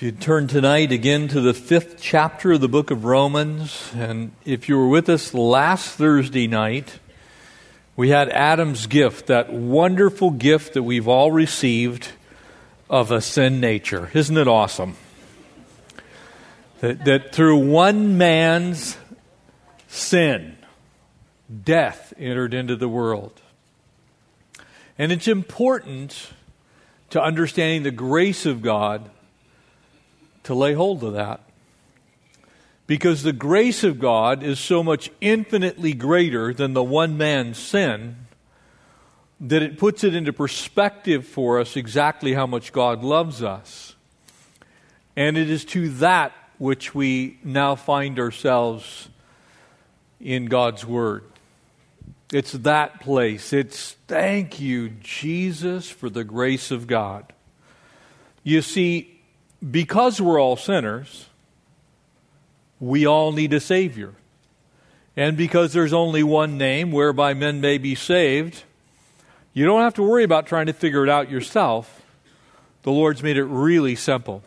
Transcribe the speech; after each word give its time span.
If 0.00 0.04
you 0.04 0.12
turn 0.12 0.46
tonight 0.46 0.92
again 0.92 1.28
to 1.28 1.42
the 1.42 1.52
fifth 1.52 2.00
chapter 2.00 2.52
of 2.52 2.62
the 2.62 2.70
book 2.70 2.90
of 2.90 3.04
Romans, 3.04 3.92
and 3.94 4.32
if 4.46 4.66
you 4.66 4.78
were 4.78 4.88
with 4.88 5.10
us 5.10 5.34
last 5.34 5.90
Thursday 5.90 6.46
night, 6.46 6.98
we 7.96 8.08
had 8.08 8.30
Adam's 8.30 8.86
gift, 8.86 9.26
that 9.26 9.52
wonderful 9.52 10.30
gift 10.30 10.72
that 10.72 10.84
we've 10.84 11.06
all 11.06 11.30
received 11.30 12.12
of 12.88 13.10
a 13.10 13.20
sin 13.20 13.60
nature. 13.60 14.10
Isn't 14.14 14.38
it 14.38 14.48
awesome? 14.48 14.96
That, 16.80 17.04
that 17.04 17.34
through 17.34 17.58
one 17.58 18.16
man's 18.16 18.96
sin, 19.86 20.56
death 21.62 22.14
entered 22.16 22.54
into 22.54 22.74
the 22.74 22.88
world. 22.88 23.38
And 24.96 25.12
it's 25.12 25.28
important 25.28 26.32
to 27.10 27.22
understanding 27.22 27.82
the 27.82 27.90
grace 27.90 28.46
of 28.46 28.62
God 28.62 29.10
to 30.50 30.54
lay 30.56 30.74
hold 30.74 31.04
of 31.04 31.12
that. 31.12 31.42
Because 32.88 33.22
the 33.22 33.32
grace 33.32 33.84
of 33.84 34.00
God 34.00 34.42
is 34.42 34.58
so 34.58 34.82
much 34.82 35.08
infinitely 35.20 35.92
greater 35.92 36.52
than 36.52 36.72
the 36.72 36.82
one 36.82 37.16
man's 37.16 37.56
sin 37.56 38.26
that 39.40 39.62
it 39.62 39.78
puts 39.78 40.02
it 40.02 40.12
into 40.12 40.32
perspective 40.32 41.24
for 41.24 41.60
us 41.60 41.76
exactly 41.76 42.34
how 42.34 42.48
much 42.48 42.72
God 42.72 43.04
loves 43.04 43.44
us. 43.44 43.94
And 45.14 45.38
it 45.38 45.48
is 45.48 45.64
to 45.66 45.88
that 45.90 46.32
which 46.58 46.96
we 46.96 47.38
now 47.44 47.76
find 47.76 48.18
ourselves 48.18 49.08
in 50.20 50.46
God's 50.46 50.84
Word. 50.84 51.22
It's 52.32 52.50
that 52.50 53.00
place. 53.00 53.52
It's 53.52 53.92
thank 54.08 54.58
you, 54.58 54.88
Jesus, 54.88 55.88
for 55.88 56.10
the 56.10 56.24
grace 56.24 56.72
of 56.72 56.88
God. 56.88 57.32
You 58.42 58.62
see, 58.62 59.19
because 59.68 60.20
we're 60.20 60.40
all 60.40 60.56
sinners, 60.56 61.26
we 62.78 63.06
all 63.06 63.32
need 63.32 63.52
a 63.52 63.60
Savior. 63.60 64.14
And 65.16 65.36
because 65.36 65.72
there's 65.72 65.92
only 65.92 66.22
one 66.22 66.56
name 66.56 66.92
whereby 66.92 67.34
men 67.34 67.60
may 67.60 67.78
be 67.78 67.94
saved, 67.94 68.62
you 69.52 69.66
don't 69.66 69.82
have 69.82 69.94
to 69.94 70.02
worry 70.02 70.24
about 70.24 70.46
trying 70.46 70.66
to 70.66 70.72
figure 70.72 71.02
it 71.02 71.10
out 71.10 71.30
yourself. 71.30 72.02
The 72.82 72.92
Lord's 72.92 73.22
made 73.22 73.36
it 73.36 73.44
really 73.44 73.96
simple. 73.96 74.42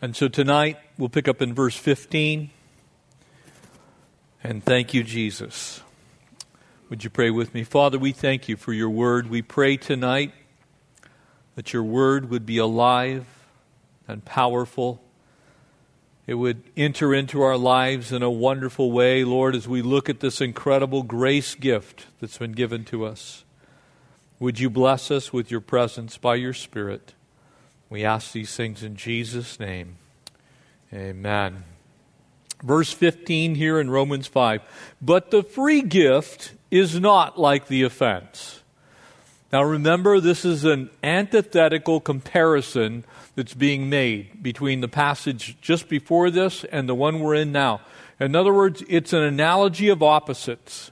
And 0.00 0.14
so 0.14 0.28
tonight, 0.28 0.78
we'll 0.98 1.08
pick 1.08 1.26
up 1.26 1.40
in 1.42 1.54
verse 1.54 1.76
15. 1.76 2.50
And 4.44 4.62
thank 4.62 4.92
you, 4.92 5.02
Jesus. 5.02 5.80
Would 6.90 7.02
you 7.02 7.10
pray 7.10 7.30
with 7.30 7.54
me? 7.54 7.64
Father, 7.64 7.98
we 7.98 8.12
thank 8.12 8.48
you 8.48 8.56
for 8.56 8.72
your 8.72 8.90
word. 8.90 9.30
We 9.30 9.40
pray 9.42 9.78
tonight 9.78 10.32
that 11.54 11.72
your 11.72 11.82
word 11.82 12.30
would 12.30 12.46
be 12.46 12.58
alive 12.58 13.26
and 14.08 14.24
powerful. 14.24 15.00
It 16.26 16.34
would 16.34 16.62
enter 16.76 17.14
into 17.14 17.42
our 17.42 17.56
lives 17.56 18.10
in 18.12 18.22
a 18.22 18.30
wonderful 18.30 18.90
way, 18.90 19.24
Lord, 19.24 19.54
as 19.54 19.68
we 19.68 19.82
look 19.82 20.08
at 20.08 20.20
this 20.20 20.40
incredible 20.40 21.02
grace 21.02 21.54
gift 21.54 22.06
that's 22.20 22.38
been 22.38 22.52
given 22.52 22.84
to 22.86 23.04
us. 23.04 23.44
Would 24.40 24.58
you 24.58 24.70
bless 24.70 25.10
us 25.10 25.32
with 25.32 25.50
your 25.50 25.60
presence 25.60 26.16
by 26.16 26.34
your 26.36 26.54
Spirit? 26.54 27.14
We 27.88 28.04
ask 28.04 28.32
these 28.32 28.56
things 28.56 28.82
in 28.82 28.96
Jesus' 28.96 29.60
name. 29.60 29.96
Amen. 30.92 31.64
Verse 32.62 32.92
15 32.92 33.54
here 33.54 33.78
in 33.78 33.90
Romans 33.90 34.26
5. 34.26 34.62
But 35.02 35.30
the 35.30 35.42
free 35.42 35.82
gift 35.82 36.52
is 36.70 36.98
not 36.98 37.38
like 37.38 37.68
the 37.68 37.82
offense. 37.82 38.62
Now 39.54 39.62
remember, 39.62 40.18
this 40.18 40.44
is 40.44 40.64
an 40.64 40.90
antithetical 41.04 42.00
comparison 42.00 43.04
that's 43.36 43.54
being 43.54 43.88
made 43.88 44.42
between 44.42 44.80
the 44.80 44.88
passage 44.88 45.56
just 45.60 45.88
before 45.88 46.28
this 46.28 46.64
and 46.72 46.88
the 46.88 46.94
one 46.96 47.20
we're 47.20 47.36
in 47.36 47.52
now. 47.52 47.80
In 48.18 48.34
other 48.34 48.52
words, 48.52 48.82
it's 48.88 49.12
an 49.12 49.22
analogy 49.22 49.90
of 49.90 50.02
opposites. 50.02 50.90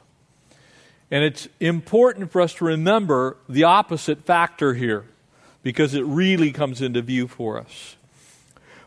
And 1.10 1.24
it's 1.24 1.48
important 1.58 2.30
for 2.30 2.40
us 2.40 2.54
to 2.54 2.64
remember 2.64 3.36
the 3.48 3.64
opposite 3.64 4.24
factor 4.26 4.74
here 4.74 5.06
because 5.64 5.94
it 5.94 6.04
really 6.06 6.52
comes 6.52 6.80
into 6.80 7.02
view 7.02 7.26
for 7.26 7.58
us. 7.58 7.96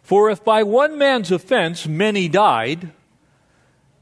For 0.01 0.29
if 0.29 0.41
by 0.41 0.63
one 0.63 0.97
man's 0.97 1.33
offense 1.33 1.85
many 1.85 2.29
died, 2.29 2.91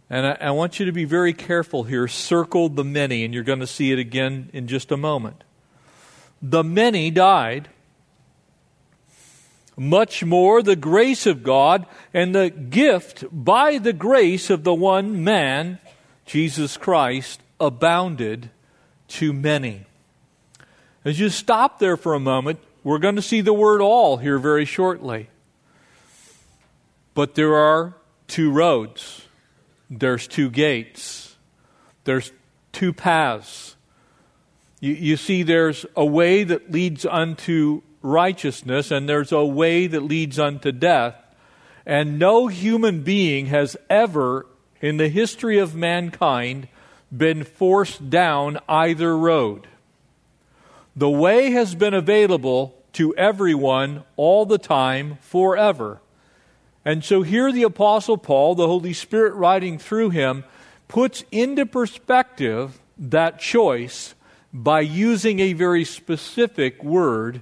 and 0.08 0.28
I, 0.28 0.38
I, 0.40 0.52
want 0.52 0.80
you 0.80 0.86
to 0.86 0.92
be 0.92 1.06
very 1.06 1.34
careful 1.34 1.82
here, 1.82 2.08
circle 2.08 2.70
the 2.70 2.84
many, 2.84 3.26
and 3.26 3.34
you're 3.34 3.42
going 3.42 3.62
to 3.62 3.66
see 3.66 3.92
it 3.92 3.98
again 3.98 4.52
in 4.54 4.68
just 4.68 4.92
a 4.92 4.98
moment 4.98 5.44
the 6.44 6.64
many 6.64 7.10
died, 7.10 7.70
much 9.78 10.24
more 10.26 10.62
the 10.62 10.76
grace 10.76 11.26
of 11.26 11.42
God 11.42 11.88
and 12.14 12.36
the 12.36 12.50
gift 12.50 13.24
by 13.32 13.78
the 13.78 13.94
grace 13.94 14.50
of 14.50 14.66
the 14.66 14.74
one 14.74 15.24
man, 15.24 15.80
Jesus 16.26 16.76
Christ, 16.76 17.42
abounded 17.62 18.50
to 19.08 19.32
many. 19.32 19.86
As 21.06 21.18
you 21.20 21.30
stop 21.30 21.80
there 21.80 21.98
for 21.98 22.14
a 22.14 22.20
moment, 22.20 22.60
we're 22.84 23.00
going 23.00 23.16
to 23.16 23.22
see 23.22 23.40
the 23.40 23.54
word 23.54 23.82
all 23.82 24.18
here 24.18 24.38
very 24.38 24.66
shortly. 24.66 25.30
But 27.14 27.36
there 27.36 27.56
are 27.56 27.96
two 28.28 28.52
roads, 28.52 29.28
there's 29.90 30.28
two 30.28 30.50
gates, 30.50 31.36
there's 32.04 32.32
two 32.74 32.92
paths. 32.92 33.73
You, 34.84 34.96
you 34.96 35.16
see, 35.16 35.44
there's 35.44 35.86
a 35.96 36.04
way 36.04 36.44
that 36.44 36.70
leads 36.70 37.06
unto 37.06 37.84
righteousness, 38.02 38.92
and 38.92 39.08
there's 39.08 39.32
a 39.32 39.46
way 39.46 39.88
that 39.88 40.02
leads 40.02 40.38
unto 40.38 40.74
death. 40.74 41.16
And 41.86 42.20
no 42.20 42.48
human 42.48 43.02
being 43.02 43.46
has 43.46 43.78
ever, 43.90 44.46
in 44.82 44.98
the 44.98 45.08
history 45.08 45.58
of 45.58 45.74
mankind, 45.74 46.68
been 47.16 47.46
forced 47.46 48.10
down 48.10 48.60
either 48.68 49.18
road. 49.18 49.70
The 50.98 51.10
way 51.10 51.52
has 51.52 51.76
been 51.76 51.94
available 51.94 52.76
to 52.92 53.16
everyone 53.16 54.04
all 54.18 54.46
the 54.46 54.58
time, 54.58 55.18
forever. 55.22 56.02
And 56.84 57.06
so 57.06 57.22
here 57.22 57.54
the 57.54 57.64
Apostle 57.64 58.18
Paul, 58.18 58.56
the 58.56 58.68
Holy 58.68 58.92
Spirit 58.92 59.34
writing 59.36 59.78
through 59.78 60.10
him, 60.10 60.44
puts 60.90 61.24
into 61.32 61.66
perspective 61.66 62.82
that 62.98 63.40
choice 63.40 64.14
by 64.54 64.82
using 64.82 65.40
a 65.40 65.54
very 65.54 65.84
specific 65.84 66.84
word, 66.84 67.42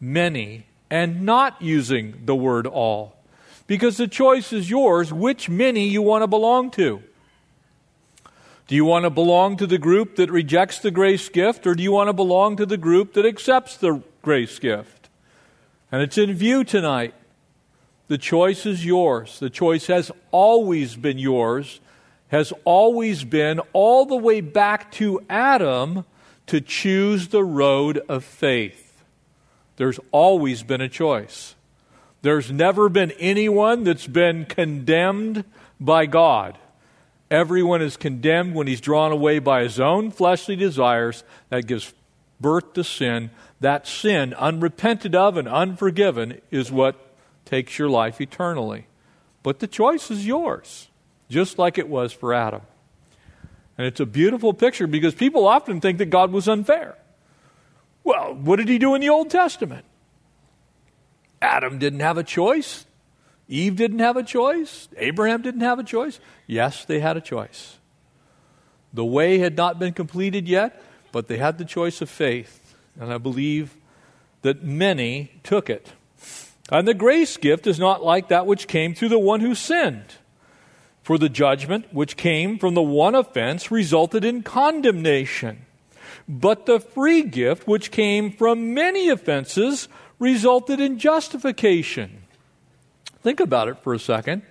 many, 0.00 0.66
and 0.90 1.22
not 1.22 1.62
using 1.62 2.22
the 2.24 2.34
word 2.34 2.66
all. 2.66 3.16
Because 3.68 3.96
the 3.96 4.08
choice 4.08 4.52
is 4.52 4.68
yours 4.68 5.12
which 5.12 5.48
many 5.48 5.86
you 5.86 6.02
want 6.02 6.22
to 6.22 6.26
belong 6.26 6.70
to. 6.72 7.02
Do 8.66 8.74
you 8.74 8.84
want 8.84 9.04
to 9.04 9.10
belong 9.10 9.56
to 9.58 9.66
the 9.66 9.78
group 9.78 10.16
that 10.16 10.30
rejects 10.30 10.78
the 10.78 10.90
grace 10.90 11.28
gift, 11.28 11.66
or 11.66 11.74
do 11.74 11.82
you 11.82 11.92
want 11.92 12.08
to 12.08 12.12
belong 12.12 12.56
to 12.56 12.66
the 12.66 12.76
group 12.76 13.14
that 13.14 13.24
accepts 13.24 13.76
the 13.76 14.02
grace 14.20 14.58
gift? 14.58 15.08
And 15.92 16.02
it's 16.02 16.18
in 16.18 16.34
view 16.34 16.64
tonight. 16.64 17.14
The 18.08 18.18
choice 18.18 18.66
is 18.66 18.84
yours. 18.84 19.38
The 19.38 19.50
choice 19.50 19.86
has 19.86 20.10
always 20.32 20.96
been 20.96 21.18
yours, 21.18 21.80
has 22.28 22.52
always 22.64 23.24
been 23.24 23.60
all 23.72 24.06
the 24.06 24.16
way 24.16 24.40
back 24.40 24.90
to 24.92 25.22
Adam 25.30 26.04
to 26.48 26.60
choose 26.60 27.28
the 27.28 27.44
road 27.44 27.98
of 28.08 28.24
faith. 28.24 29.02
There's 29.76 30.00
always 30.10 30.62
been 30.62 30.80
a 30.80 30.88
choice. 30.88 31.54
There's 32.22 32.50
never 32.50 32.88
been 32.88 33.12
anyone 33.12 33.84
that's 33.84 34.06
been 34.06 34.44
condemned 34.44 35.44
by 35.78 36.06
God. 36.06 36.58
Everyone 37.30 37.82
is 37.82 37.96
condemned 37.96 38.54
when 38.54 38.66
he's 38.66 38.80
drawn 38.80 39.12
away 39.12 39.38
by 39.38 39.62
his 39.62 39.78
own 39.78 40.10
fleshly 40.10 40.56
desires. 40.56 41.22
That 41.50 41.66
gives 41.66 41.92
birth 42.40 42.72
to 42.72 42.82
sin. 42.82 43.30
That 43.60 43.86
sin, 43.86 44.34
unrepented 44.34 45.14
of 45.14 45.36
and 45.36 45.46
unforgiven, 45.46 46.40
is 46.50 46.72
what 46.72 46.96
takes 47.44 47.78
your 47.78 47.88
life 47.88 48.20
eternally. 48.20 48.86
But 49.42 49.60
the 49.60 49.66
choice 49.66 50.10
is 50.10 50.26
yours, 50.26 50.88
just 51.28 51.58
like 51.58 51.78
it 51.78 51.88
was 51.88 52.12
for 52.12 52.32
Adam. 52.34 52.62
And 53.78 53.86
it's 53.86 54.00
a 54.00 54.06
beautiful 54.06 54.52
picture 54.52 54.88
because 54.88 55.14
people 55.14 55.46
often 55.46 55.80
think 55.80 55.98
that 55.98 56.06
God 56.06 56.32
was 56.32 56.48
unfair. 56.48 56.98
Well, 58.02 58.34
what 58.34 58.56
did 58.56 58.68
he 58.68 58.78
do 58.78 58.94
in 58.94 59.00
the 59.00 59.08
Old 59.08 59.30
Testament? 59.30 59.84
Adam 61.40 61.78
didn't 61.78 62.00
have 62.00 62.18
a 62.18 62.24
choice. 62.24 62.86
Eve 63.48 63.76
didn't 63.76 64.00
have 64.00 64.16
a 64.16 64.22
choice. 64.22 64.88
Abraham 64.96 65.42
didn't 65.42 65.60
have 65.60 65.78
a 65.78 65.84
choice. 65.84 66.18
Yes, 66.46 66.84
they 66.84 66.98
had 66.98 67.16
a 67.16 67.20
choice. 67.20 67.78
The 68.92 69.04
way 69.04 69.38
had 69.38 69.56
not 69.56 69.78
been 69.78 69.92
completed 69.92 70.48
yet, 70.48 70.82
but 71.12 71.28
they 71.28 71.38
had 71.38 71.58
the 71.58 71.64
choice 71.64 72.02
of 72.02 72.10
faith. 72.10 72.76
And 73.00 73.12
I 73.12 73.18
believe 73.18 73.76
that 74.42 74.64
many 74.64 75.30
took 75.44 75.70
it. 75.70 75.92
And 76.70 76.86
the 76.86 76.94
grace 76.94 77.36
gift 77.36 77.66
is 77.66 77.78
not 77.78 78.04
like 78.04 78.28
that 78.28 78.46
which 78.46 78.66
came 78.66 78.94
through 78.94 79.08
the 79.10 79.18
one 79.18 79.40
who 79.40 79.54
sinned. 79.54 80.16
For 81.08 81.16
the 81.16 81.30
judgment 81.30 81.86
which 81.90 82.18
came 82.18 82.58
from 82.58 82.74
the 82.74 82.82
one 82.82 83.14
offense 83.14 83.70
resulted 83.70 84.26
in 84.26 84.42
condemnation. 84.42 85.64
But 86.28 86.66
the 86.66 86.80
free 86.80 87.22
gift 87.22 87.66
which 87.66 87.90
came 87.90 88.30
from 88.30 88.74
many 88.74 89.08
offenses 89.08 89.88
resulted 90.18 90.80
in 90.80 90.98
justification. 90.98 92.24
Think 93.22 93.40
about 93.40 93.68
it 93.68 93.78
for 93.78 93.94
a 93.94 93.98
second. 93.98 94.42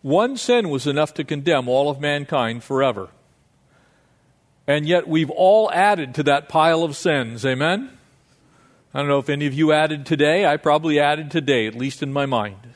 One 0.00 0.38
sin 0.38 0.70
was 0.70 0.86
enough 0.86 1.12
to 1.12 1.24
condemn 1.24 1.68
all 1.68 1.90
of 1.90 2.00
mankind 2.00 2.64
forever. 2.64 3.10
And 4.66 4.86
yet 4.86 5.06
we've 5.06 5.28
all 5.28 5.70
added 5.72 6.14
to 6.14 6.22
that 6.22 6.48
pile 6.48 6.84
of 6.84 6.96
sins. 6.96 7.44
Amen? 7.44 7.90
I 8.94 9.00
don't 9.00 9.08
know 9.08 9.18
if 9.18 9.28
any 9.28 9.44
of 9.44 9.52
you 9.52 9.72
added 9.72 10.06
today. 10.06 10.46
I 10.46 10.56
probably 10.56 10.98
added 10.98 11.30
today, 11.30 11.66
at 11.66 11.74
least 11.74 12.02
in 12.02 12.14
my 12.14 12.24
mind. 12.24 12.75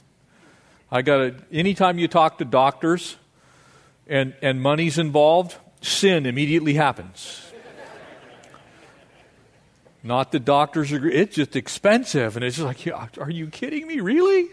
I 0.92 1.02
got 1.02 1.16
to, 1.18 1.34
anytime 1.52 1.98
you 1.98 2.08
talk 2.08 2.38
to 2.38 2.44
doctors 2.44 3.16
and, 4.06 4.34
and 4.42 4.60
money's 4.60 4.98
involved, 4.98 5.56
sin 5.80 6.26
immediately 6.26 6.74
happens. 6.74 7.46
Not 10.02 10.32
the 10.32 10.40
doctors 10.40 10.92
agree. 10.92 11.14
It's 11.14 11.36
just 11.36 11.54
expensive. 11.54 12.36
And 12.36 12.44
it's 12.44 12.56
just 12.56 12.66
like, 12.66 13.18
are 13.18 13.30
you 13.30 13.48
kidding 13.48 13.86
me? 13.86 14.00
Really? 14.00 14.48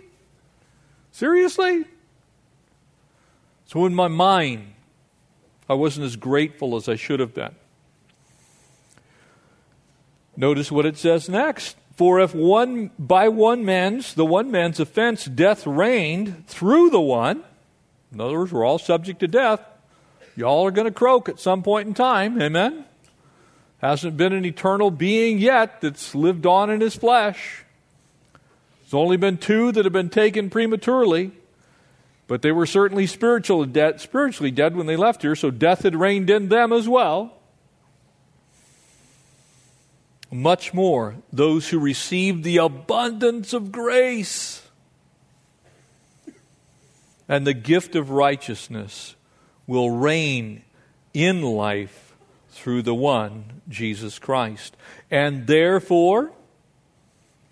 Seriously? 1.12 1.86
So 3.66 3.86
in 3.86 3.96
my 3.96 4.08
mind, 4.08 4.74
I 5.70 5.74
wasn't 5.74 6.06
as 6.06 6.16
grateful 6.16 6.76
as 6.76 6.88
I 6.88 6.96
should 6.96 7.20
have 7.20 7.34
been. 7.34 7.56
Notice 10.36 10.72
what 10.72 10.86
it 10.86 10.98
says 10.98 11.28
next. 11.28 11.76
For 11.98 12.20
if 12.20 12.36
one 12.36 12.92
by 13.00 13.28
one 13.28 13.66
man's 13.66 14.14
the 14.14 14.24
one 14.24 14.52
man's 14.52 14.80
offense 14.80 15.26
death 15.26 15.66
reigned 15.66 16.48
through 16.48 16.92
the 16.92 17.02
one, 17.02 17.44
in 18.14 18.22
other 18.22 18.38
words, 18.38 18.52
we're 18.52 18.64
all 18.64 18.78
subject 18.78 19.20
to 19.22 19.28
death. 19.28 19.66
Y'all 20.36 20.68
are 20.68 20.72
going 20.72 20.86
to 20.86 20.92
croak 20.92 21.28
at 21.28 21.40
some 21.40 21.64
point 21.64 21.88
in 21.88 21.96
time. 21.96 22.40
Amen. 22.40 22.86
Hasn't 23.80 24.16
been 24.16 24.32
an 24.32 24.46
eternal 24.46 24.92
being 24.92 25.40
yet 25.40 25.82
that's 25.82 26.14
lived 26.14 26.46
on 26.46 26.70
in 26.70 26.82
his 26.82 26.96
flesh. 26.96 27.64
There's 28.84 28.94
only 28.94 29.18
been 29.18 29.38
two 29.38 29.72
that 29.72 29.84
have 29.84 29.92
been 29.92 30.12
taken 30.12 30.52
prematurely, 30.52 31.32
but 32.28 32.44
they 32.44 32.52
were 32.52 32.68
certainly 32.68 33.08
spiritually 33.08 33.66
dead, 33.66 34.02
spiritually 34.02 34.52
dead 34.52 34.76
when 34.76 34.86
they 34.86 34.98
left 34.98 35.24
here, 35.24 35.36
so 35.36 35.50
death 35.50 35.82
had 35.82 35.96
reigned 35.96 36.30
in 36.30 36.50
them 36.50 36.72
as 36.72 36.88
well. 36.88 37.37
Much 40.30 40.74
more, 40.74 41.16
those 41.32 41.70
who 41.70 41.80
received 41.80 42.44
the 42.44 42.58
abundance 42.58 43.54
of 43.54 43.72
grace 43.72 44.62
and 47.30 47.46
the 47.46 47.54
gift 47.54 47.96
of 47.96 48.10
righteousness 48.10 49.16
will 49.66 49.90
reign 49.90 50.64
in 51.14 51.42
life 51.42 52.16
through 52.50 52.82
the 52.82 52.96
one, 52.96 53.62
Jesus 53.70 54.20
Christ. 54.20 54.76
And 55.12 55.48
therefore, 55.48 56.32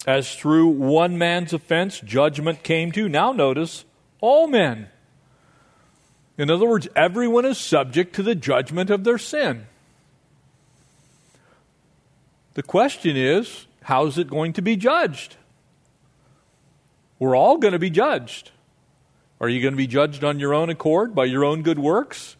as 0.07 0.35
through 0.35 0.67
one 0.67 1.17
man's 1.17 1.53
offense 1.53 1.99
judgment 1.99 2.63
came 2.63 2.91
to, 2.93 3.09
now 3.09 3.31
notice, 3.31 3.85
all 4.21 4.47
men. 4.47 4.87
In 6.37 6.49
other 6.49 6.67
words, 6.67 6.87
everyone 6.95 7.45
is 7.45 7.57
subject 7.57 8.15
to 8.15 8.23
the 8.23 8.35
judgment 8.35 8.89
of 8.89 9.03
their 9.03 9.17
sin. 9.17 9.67
The 12.55 12.63
question 12.63 13.15
is, 13.15 13.67
how 13.83 14.07
is 14.07 14.17
it 14.17 14.27
going 14.27 14.53
to 14.53 14.61
be 14.61 14.75
judged? 14.75 15.35
We're 17.19 17.35
all 17.35 17.57
going 17.57 17.73
to 17.73 17.79
be 17.79 17.89
judged. 17.89 18.51
Are 19.39 19.49
you 19.49 19.61
going 19.61 19.73
to 19.73 19.77
be 19.77 19.87
judged 19.87 20.23
on 20.23 20.39
your 20.39 20.53
own 20.53 20.69
accord 20.69 21.13
by 21.13 21.25
your 21.25 21.45
own 21.45 21.61
good 21.61 21.77
works? 21.77 22.37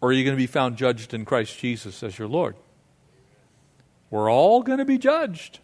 Or 0.00 0.08
are 0.08 0.12
you 0.12 0.24
going 0.24 0.36
to 0.36 0.40
be 0.40 0.46
found 0.46 0.76
judged 0.76 1.12
in 1.12 1.24
Christ 1.26 1.58
Jesus 1.58 2.02
as 2.02 2.18
your 2.18 2.28
Lord? 2.28 2.56
We're 4.08 4.30
all 4.30 4.62
going 4.62 4.78
to 4.78 4.84
be 4.84 4.98
judged. 4.98 5.60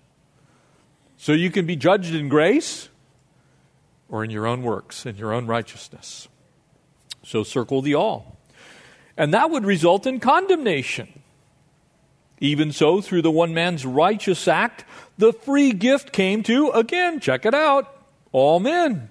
So 1.16 1.32
you 1.32 1.50
can 1.50 1.66
be 1.66 1.76
judged 1.76 2.14
in 2.14 2.28
grace 2.28 2.90
or 4.10 4.22
in 4.22 4.30
your 4.30 4.46
own 4.46 4.62
works, 4.62 5.06
in 5.06 5.16
your 5.16 5.32
own 5.32 5.46
righteousness. 5.46 6.28
So 7.24 7.42
circle 7.42 7.80
the 7.80 7.94
all. 7.94 8.36
And 9.16 9.32
that 9.32 9.50
would 9.50 9.64
result 9.64 10.06
in 10.06 10.20
condemnation. 10.20 11.22
Even 12.40 12.72
so, 12.72 13.00
through 13.00 13.22
the 13.22 13.30
one 13.30 13.54
man's 13.54 13.86
righteous 13.86 14.46
act, 14.46 14.84
the 15.16 15.32
free 15.32 15.72
gift 15.72 16.12
came 16.12 16.42
to, 16.42 16.70
again, 16.70 17.20
check 17.20 17.46
it 17.46 17.54
out, 17.54 18.02
all 18.32 18.60
men. 18.60 19.10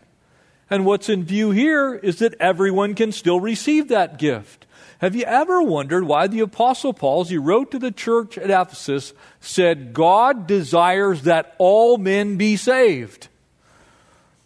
And 0.69 0.85
what's 0.85 1.09
in 1.09 1.23
view 1.23 1.51
here 1.51 1.95
is 1.95 2.19
that 2.19 2.35
everyone 2.39 2.95
can 2.95 3.11
still 3.11 3.39
receive 3.39 3.87
that 3.87 4.19
gift. 4.19 4.65
Have 4.99 5.15
you 5.15 5.23
ever 5.23 5.61
wondered 5.61 6.05
why 6.05 6.27
the 6.27 6.39
Apostle 6.39 6.93
Paul, 6.93 7.21
as 7.21 7.29
he 7.29 7.37
wrote 7.37 7.71
to 7.71 7.79
the 7.79 7.91
church 7.91 8.37
at 8.37 8.49
Ephesus, 8.49 9.13
said, 9.39 9.93
God 9.93 10.47
desires 10.47 11.23
that 11.23 11.53
all 11.57 11.97
men 11.97 12.37
be 12.37 12.55
saved? 12.55 13.27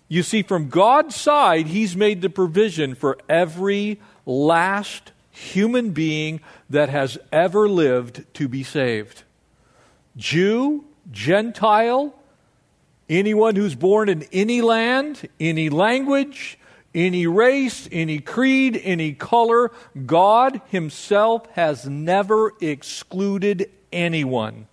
You 0.07 0.23
see, 0.23 0.41
from 0.41 0.69
God's 0.69 1.15
side, 1.15 1.67
he's 1.67 1.95
made 1.95 2.21
the 2.21 2.29
provision 2.29 2.95
for 2.95 3.17
every 3.29 4.01
last 4.25 5.11
human 5.39 5.91
being 5.91 6.41
that 6.69 6.89
has 6.89 7.17
ever 7.31 7.69
lived 7.69 8.25
to 8.35 8.47
be 8.47 8.63
saved. 8.63 9.23
Jew, 10.17 10.85
Gentile, 11.11 12.13
anyone 13.09 13.55
who's 13.55 13.75
born 13.75 14.09
in 14.09 14.23
any 14.33 14.61
land, 14.61 15.27
any 15.39 15.69
language, 15.69 16.59
any 16.93 17.25
race, 17.25 17.87
any 17.91 18.19
creed, 18.19 18.79
any 18.83 19.13
color. 19.13 19.71
God 20.05 20.61
Himself 20.67 21.47
has 21.51 21.87
never 21.87 22.53
excluded 22.59 23.69
anyone. 23.93 24.67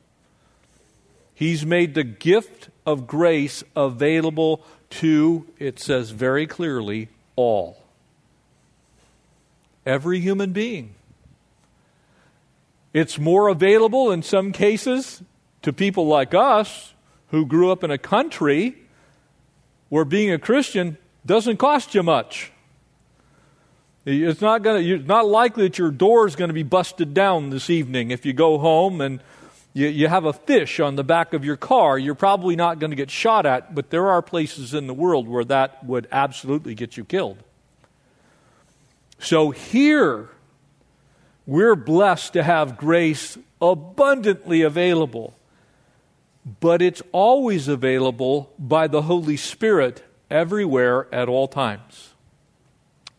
He's 1.34 1.64
made 1.64 1.94
the 1.94 2.04
gift 2.04 2.70
of 2.84 3.06
grace 3.06 3.62
available 3.76 4.64
to, 4.90 5.46
it 5.58 5.78
says 5.78 6.10
very 6.10 6.46
clearly, 6.46 7.08
all. 7.36 7.85
Every 9.86 10.20
human 10.20 10.52
being. 10.52 10.96
It's 12.92 13.18
more 13.18 13.48
available 13.48 14.10
in 14.10 14.22
some 14.22 14.52
cases 14.52 15.22
to 15.62 15.72
people 15.72 16.06
like 16.06 16.34
us 16.34 16.94
who 17.28 17.46
grew 17.46 17.70
up 17.70 17.84
in 17.84 17.90
a 17.90 17.98
country 17.98 18.76
where 19.88 20.04
being 20.04 20.32
a 20.32 20.38
Christian 20.38 20.96
doesn't 21.24 21.58
cost 21.58 21.94
you 21.94 22.02
much. 22.02 22.52
It's 24.04 24.40
not, 24.40 24.62
gonna, 24.62 24.78
it's 24.78 25.06
not 25.06 25.26
likely 25.26 25.64
that 25.64 25.78
your 25.78 25.90
door 25.90 26.26
is 26.26 26.36
going 26.36 26.48
to 26.48 26.54
be 26.54 26.62
busted 26.62 27.12
down 27.12 27.50
this 27.50 27.70
evening 27.70 28.12
if 28.12 28.24
you 28.24 28.32
go 28.32 28.58
home 28.58 29.00
and 29.00 29.20
you, 29.72 29.88
you 29.88 30.08
have 30.08 30.24
a 30.24 30.32
fish 30.32 30.78
on 30.80 30.94
the 30.94 31.04
back 31.04 31.34
of 31.34 31.44
your 31.44 31.56
car. 31.56 31.98
You're 31.98 32.14
probably 32.14 32.56
not 32.56 32.78
going 32.78 32.90
to 32.90 32.96
get 32.96 33.10
shot 33.10 33.46
at, 33.46 33.74
but 33.74 33.90
there 33.90 34.08
are 34.08 34.22
places 34.22 34.74
in 34.74 34.86
the 34.86 34.94
world 34.94 35.28
where 35.28 35.44
that 35.44 35.84
would 35.84 36.06
absolutely 36.12 36.74
get 36.74 36.96
you 36.96 37.04
killed. 37.04 37.38
So 39.18 39.50
here, 39.50 40.28
we're 41.46 41.76
blessed 41.76 42.32
to 42.34 42.42
have 42.42 42.76
grace 42.76 43.38
abundantly 43.60 44.62
available, 44.62 45.34
but 46.60 46.82
it's 46.82 47.02
always 47.12 47.68
available 47.68 48.52
by 48.58 48.86
the 48.86 49.02
Holy 49.02 49.36
Spirit 49.36 50.04
everywhere 50.30 51.12
at 51.14 51.28
all 51.28 51.48
times. 51.48 52.14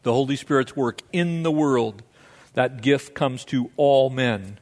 The 0.04 0.14
Holy 0.14 0.36
Spirit's 0.36 0.76
work 0.76 1.02
in 1.12 1.44
the 1.44 1.52
world, 1.52 2.04
that 2.54 2.82
gift 2.82 3.14
comes 3.14 3.44
to 3.46 3.72
all 3.76 4.10
men, 4.10 4.60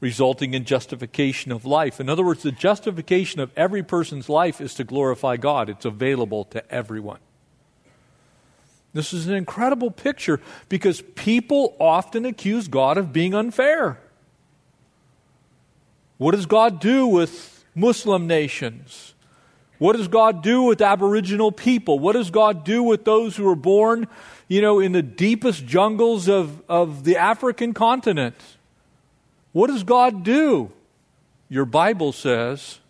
resulting 0.00 0.54
in 0.54 0.64
justification 0.64 1.52
of 1.52 1.64
life. 1.64 2.00
In 2.00 2.08
other 2.08 2.24
words, 2.24 2.42
the 2.42 2.52
justification 2.52 3.40
of 3.40 3.50
every 3.56 3.82
person's 3.82 4.28
life 4.28 4.60
is 4.60 4.74
to 4.74 4.84
glorify 4.84 5.36
God, 5.36 5.68
it's 5.68 5.84
available 5.84 6.44
to 6.46 6.72
everyone. 6.72 7.18
This 8.92 9.12
is 9.12 9.28
an 9.28 9.34
incredible 9.34 9.90
picture 9.90 10.40
because 10.68 11.02
people 11.14 11.76
often 11.78 12.24
accuse 12.24 12.66
God 12.68 12.98
of 12.98 13.12
being 13.12 13.34
unfair. 13.34 14.00
What 16.18 16.32
does 16.32 16.46
God 16.46 16.80
do 16.80 17.06
with 17.06 17.64
Muslim 17.74 18.26
nations? 18.26 19.14
What 19.78 19.96
does 19.96 20.08
God 20.08 20.42
do 20.42 20.64
with 20.64 20.82
Aboriginal 20.82 21.52
people? 21.52 21.98
What 21.98 22.12
does 22.12 22.30
God 22.30 22.64
do 22.64 22.82
with 22.82 23.04
those 23.04 23.36
who 23.36 23.48
are 23.48 23.56
born, 23.56 24.08
you 24.46 24.60
know, 24.60 24.80
in 24.80 24.92
the 24.92 25.02
deepest 25.02 25.64
jungles 25.64 26.28
of, 26.28 26.62
of 26.68 27.04
the 27.04 27.16
African 27.16 27.72
continent? 27.72 28.36
What 29.52 29.68
does 29.68 29.84
God 29.84 30.22
do? 30.22 30.70
Your 31.48 31.64
Bible 31.64 32.12
says 32.12 32.80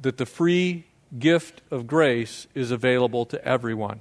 that 0.00 0.18
the 0.18 0.26
free 0.26 0.84
gift 1.18 1.62
of 1.70 1.86
grace 1.86 2.46
is 2.54 2.70
available 2.70 3.26
to 3.26 3.44
everyone. 3.44 4.00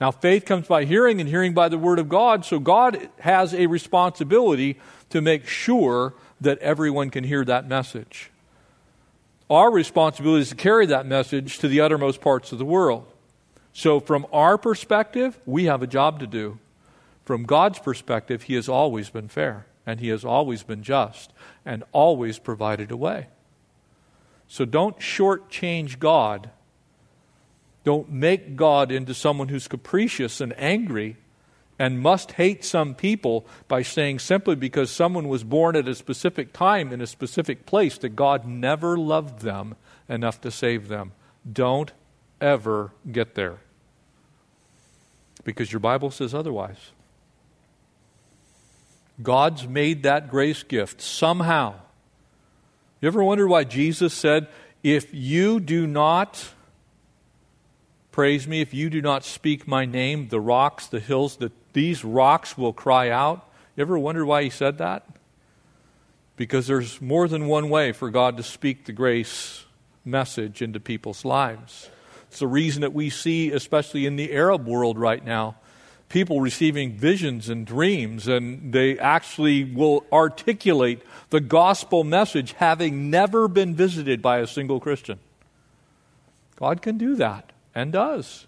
Now, 0.00 0.10
faith 0.10 0.44
comes 0.44 0.66
by 0.66 0.84
hearing, 0.84 1.20
and 1.20 1.28
hearing 1.28 1.54
by 1.54 1.68
the 1.68 1.78
Word 1.78 1.98
of 1.98 2.08
God, 2.08 2.44
so 2.44 2.58
God 2.58 3.08
has 3.20 3.54
a 3.54 3.66
responsibility 3.66 4.78
to 5.10 5.22
make 5.22 5.46
sure 5.46 6.14
that 6.40 6.58
everyone 6.58 7.10
can 7.10 7.24
hear 7.24 7.44
that 7.46 7.66
message. 7.66 8.30
Our 9.48 9.70
responsibility 9.70 10.42
is 10.42 10.50
to 10.50 10.54
carry 10.54 10.86
that 10.86 11.06
message 11.06 11.58
to 11.60 11.68
the 11.68 11.80
uttermost 11.80 12.20
parts 12.20 12.52
of 12.52 12.58
the 12.58 12.64
world. 12.64 13.06
So, 13.72 14.00
from 14.00 14.26
our 14.32 14.58
perspective, 14.58 15.38
we 15.46 15.64
have 15.64 15.82
a 15.82 15.86
job 15.86 16.20
to 16.20 16.26
do. 16.26 16.58
From 17.24 17.44
God's 17.44 17.78
perspective, 17.78 18.44
He 18.44 18.54
has 18.54 18.68
always 18.68 19.08
been 19.08 19.28
fair, 19.28 19.66
and 19.86 20.00
He 20.00 20.08
has 20.08 20.24
always 20.24 20.62
been 20.62 20.82
just, 20.82 21.32
and 21.64 21.84
always 21.92 22.38
provided 22.38 22.90
a 22.90 22.96
way. 22.96 23.28
So 24.48 24.64
don't 24.64 24.98
shortchange 24.98 25.98
God. 25.98 26.50
Don't 27.86 28.10
make 28.10 28.56
God 28.56 28.90
into 28.90 29.14
someone 29.14 29.46
who's 29.46 29.68
capricious 29.68 30.40
and 30.40 30.52
angry 30.58 31.18
and 31.78 32.00
must 32.00 32.32
hate 32.32 32.64
some 32.64 32.96
people 32.96 33.46
by 33.68 33.82
saying 33.82 34.18
simply 34.18 34.56
because 34.56 34.90
someone 34.90 35.28
was 35.28 35.44
born 35.44 35.76
at 35.76 35.86
a 35.86 35.94
specific 35.94 36.52
time 36.52 36.92
in 36.92 37.00
a 37.00 37.06
specific 37.06 37.64
place 37.64 37.96
that 37.98 38.16
God 38.16 38.44
never 38.44 38.98
loved 38.98 39.42
them 39.42 39.76
enough 40.08 40.40
to 40.40 40.50
save 40.50 40.88
them. 40.88 41.12
Don't 41.50 41.92
ever 42.40 42.90
get 43.12 43.36
there. 43.36 43.58
Because 45.44 45.70
your 45.70 45.78
Bible 45.78 46.10
says 46.10 46.34
otherwise. 46.34 46.90
God's 49.22 49.68
made 49.68 50.02
that 50.02 50.28
grace 50.28 50.64
gift 50.64 51.00
somehow. 51.00 51.74
You 53.00 53.06
ever 53.06 53.22
wonder 53.22 53.46
why 53.46 53.62
Jesus 53.62 54.12
said, 54.12 54.48
If 54.82 55.14
you 55.14 55.60
do 55.60 55.86
not 55.86 56.48
praise 58.16 58.48
me, 58.48 58.62
if 58.62 58.72
you 58.72 58.88
do 58.88 59.02
not 59.02 59.26
speak 59.26 59.68
my 59.68 59.84
name, 59.84 60.28
the 60.28 60.40
rocks, 60.40 60.86
the 60.86 61.00
hills, 61.00 61.36
the, 61.36 61.52
these 61.74 62.02
rocks 62.02 62.56
will 62.56 62.72
cry 62.72 63.10
out? 63.10 63.46
You 63.76 63.82
ever 63.82 63.98
wonder 63.98 64.24
why 64.24 64.42
he 64.42 64.48
said 64.48 64.78
that? 64.78 65.06
Because 66.34 66.66
there's 66.66 66.98
more 67.02 67.28
than 67.28 67.46
one 67.46 67.68
way 67.68 67.92
for 67.92 68.08
God 68.08 68.38
to 68.38 68.42
speak 68.42 68.86
the 68.86 68.92
grace 68.92 69.66
message 70.02 70.62
into 70.62 70.80
people's 70.80 71.26
lives. 71.26 71.90
It's 72.28 72.38
the 72.38 72.46
reason 72.46 72.80
that 72.80 72.94
we 72.94 73.10
see, 73.10 73.52
especially 73.52 74.06
in 74.06 74.16
the 74.16 74.32
Arab 74.32 74.66
world 74.66 74.98
right 74.98 75.22
now, 75.22 75.56
people 76.08 76.40
receiving 76.40 76.92
visions 76.92 77.50
and 77.50 77.66
dreams, 77.66 78.28
and 78.28 78.72
they 78.72 78.98
actually 78.98 79.62
will 79.62 80.06
articulate 80.10 81.02
the 81.28 81.40
gospel 81.40 82.02
message 82.02 82.52
having 82.52 83.10
never 83.10 83.46
been 83.46 83.74
visited 83.74 84.22
by 84.22 84.38
a 84.38 84.46
single 84.46 84.80
Christian. 84.80 85.18
God 86.56 86.80
can 86.80 86.96
do 86.96 87.14
that 87.16 87.52
and 87.76 87.92
does, 87.92 88.46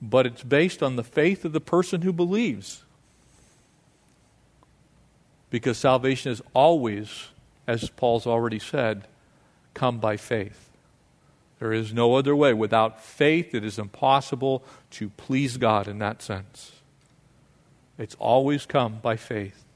but 0.00 0.24
it's 0.24 0.42
based 0.42 0.82
on 0.82 0.96
the 0.96 1.04
faith 1.04 1.44
of 1.44 1.52
the 1.52 1.60
person 1.60 2.00
who 2.00 2.12
believes. 2.12 2.84
Because 5.50 5.76
salvation 5.76 6.32
is 6.32 6.40
always, 6.54 7.28
as 7.66 7.90
Paul's 7.90 8.26
already 8.26 8.58
said, 8.58 9.06
come 9.74 9.98
by 9.98 10.16
faith. 10.16 10.70
There 11.58 11.74
is 11.74 11.92
no 11.92 12.14
other 12.14 12.34
way. 12.34 12.54
Without 12.54 13.04
faith, 13.04 13.54
it 13.54 13.62
is 13.62 13.78
impossible 13.78 14.64
to 14.92 15.10
please 15.10 15.58
God 15.58 15.86
in 15.86 15.98
that 15.98 16.22
sense. 16.22 16.72
It's 17.98 18.16
always 18.18 18.64
come 18.64 19.00
by 19.02 19.16
faith. 19.16 19.66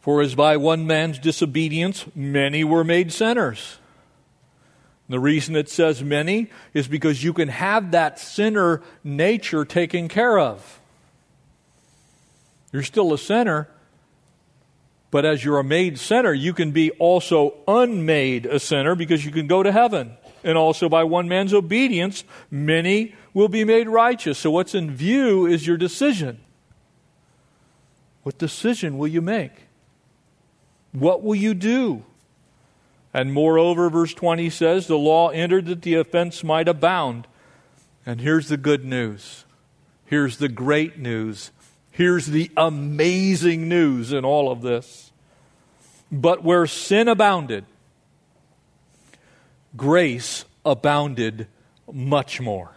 For 0.00 0.20
as 0.20 0.34
by 0.34 0.56
one 0.56 0.88
man's 0.88 1.20
disobedience 1.20 2.04
many 2.16 2.64
were 2.64 2.82
made 2.82 3.12
sinners. 3.12 3.78
The 5.08 5.20
reason 5.20 5.54
it 5.54 5.68
says 5.68 6.02
many 6.02 6.50
is 6.72 6.88
because 6.88 7.22
you 7.22 7.32
can 7.32 7.48
have 7.48 7.90
that 7.90 8.18
sinner 8.18 8.82
nature 9.02 9.64
taken 9.64 10.08
care 10.08 10.38
of. 10.38 10.80
You're 12.72 12.82
still 12.82 13.12
a 13.12 13.18
sinner, 13.18 13.68
but 15.10 15.24
as 15.24 15.44
you're 15.44 15.58
a 15.58 15.64
made 15.64 15.98
sinner, 15.98 16.32
you 16.32 16.54
can 16.54 16.72
be 16.72 16.90
also 16.92 17.54
unmade 17.68 18.46
a 18.46 18.58
sinner 18.58 18.94
because 18.94 19.24
you 19.24 19.30
can 19.30 19.46
go 19.46 19.62
to 19.62 19.70
heaven. 19.70 20.16
And 20.42 20.58
also 20.58 20.88
by 20.88 21.04
one 21.04 21.28
man's 21.28 21.54
obedience, 21.54 22.24
many 22.50 23.14
will 23.32 23.48
be 23.48 23.64
made 23.64 23.88
righteous. 23.88 24.38
So 24.38 24.50
what's 24.50 24.74
in 24.74 24.90
view 24.90 25.46
is 25.46 25.66
your 25.66 25.76
decision. 25.76 26.40
What 28.24 28.38
decision 28.38 28.96
will 28.96 29.08
you 29.08 29.20
make? 29.20 29.52
What 30.92 31.22
will 31.22 31.34
you 31.34 31.54
do? 31.54 32.04
And 33.14 33.32
moreover, 33.32 33.88
verse 33.88 34.12
20 34.12 34.50
says, 34.50 34.88
the 34.88 34.98
law 34.98 35.28
entered 35.28 35.66
that 35.66 35.82
the 35.82 35.94
offense 35.94 36.42
might 36.42 36.66
abound. 36.66 37.28
And 38.04 38.20
here's 38.20 38.48
the 38.48 38.56
good 38.56 38.84
news. 38.84 39.44
Here's 40.04 40.38
the 40.38 40.48
great 40.48 40.98
news. 40.98 41.52
Here's 41.92 42.26
the 42.26 42.50
amazing 42.56 43.68
news 43.68 44.12
in 44.12 44.24
all 44.24 44.50
of 44.50 44.62
this. 44.62 45.12
But 46.10 46.42
where 46.42 46.66
sin 46.66 47.06
abounded, 47.06 47.64
grace 49.76 50.44
abounded 50.64 51.46
much 51.92 52.40
more. 52.40 52.72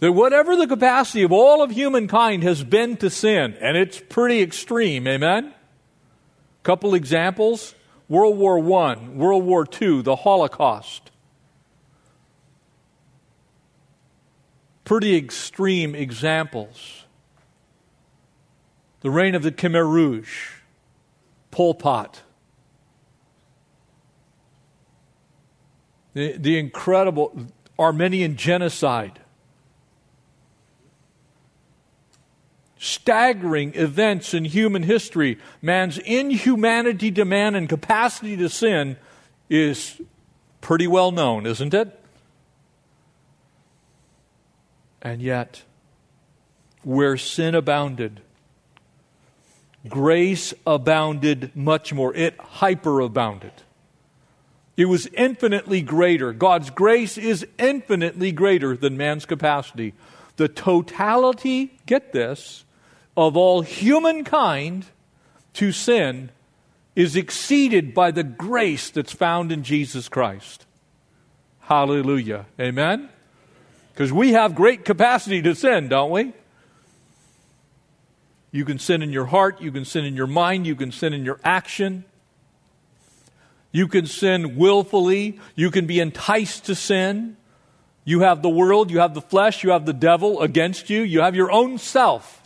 That 0.00 0.12
whatever 0.12 0.56
the 0.56 0.66
capacity 0.66 1.22
of 1.22 1.32
all 1.32 1.62
of 1.62 1.70
humankind 1.70 2.42
has 2.42 2.64
been 2.64 2.96
to 2.98 3.08
sin, 3.08 3.56
and 3.60 3.76
it's 3.76 4.00
pretty 4.00 4.42
extreme, 4.42 5.06
amen? 5.06 5.54
Couple 6.64 6.94
examples 6.94 7.74
World 8.08 8.38
War 8.38 8.58
I, 8.58 8.96
World 8.96 9.44
War 9.44 9.66
II, 9.80 10.02
the 10.02 10.16
Holocaust. 10.16 11.10
Pretty 14.84 15.16
extreme 15.16 15.94
examples. 15.94 17.04
The 19.00 19.10
reign 19.10 19.34
of 19.34 19.42
the 19.42 19.52
Khmer 19.52 19.88
Rouge, 19.88 20.52
Pol 21.50 21.74
Pot, 21.74 22.22
the, 26.14 26.32
the 26.36 26.58
incredible 26.58 27.46
Armenian 27.78 28.36
genocide, 28.36 29.20
staggering 32.78 33.74
events 33.74 34.34
in 34.34 34.44
human 34.44 34.84
history. 34.84 35.38
Man's 35.60 35.98
inhumanity 35.98 37.10
to 37.12 37.24
man 37.24 37.54
and 37.54 37.68
capacity 37.68 38.36
to 38.36 38.48
sin 38.48 38.96
is 39.50 40.00
pretty 40.60 40.86
well 40.86 41.10
known, 41.10 41.46
isn't 41.46 41.74
it? 41.74 41.94
And 45.02 45.22
yet, 45.22 45.62
where 46.82 47.16
sin 47.16 47.54
abounded, 47.54 48.20
grace 49.88 50.54
abounded 50.66 51.54
much 51.54 51.92
more. 51.92 52.14
It 52.14 52.36
hyperabounded. 52.38 53.52
It 54.76 54.86
was 54.86 55.06
infinitely 55.08 55.82
greater. 55.82 56.32
God's 56.32 56.70
grace 56.70 57.18
is 57.18 57.46
infinitely 57.58 58.30
greater 58.30 58.76
than 58.76 58.96
man's 58.96 59.26
capacity. 59.26 59.94
The 60.36 60.48
totality, 60.48 61.78
get 61.84 62.12
this, 62.12 62.64
of 63.18 63.36
all 63.36 63.62
humankind 63.62 64.86
to 65.52 65.72
sin 65.72 66.30
is 66.94 67.16
exceeded 67.16 67.92
by 67.92 68.12
the 68.12 68.22
grace 68.22 68.90
that's 68.90 69.12
found 69.12 69.50
in 69.50 69.64
Jesus 69.64 70.08
Christ. 70.08 70.66
Hallelujah. 71.62 72.46
Amen? 72.60 73.08
Because 73.92 74.12
we 74.12 74.34
have 74.34 74.54
great 74.54 74.84
capacity 74.84 75.42
to 75.42 75.56
sin, 75.56 75.88
don't 75.88 76.12
we? 76.12 76.32
You 78.52 78.64
can 78.64 78.78
sin 78.78 79.02
in 79.02 79.10
your 79.10 79.26
heart, 79.26 79.60
you 79.60 79.72
can 79.72 79.84
sin 79.84 80.04
in 80.04 80.14
your 80.14 80.28
mind, 80.28 80.64
you 80.64 80.76
can 80.76 80.92
sin 80.92 81.12
in 81.12 81.24
your 81.24 81.40
action. 81.42 82.04
You 83.72 83.88
can 83.88 84.06
sin 84.06 84.56
willfully, 84.56 85.40
you 85.56 85.72
can 85.72 85.86
be 85.86 85.98
enticed 85.98 86.66
to 86.66 86.76
sin. 86.76 87.36
You 88.04 88.20
have 88.20 88.42
the 88.42 88.48
world, 88.48 88.92
you 88.92 89.00
have 89.00 89.14
the 89.14 89.20
flesh, 89.20 89.64
you 89.64 89.70
have 89.70 89.86
the 89.86 89.92
devil 89.92 90.40
against 90.40 90.88
you, 90.88 91.02
you 91.02 91.20
have 91.20 91.34
your 91.34 91.50
own 91.50 91.78
self. 91.78 92.37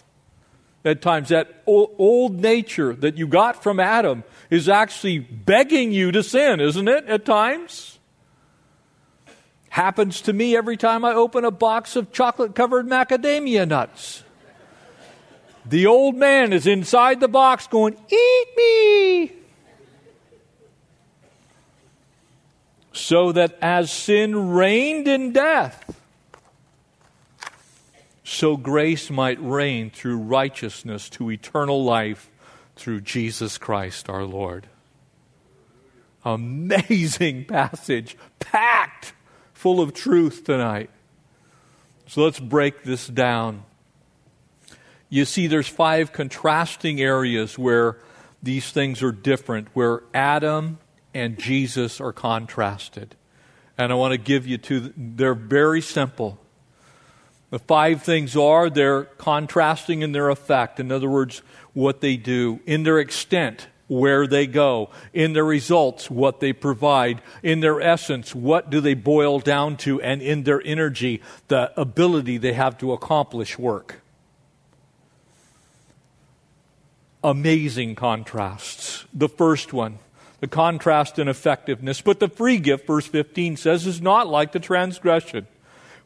At 0.84 1.00
times, 1.00 1.28
that 1.28 1.62
old 1.66 2.40
nature 2.40 2.92
that 2.94 3.16
you 3.16 3.28
got 3.28 3.62
from 3.62 3.78
Adam 3.78 4.24
is 4.50 4.68
actually 4.68 5.20
begging 5.20 5.92
you 5.92 6.10
to 6.10 6.22
sin, 6.22 6.60
isn't 6.60 6.88
it? 6.88 7.06
At 7.06 7.24
times. 7.24 8.00
Happens 9.68 10.20
to 10.22 10.32
me 10.32 10.56
every 10.56 10.76
time 10.76 11.04
I 11.04 11.14
open 11.14 11.44
a 11.44 11.50
box 11.50 11.96
of 11.96 12.12
chocolate 12.12 12.54
covered 12.54 12.86
macadamia 12.86 13.66
nuts. 13.66 14.24
The 15.64 15.86
old 15.86 16.16
man 16.16 16.52
is 16.52 16.66
inside 16.66 17.20
the 17.20 17.28
box 17.28 17.68
going, 17.68 17.96
Eat 18.10 18.46
me! 18.56 19.32
So 22.92 23.32
that 23.32 23.56
as 23.62 23.90
sin 23.90 24.50
reigned 24.50 25.08
in 25.08 25.32
death, 25.32 26.01
so 28.32 28.56
grace 28.56 29.10
might 29.10 29.42
reign 29.42 29.90
through 29.90 30.18
righteousness 30.18 31.08
to 31.10 31.30
eternal 31.30 31.84
life 31.84 32.30
through 32.76 33.00
Jesus 33.00 33.58
Christ 33.58 34.08
our 34.08 34.24
Lord. 34.24 34.66
Amazing 36.24 37.44
passage, 37.46 38.16
packed 38.40 39.12
full 39.52 39.80
of 39.80 39.92
truth 39.92 40.44
tonight. 40.44 40.90
So 42.06 42.22
let's 42.22 42.40
break 42.40 42.82
this 42.84 43.06
down 43.06 43.64
you 45.12 45.26
see 45.26 45.46
there's 45.46 45.68
five 45.68 46.10
contrasting 46.14 46.98
areas 46.98 47.58
where 47.58 47.98
these 48.42 48.70
things 48.70 49.02
are 49.02 49.12
different, 49.12 49.68
where 49.74 50.02
Adam 50.14 50.78
and 51.12 51.38
Jesus 51.38 52.00
are 52.00 52.14
contrasted. 52.14 53.14
And 53.76 53.92
I 53.92 53.94
want 53.94 54.12
to 54.12 54.18
give 54.18 54.46
you 54.46 54.56
two, 54.56 54.90
they're 54.96 55.34
very 55.34 55.82
simple. 55.82 56.38
The 57.52 57.58
five 57.58 58.02
things 58.02 58.34
are 58.34 58.70
they're 58.70 59.04
contrasting 59.04 60.00
in 60.00 60.12
their 60.12 60.30
effect. 60.30 60.80
In 60.80 60.90
other 60.90 61.10
words, 61.10 61.42
what 61.74 62.00
they 62.00 62.16
do, 62.16 62.60
in 62.64 62.82
their 62.82 62.98
extent, 62.98 63.66
where 63.88 64.26
they 64.26 64.46
go. 64.46 64.88
In 65.12 65.34
their 65.34 65.44
results, 65.44 66.10
what 66.10 66.40
they 66.40 66.54
provide. 66.54 67.20
In 67.42 67.60
their 67.60 67.78
essence, 67.78 68.34
what 68.34 68.70
do 68.70 68.80
they 68.80 68.94
boil 68.94 69.38
down 69.38 69.76
to? 69.78 70.00
And 70.00 70.22
in 70.22 70.44
their 70.44 70.62
energy, 70.64 71.20
the 71.48 71.78
ability 71.78 72.38
they 72.38 72.54
have 72.54 72.78
to 72.78 72.94
accomplish 72.94 73.58
work. 73.58 74.00
Amazing 77.22 77.96
contrasts. 77.96 79.04
The 79.12 79.28
first 79.28 79.74
one, 79.74 79.98
the 80.40 80.48
contrast 80.48 81.18
in 81.18 81.28
effectiveness. 81.28 82.00
But 82.00 82.18
the 82.18 82.30
free 82.30 82.56
gift, 82.56 82.86
verse 82.86 83.06
15 83.06 83.58
says, 83.58 83.86
is 83.86 84.00
not 84.00 84.26
like 84.26 84.52
the 84.52 84.58
transgression. 84.58 85.46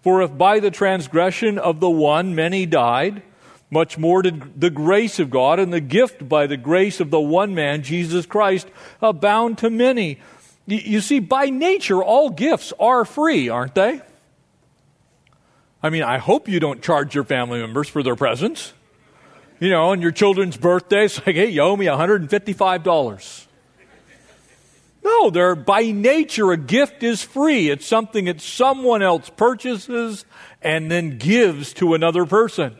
For 0.06 0.22
if 0.22 0.38
by 0.38 0.60
the 0.60 0.70
transgression 0.70 1.58
of 1.58 1.80
the 1.80 1.90
one 1.90 2.36
many 2.36 2.64
died, 2.64 3.24
much 3.72 3.98
more 3.98 4.22
did 4.22 4.60
the 4.60 4.70
grace 4.70 5.18
of 5.18 5.30
God 5.30 5.58
and 5.58 5.72
the 5.72 5.80
gift 5.80 6.28
by 6.28 6.46
the 6.46 6.56
grace 6.56 7.00
of 7.00 7.10
the 7.10 7.18
one 7.18 7.56
man, 7.56 7.82
Jesus 7.82 8.24
Christ, 8.24 8.68
abound 9.02 9.58
to 9.58 9.68
many. 9.68 10.20
You 10.64 11.00
see, 11.00 11.18
by 11.18 11.46
nature, 11.46 12.04
all 12.04 12.30
gifts 12.30 12.72
are 12.78 13.04
free, 13.04 13.48
aren't 13.48 13.74
they? 13.74 14.00
I 15.82 15.90
mean, 15.90 16.04
I 16.04 16.18
hope 16.18 16.48
you 16.48 16.60
don't 16.60 16.80
charge 16.80 17.12
your 17.12 17.24
family 17.24 17.58
members 17.58 17.88
for 17.88 18.04
their 18.04 18.14
presents. 18.14 18.74
You 19.58 19.70
know, 19.70 19.86
on 19.86 20.02
your 20.02 20.12
children's 20.12 20.56
birthdays, 20.56 21.18
like, 21.26 21.34
hey, 21.34 21.48
you 21.48 21.62
owe 21.62 21.76
me 21.76 21.86
$155. 21.86 23.45
No, 25.06 25.30
they're 25.30 25.54
by 25.54 25.92
nature 25.92 26.50
a 26.50 26.56
gift 26.56 27.04
is 27.04 27.22
free. 27.22 27.70
It's 27.70 27.86
something 27.86 28.24
that 28.24 28.40
someone 28.40 29.02
else 29.02 29.30
purchases 29.30 30.24
and 30.60 30.90
then 30.90 31.16
gives 31.16 31.72
to 31.74 31.94
another 31.94 32.26
person. 32.26 32.74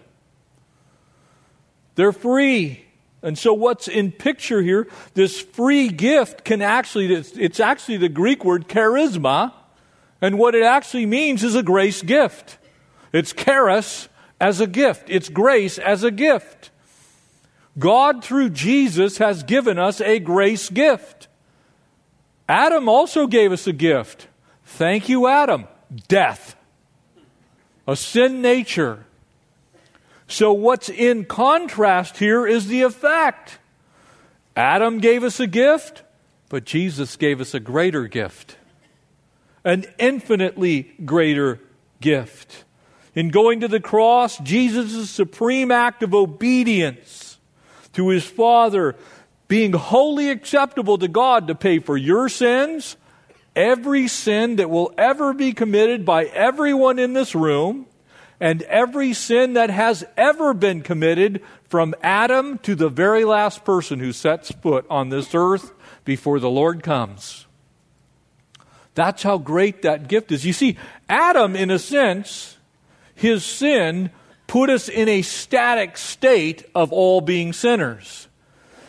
They're 1.95 2.11
free. 2.11 2.85
And 3.23 3.39
so, 3.39 3.55
what's 3.55 3.87
in 3.87 4.11
picture 4.11 4.61
here, 4.61 4.89
this 5.15 5.41
free 5.41 5.89
gift 5.89 6.45
can 6.45 6.63
actually, 6.63 7.15
it's 7.15 7.61
actually 7.61 7.99
the 7.99 8.09
Greek 8.09 8.45
word 8.45 8.67
charisma. 8.67 9.53
And 10.21 10.37
what 10.37 10.57
it 10.57 10.65
actually 10.65 11.07
means 11.07 11.45
is 11.45 11.55
a 11.55 11.63
grace 11.63 12.03
gift. 12.03 12.59
It's 13.13 13.33
charis 13.33 14.09
as 14.41 14.61
a 14.61 14.67
gift, 14.67 15.11
it's 15.11 15.29
grace 15.29 15.79
as 15.79 16.03
a 16.03 16.11
gift. 16.11 16.73
God, 17.79 18.25
through 18.25 18.51
Jesus, 18.51 19.19
has 19.19 19.45
given 19.45 19.79
us 19.79 20.01
a 20.01 20.19
grace 20.19 20.71
gift. 20.71 21.26
Adam 22.49 22.89
also 22.89 23.27
gave 23.27 23.53
us 23.53 23.67
a 23.67 23.73
gift. 23.73 24.29
Thank 24.65 25.09
you, 25.09 25.27
Adam. 25.27 25.67
Death. 26.09 26.57
A 27.87 27.97
sin 27.97 28.43
nature. 28.43 29.07
So, 30.29 30.53
what's 30.53 30.89
in 30.89 31.25
contrast 31.25 32.19
here 32.19 32.47
is 32.47 32.67
the 32.67 32.83
effect. 32.83 33.59
Adam 34.57 34.99
gave 34.99 35.23
us 35.23 35.39
a 35.39 35.47
gift, 35.47 36.03
but 36.49 36.65
Jesus 36.65 37.17
gave 37.17 37.41
us 37.41 37.55
a 37.55 37.61
greater 37.61 38.09
gift, 38.09 38.57
an 39.65 39.85
infinitely 39.99 40.95
greater 41.05 41.61
gift. 42.01 42.65
In 43.15 43.29
going 43.29 43.61
to 43.61 43.69
the 43.69 43.81
cross, 43.81 44.39
Jesus' 44.39 45.11
supreme 45.11 45.71
act 45.71 46.03
of 46.03 46.15
obedience 46.15 47.39
to 47.93 48.09
his 48.09 48.25
Father, 48.25 48.97
being 49.49 49.73
wholly 49.73 50.31
acceptable 50.31 50.99
to 50.99 51.09
God 51.09 51.49
to 51.49 51.55
pay 51.55 51.79
for 51.79 51.97
your 51.97 52.29
sins, 52.29 52.97
every 53.55 54.09
sin 54.09 54.57
that 54.57 54.71
will 54.71 54.93
ever 54.99 55.33
be 55.33 55.53
committed 55.53 56.05
by 56.05 56.25
everyone 56.25 56.99
in 56.99 57.13
this 57.13 57.35
room, 57.35 57.87
and 58.41 58.63
every 58.63 59.13
sin 59.13 59.55
that 59.55 59.71
has 59.71 60.05
ever 60.17 60.53
been 60.53 60.83
committed 60.83 61.43
from 61.69 61.95
Adam 62.03 62.59
to 62.59 62.75
the 62.75 62.89
very 62.89 63.25
last 63.25 63.65
person 63.65 63.99
who 63.99 64.13
sets 64.13 64.51
foot 64.51 64.85
on 64.91 65.09
this 65.09 65.35
earth 65.35 65.73
before 66.05 66.39
the 66.39 66.51
Lord 66.51 66.83
comes. 66.83 67.47
That's 68.95 69.23
how 69.23 69.39
great 69.39 69.83
that 69.83 70.09
gift 70.09 70.33
is. 70.33 70.45
You 70.45 70.53
see, 70.53 70.77
Adam, 71.09 71.55
in 71.57 71.71
a 71.71 71.79
sense, 71.79 72.57
his 73.15 73.45
sin 73.45 74.11
put 74.47 74.71
us 74.71 74.89
in 74.89 75.09
a 75.09 75.23
static 75.23 75.97
state 75.97 76.65
of 76.75 76.93
all 76.93 77.21
being 77.21 77.53
sinners. 77.53 78.29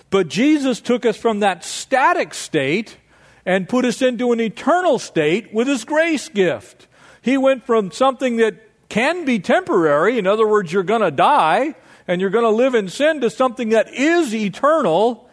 But 0.10 0.28
Jesus 0.30 0.80
took 0.80 1.06
us 1.06 1.17
from 1.17 1.41
that 1.41 1.63
static 1.63 2.34
state 2.34 2.98
and 3.46 3.67
put 3.67 3.86
us 3.86 4.02
into 4.02 4.32
an 4.32 4.39
eternal 4.39 5.00
state 5.00 5.54
with 5.54 5.67
his 5.67 5.86
grace 5.86 6.30
gift. 6.30 6.88
He 7.22 7.38
went 7.38 7.65
from 7.65 7.91
something 7.91 8.38
that 8.38 8.56
can 8.89 9.26
be 9.26 9.39
temporary. 9.39 10.17
In 10.17 10.28
other 10.28 10.48
words, 10.48 10.72
you're 10.72 10.84
going 10.84 11.02
to 11.02 11.12
die 11.12 11.76
and 12.08 12.22
you're 12.22 12.30
going 12.30 12.46
to 12.46 12.50
live 12.50 12.74
in 12.74 12.88
sin 12.88 13.22
to 13.22 13.30
something 13.30 13.70
that 13.70 13.93
is 13.93 14.34
eternal 14.34 15.28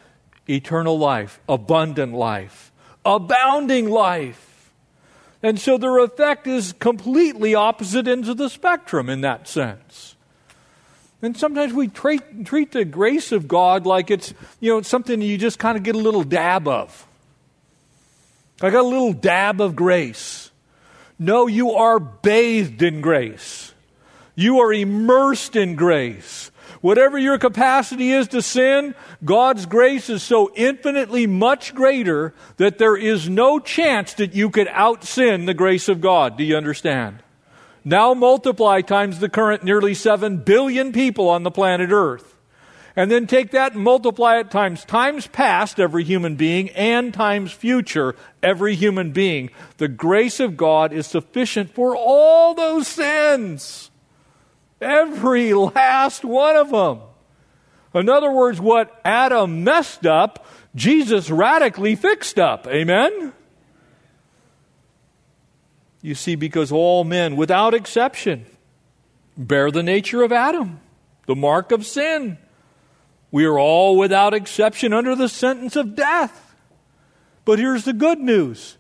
eternal 0.49 0.99
life, 0.99 1.41
abundant 1.49 2.13
life, 2.13 2.73
abounding 3.05 3.89
life. 3.89 4.73
And 5.43 5.59
so 5.61 5.77
their 5.77 5.99
effect 5.99 6.47
is 6.47 6.73
completely 6.75 7.55
opposite 7.55 8.09
ends 8.09 8.29
of 8.29 8.37
the 8.37 8.49
spectrum 8.49 9.09
in 9.09 9.21
that 9.23 9.47
sense. 9.47 10.14
And 11.25 11.37
sometimes 11.37 11.73
we 11.73 11.89
treat, 11.89 12.45
treat 12.45 12.73
the 12.73 12.85
grace 12.85 13.33
of 13.33 13.49
God 13.49 13.87
like 13.87 14.11
it's, 14.11 14.35
you 14.61 14.71
know, 14.71 14.83
something 14.83 15.23
you 15.23 15.39
just 15.39 15.59
kind 15.59 15.79
of 15.79 15.83
get 15.83 15.95
a 15.95 15.99
little 15.99 16.23
dab 16.23 16.69
of. 16.69 17.07
I 18.61 18.71
got 18.71 18.81
a 18.81 18.89
little 18.89 19.15
dab 19.15 19.61
of 19.61 19.75
grace. 19.75 20.51
No, 21.19 21.47
you 21.47 21.73
are 21.73 21.99
bathed 21.99 22.83
in 22.83 23.01
grace. 23.01 23.73
You 24.35 24.61
are 24.61 24.73
immersed 24.73 25.57
in 25.57 25.77
grace. 25.77 26.51
Whatever 26.83 27.17
your 27.17 27.39
capacity 27.39 28.13
is 28.13 28.29
to 28.29 28.43
sin, 28.43 28.95
God's 29.25 29.65
grace 29.65 30.11
is 30.11 30.23
so 30.23 30.53
infinitely 30.55 31.27
much 31.27 31.75
greater 31.75 32.35
that 32.59 32.77
there 32.77 32.97
is 32.97 33.31
no 33.31 33.59
chance 33.59 34.13
that 34.15 34.35
you 34.35 34.51
could 34.51 34.69
out 34.69 35.05
sin 35.05 35.47
the 35.47 35.55
grace 35.55 35.89
of 35.89 36.03
God. 36.03 36.37
Do 36.37 36.45
you 36.45 36.59
understand? 36.59 37.24
Now 37.85 38.15
multiply 38.15 38.81
times 38.81 39.21
the 39.21 39.29
current 39.29 39.63
nearly 39.63 39.95
7 39.95 40.39
billion 40.39 40.93
people 40.93 41.29
on 41.29 41.43
the 41.43 41.51
planet 41.51 41.91
Earth. 41.91 42.35
And 42.97 43.11
then 43.11 43.27
take 43.27 43.51
that 43.51 43.75
and 43.75 43.83
multiply 43.83 44.39
it 44.39 44.51
times 44.51 44.85
times 44.85 45.27
past 45.27 45.81
every 45.81 46.05
human 46.05 46.37
being 46.37 46.71
and 46.71 47.13
times 47.13 47.51
future 47.51 48.15
every 48.43 48.77
human 48.77 49.11
being. 49.11 49.51
The 49.79 49.89
grace 49.89 50.39
of 50.39 50.57
God 50.57 50.93
is 50.93 51.07
sufficient 51.07 51.75
for 51.75 51.97
all 51.97 52.55
those 52.55 52.87
sins. 52.87 53.91
Every 54.81 55.55
last 55.55 56.25
one 56.25 56.57
of 56.57 56.71
them. 56.71 57.01
In 57.95 58.09
other 58.09 58.31
words, 58.31 58.61
what 58.61 59.01
Adam 59.05 59.65
messed 59.65 60.07
up, 60.07 60.47
Jesus 60.75 61.31
radically 61.31 61.97
fixed 61.97 62.39
up. 62.39 62.67
Amen? 62.69 63.33
You 66.05 66.15
see, 66.15 66.35
because 66.35 66.71
all 66.71 67.03
men, 67.03 67.35
without 67.35 67.73
exception, 67.73 68.45
bear 69.39 69.71
the 69.71 69.83
nature 69.83 70.23
of 70.23 70.33
Adam, 70.33 70.81
the 71.25 71.35
mark 71.35 71.73
of 71.73 71.87
sin. 71.87 72.37
We 73.31 73.47
are 73.47 73.59
all 73.59 73.97
without 73.97 74.35
exception 74.35 74.93
under 74.93 75.17
the 75.17 75.31
sentence 75.31 75.77
of 75.77 75.97
death. 75.97 76.55
But 77.47 77.59
here's 77.59 77.87
the 77.87 77.95
good 77.95 78.19
news 78.21 78.77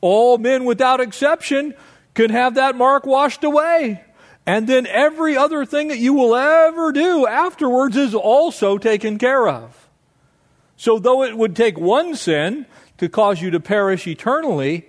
all 0.00 0.38
men 0.38 0.64
without 0.64 0.98
exception 0.98 1.74
can 2.14 2.30
have 2.30 2.54
that 2.54 2.74
mark 2.74 3.04
washed 3.04 3.44
away. 3.44 4.02
And 4.46 4.66
then 4.66 4.86
every 4.86 5.36
other 5.36 5.66
thing 5.66 5.88
that 5.88 5.98
you 5.98 6.14
will 6.14 6.34
ever 6.34 6.90
do 6.90 7.26
afterwards 7.26 7.98
is 7.98 8.14
also 8.14 8.78
taken 8.78 9.18
care 9.18 9.46
of. 9.46 9.90
So, 10.78 10.98
though 10.98 11.22
it 11.22 11.36
would 11.36 11.54
take 11.54 11.78
one 11.78 12.16
sin 12.16 12.64
to 12.96 13.10
cause 13.10 13.42
you 13.42 13.50
to 13.50 13.60
perish 13.60 14.06
eternally, 14.06 14.88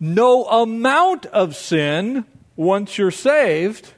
no 0.00 0.44
amount 0.46 1.26
of 1.26 1.54
sin, 1.54 2.24
once 2.56 2.96
you're 2.96 3.10
saved, 3.10 3.92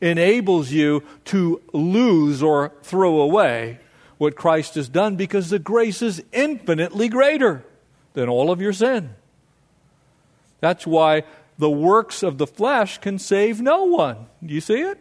enables 0.00 0.72
you 0.72 1.02
to 1.26 1.62
lose 1.72 2.42
or 2.42 2.72
throw 2.82 3.20
away 3.20 3.78
what 4.18 4.34
Christ 4.34 4.74
has 4.74 4.88
done 4.88 5.16
because 5.16 5.50
the 5.50 5.58
grace 5.58 6.02
is 6.02 6.22
infinitely 6.32 7.08
greater 7.08 7.64
than 8.14 8.28
all 8.28 8.50
of 8.50 8.60
your 8.60 8.72
sin. 8.72 9.14
That's 10.60 10.86
why 10.86 11.24
the 11.58 11.70
works 11.70 12.22
of 12.22 12.38
the 12.38 12.46
flesh 12.46 12.98
can 12.98 13.18
save 13.18 13.60
no 13.60 13.84
one. 13.84 14.26
Do 14.44 14.52
you 14.52 14.60
see 14.60 14.80
it? 14.80 14.98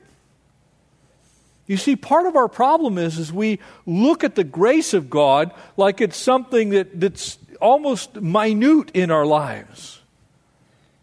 You 1.67 1.77
see, 1.77 1.95
part 1.95 2.27
of 2.27 2.35
our 2.35 2.47
problem 2.47 2.97
is, 2.97 3.17
is 3.17 3.33
we 3.33 3.59
look 3.85 4.23
at 4.23 4.35
the 4.35 4.43
grace 4.43 4.93
of 4.93 5.09
God 5.09 5.51
like 5.77 5.99
it's 5.99 6.17
something 6.17 6.69
that, 6.69 6.99
that's 6.99 7.39
almost 7.59 8.15
minute 8.21 8.91
in 8.93 9.09
our 9.09 9.25
lives. 9.25 10.01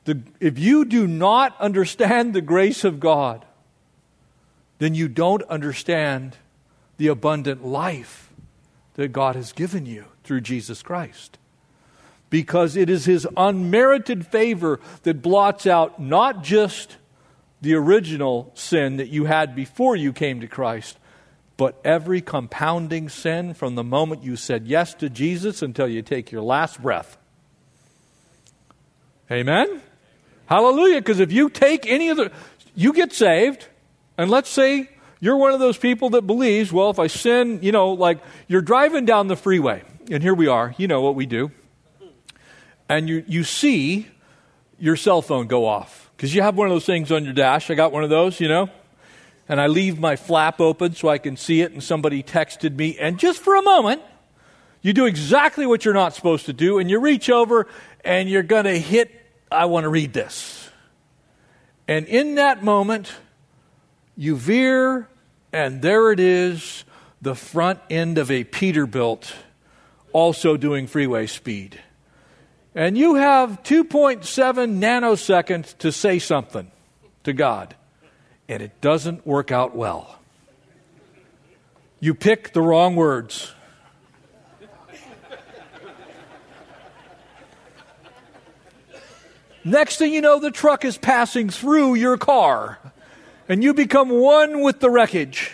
The, 0.05 0.23
if 0.41 0.59
you 0.59 0.85
do 0.85 1.07
not 1.07 1.59
understand 1.61 2.35
the 2.35 2.41
grace 2.41 2.85
of 2.85 2.99
God, 2.99 3.45
then 4.79 4.95
you 4.95 5.09
don't 5.09 5.43
understand 5.45 6.37
the 6.97 7.07
abundant 7.07 7.65
life 7.65 8.31
that 8.95 9.09
God 9.09 9.37
has 9.37 9.53
given 9.53 9.87
you 9.87 10.07
through 10.25 10.41
Jesus 10.41 10.83
Christ. 10.83 11.39
Because 12.31 12.77
it 12.77 12.91
is 12.91 13.05
His 13.05 13.27
unmerited 13.37 14.27
favor 14.27 14.81
that 15.05 15.23
blots 15.23 15.67
out 15.67 16.01
not 16.01 16.43
just 16.43 16.97
the 17.61 17.75
original 17.75 18.51
sin 18.55 18.97
that 18.97 19.09
you 19.09 19.27
had 19.27 19.55
before 19.55 19.95
you 19.95 20.13
came 20.13 20.41
to 20.41 20.49
Christ, 20.49 20.99
but 21.57 21.81
every 21.85 22.21
compounding 22.21 23.09
sin 23.09 23.55
from 23.55 23.77
the 23.77 23.85
moment 23.85 24.25
you 24.25 24.35
said 24.35 24.67
yes 24.67 24.95
to 24.95 25.09
Jesus 25.09 25.63
until 25.63 25.87
you 25.87 26.03
take 26.03 26.33
your 26.33 26.43
last 26.43 26.83
breath. 26.83 27.17
Amen? 29.31 29.81
Hallelujah. 30.47 31.01
Because 31.01 31.21
if 31.21 31.33
you 31.33 31.49
take 31.49 31.87
any 31.87 32.09
of 32.09 32.17
the, 32.17 32.33
you 32.75 32.93
get 32.93 33.13
saved, 33.13 33.67
and 34.19 34.31
let's 34.31 34.49
say 34.49 34.89
you're 35.21 35.37
one 35.37 35.53
of 35.53 35.61
those 35.61 35.79
people 35.79 36.11
that 36.11 36.23
believes, 36.23 36.73
well, 36.73 36.91
if 36.91 36.99
I 36.99 37.07
sin, 37.07 37.61
you 37.63 37.73
know, 37.73 37.93
like 37.93 38.19
you're 38.49 38.63
driving 38.63 39.05
down 39.05 39.29
the 39.29 39.37
freeway, 39.37 39.83
and 40.11 40.23
here 40.23 40.35
we 40.35 40.49
are, 40.49 40.75
you 40.79 40.89
know 40.89 41.01
what 41.01 41.15
we 41.15 41.27
do, 41.27 41.51
and 42.89 43.09
you, 43.09 43.25
you 43.27 43.45
see 43.45 44.09
your 44.79 44.97
cell 44.97 45.23
phone 45.23 45.47
go 45.47 45.65
off. 45.65 46.11
Because 46.17 46.35
you 46.35 46.43
have 46.43 46.57
one 46.57 46.67
of 46.67 46.73
those 46.73 46.85
things 46.85 47.11
on 47.11 47.25
your 47.25 47.33
dash. 47.33 47.71
I 47.71 47.75
got 47.75 47.91
one 47.91 48.05
of 48.05 48.11
those, 48.11 48.39
you 48.39 48.49
know? 48.49 48.69
And 49.49 49.61
I 49.61 49.67
leave 49.67 49.99
my 49.99 50.15
flap 50.15 50.61
open 50.61 50.95
so 50.95 51.09
I 51.09 51.19
can 51.19 51.37
see 51.37 51.63
it, 51.63 51.73
and 51.73 51.83
somebody 51.83 52.23
texted 52.23 52.77
me, 52.77 52.99
and 52.99 53.19
just 53.19 53.41
for 53.41 53.57
a 53.57 53.63
moment, 53.63 54.03
you 54.83 54.93
do 54.93 55.07
exactly 55.07 55.67
what 55.67 55.85
you're 55.85 55.95
not 55.95 56.15
supposed 56.15 56.47
to 56.47 56.53
do, 56.53 56.79
and 56.79 56.91
you 56.91 56.99
reach 56.99 57.31
over 57.31 57.69
and 58.05 58.29
you're 58.29 58.43
going 58.43 58.65
to 58.65 58.79
hit, 58.79 59.22
I 59.53 59.67
want 59.67 59.85
to 59.85 59.89
read 59.89 60.13
this. 60.13 60.71
And 61.89 62.07
in 62.07 62.37
that 62.37 62.63
moment, 62.63 63.13
you 64.17 64.37
veer, 64.37 65.09
and 65.53 65.83
there 65.83 66.13
it 66.13 66.21
is, 66.21 66.85
the 67.21 67.35
front 67.35 67.81
end 67.91 68.19
of 68.19 68.31
a 68.31 68.45
Peterbilt, 68.45 69.33
also 70.13 70.57
doing 70.57 70.87
freeway 70.87 71.27
speed. 71.27 71.81
And 72.75 72.97
you 72.97 73.17
have 73.17 73.63
2.7 73.63 74.23
nanoseconds 74.79 75.77
to 75.79 75.93
say 75.93 76.19
something 76.19 76.71
to 77.25 77.33
God, 77.33 77.75
and 78.49 78.63
it 78.63 78.81
doesn't 78.81 79.27
work 79.27 79.53
out 79.53 79.77
well. 79.77 80.19
You 82.01 82.15
pick 82.15 82.53
the 82.53 82.63
wrong 82.63 82.97
words. 82.97 83.53
Next 89.65 89.97
thing 89.97 90.13
you 90.13 90.21
know, 90.21 90.39
the 90.39 90.51
truck 90.51 90.85
is 90.85 90.99
passing 90.99 91.49
through 91.49 91.95
your 91.95 92.17
car, 92.17 92.79
and 93.49 93.63
you 93.63 93.75
become 93.75 94.09
one 94.09 94.63
with 94.63 94.81
the 94.81 94.91
wreckage. 94.91 95.53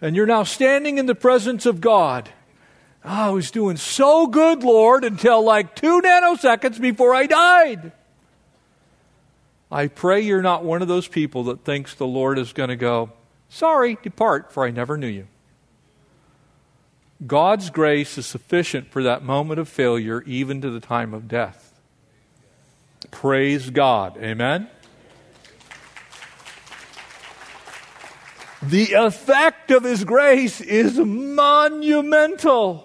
And 0.00 0.14
you're 0.14 0.26
now 0.26 0.44
standing 0.44 0.98
in 0.98 1.06
the 1.06 1.14
presence 1.14 1.66
of 1.66 1.80
God. 1.80 2.28
Oh, 3.04 3.08
I 3.08 3.30
was 3.30 3.50
doing 3.50 3.76
so 3.76 4.26
good, 4.26 4.62
Lord, 4.62 5.04
until 5.04 5.42
like 5.42 5.74
two 5.74 6.00
nanoseconds 6.00 6.80
before 6.80 7.14
I 7.14 7.26
died. 7.26 7.92
I 9.70 9.88
pray 9.88 10.20
you're 10.20 10.42
not 10.42 10.64
one 10.64 10.82
of 10.82 10.88
those 10.88 11.08
people 11.08 11.44
that 11.44 11.64
thinks 11.64 11.94
the 11.94 12.06
Lord 12.06 12.38
is 12.38 12.52
going 12.52 12.70
to 12.70 12.76
go, 12.76 13.12
Sorry, 13.48 13.98
depart, 14.02 14.52
for 14.52 14.64
I 14.64 14.70
never 14.70 14.96
knew 14.96 15.08
you. 15.08 15.26
God's 17.26 17.70
grace 17.70 18.18
is 18.18 18.26
sufficient 18.26 18.90
for 18.90 19.02
that 19.02 19.24
moment 19.24 19.58
of 19.58 19.68
failure, 19.68 20.22
even 20.22 20.60
to 20.60 20.70
the 20.70 20.80
time 20.80 21.12
of 21.12 21.28
death. 21.28 21.67
Praise 23.10 23.70
God. 23.70 24.16
Amen? 24.18 24.68
The 28.62 28.94
effect 28.94 29.70
of 29.70 29.84
His 29.84 30.04
grace 30.04 30.60
is 30.60 30.98
monumental. 30.98 32.84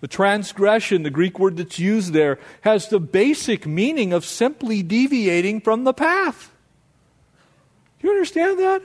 The 0.00 0.08
transgression, 0.08 1.04
the 1.04 1.10
Greek 1.10 1.38
word 1.38 1.56
that's 1.56 1.78
used 1.78 2.12
there, 2.12 2.38
has 2.62 2.88
the 2.88 2.98
basic 2.98 3.66
meaning 3.66 4.12
of 4.12 4.24
simply 4.24 4.82
deviating 4.82 5.60
from 5.60 5.84
the 5.84 5.92
path. 5.92 6.50
You 8.00 8.10
understand 8.10 8.58
that? 8.58 8.82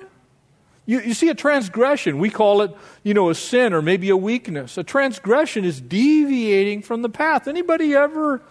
You, 0.85 1.01
you 1.01 1.13
see, 1.13 1.29
a 1.29 1.35
transgression, 1.35 2.19
we 2.19 2.29
call 2.29 2.61
it, 2.61 2.71
you 3.03 3.13
know, 3.13 3.29
a 3.29 3.35
sin 3.35 3.73
or 3.73 3.81
maybe 3.81 4.09
a 4.09 4.15
weakness. 4.15 4.77
A 4.77 4.83
transgression 4.83 5.65
is 5.65 5.81
deviating 5.81 6.81
from 6.81 7.01
the 7.01 7.09
path. 7.09 7.47
Anybody 7.47 7.93
ever 7.93 8.41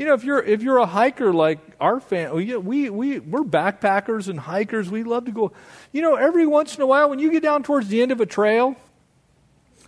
you 0.00 0.06
know, 0.06 0.14
if 0.14 0.24
you're 0.24 0.42
if 0.42 0.62
you're 0.62 0.78
a 0.78 0.86
hiker 0.86 1.30
like 1.30 1.58
our 1.78 2.00
family, 2.00 2.56
we 2.56 2.88
we 2.88 3.18
we're 3.18 3.42
backpackers 3.42 4.28
and 4.28 4.40
hikers. 4.40 4.90
We 4.90 5.02
love 5.02 5.26
to 5.26 5.30
go. 5.30 5.52
You 5.92 6.00
know, 6.00 6.14
every 6.14 6.46
once 6.46 6.74
in 6.74 6.80
a 6.80 6.86
while, 6.86 7.10
when 7.10 7.18
you 7.18 7.30
get 7.30 7.42
down 7.42 7.62
towards 7.64 7.88
the 7.88 8.00
end 8.00 8.10
of 8.10 8.18
a 8.18 8.24
trail, 8.24 8.76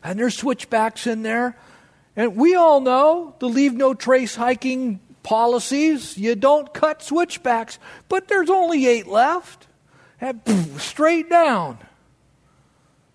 and 0.04 0.18
there's 0.18 0.36
switchbacks 0.36 1.06
in 1.06 1.22
there, 1.22 1.56
and 2.14 2.36
we 2.36 2.54
all 2.54 2.82
know 2.82 3.36
the 3.38 3.48
leave 3.48 3.72
no 3.72 3.94
trace 3.94 4.34
hiking 4.34 5.00
policies. 5.22 6.18
You 6.18 6.34
don't 6.34 6.74
cut 6.74 7.02
switchbacks, 7.02 7.78
but 8.10 8.28
there's 8.28 8.50
only 8.50 8.86
eight 8.86 9.06
left, 9.06 9.66
and 10.20 10.44
poof, 10.44 10.82
straight 10.82 11.30
down. 11.30 11.78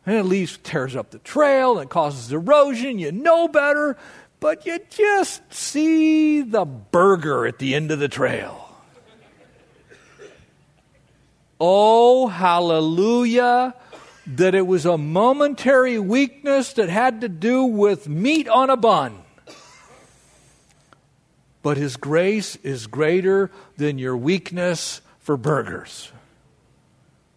And 0.03 0.15
it 0.15 0.23
leaves 0.23 0.57
tears 0.63 0.95
up 0.95 1.11
the 1.11 1.19
trail 1.19 1.77
and 1.77 1.91
causes 1.91 2.31
erosion. 2.31 2.97
You 2.97 3.11
know 3.11 3.47
better 3.47 3.97
but 4.39 4.65
you 4.65 4.79
just 4.89 5.41
see 5.53 6.41
the 6.41 6.65
burger 6.65 7.47
at 7.47 7.59
the 7.59 7.75
end 7.75 7.91
of 7.91 7.99
the 7.99 8.07
trail. 8.07 8.63
Oh, 11.59 12.27
hallelujah, 12.27 13.73
that 14.27 14.53
it 14.53 14.67
was 14.67 14.85
a 14.85 14.97
momentary 14.97 15.97
weakness 15.97 16.73
that 16.73 16.89
had 16.89 17.21
to 17.21 17.29
do 17.29 17.63
with 17.63 18.07
meat 18.07 18.47
on 18.47 18.69
a 18.69 18.77
bun. 18.77 19.23
But 21.63 21.77
His 21.77 21.97
grace 21.97 22.55
is 22.57 22.85
greater 22.85 23.49
than 23.77 23.97
your 23.97 24.15
weakness 24.15 25.01
for 25.19 25.35
burgers. 25.35 26.11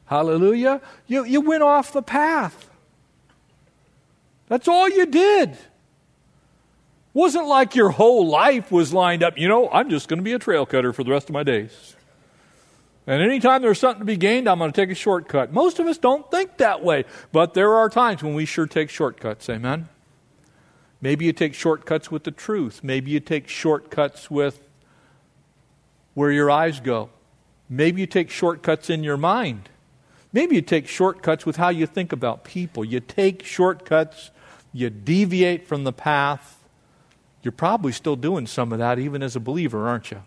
Hallelujah. 0.04 0.82
You, 1.06 1.24
you 1.24 1.40
went 1.40 1.62
off 1.62 1.92
the 1.92 2.02
path. 2.02 2.68
That's 4.48 4.68
all 4.68 4.88
you 4.88 5.06
did. 5.06 5.56
Wasn't 7.12 7.46
like 7.46 7.74
your 7.74 7.90
whole 7.90 8.28
life 8.28 8.70
was 8.70 8.92
lined 8.92 9.22
up, 9.22 9.36
you 9.36 9.48
know, 9.48 9.68
I'm 9.70 9.90
just 9.90 10.08
going 10.08 10.18
to 10.18 10.22
be 10.22 10.32
a 10.32 10.38
trail 10.38 10.64
cutter 10.64 10.92
for 10.92 11.02
the 11.02 11.10
rest 11.10 11.28
of 11.28 11.32
my 11.32 11.42
days. 11.42 11.96
And 13.06 13.22
anytime 13.22 13.62
there's 13.62 13.80
something 13.80 14.00
to 14.00 14.04
be 14.04 14.16
gained, 14.16 14.48
I'm 14.48 14.58
going 14.58 14.70
to 14.70 14.80
take 14.80 14.90
a 14.90 14.94
shortcut. 14.94 15.52
Most 15.52 15.80
of 15.80 15.86
us 15.86 15.98
don't 15.98 16.30
think 16.30 16.58
that 16.58 16.84
way, 16.84 17.04
but 17.32 17.54
there 17.54 17.74
are 17.74 17.88
times 17.88 18.22
when 18.22 18.34
we 18.34 18.44
sure 18.44 18.66
take 18.66 18.90
shortcuts. 18.90 19.48
Amen? 19.48 19.88
Maybe 21.00 21.24
you 21.24 21.32
take 21.32 21.54
shortcuts 21.54 22.10
with 22.10 22.24
the 22.24 22.30
truth. 22.30 22.84
Maybe 22.84 23.10
you 23.10 23.18
take 23.18 23.48
shortcuts 23.48 24.30
with 24.30 24.60
where 26.14 26.30
your 26.30 26.50
eyes 26.50 26.78
go. 26.78 27.10
Maybe 27.68 28.02
you 28.02 28.06
take 28.06 28.30
shortcuts 28.30 28.90
in 28.90 29.02
your 29.02 29.16
mind. 29.16 29.70
Maybe 30.32 30.56
you 30.56 30.62
take 30.62 30.86
shortcuts 30.86 31.44
with 31.44 31.56
how 31.56 31.70
you 31.70 31.86
think 31.86 32.12
about 32.12 32.44
people. 32.44 32.84
You 32.84 33.00
take 33.00 33.44
shortcuts, 33.44 34.30
you 34.72 34.90
deviate 34.90 35.66
from 35.66 35.84
the 35.84 35.92
path, 35.92 36.59
you're 37.42 37.52
probably 37.52 37.92
still 37.92 38.16
doing 38.16 38.46
some 38.46 38.72
of 38.72 38.78
that 38.78 38.98
even 38.98 39.22
as 39.22 39.36
a 39.36 39.40
believer, 39.40 39.88
aren't 39.88 40.10
you? 40.10 40.22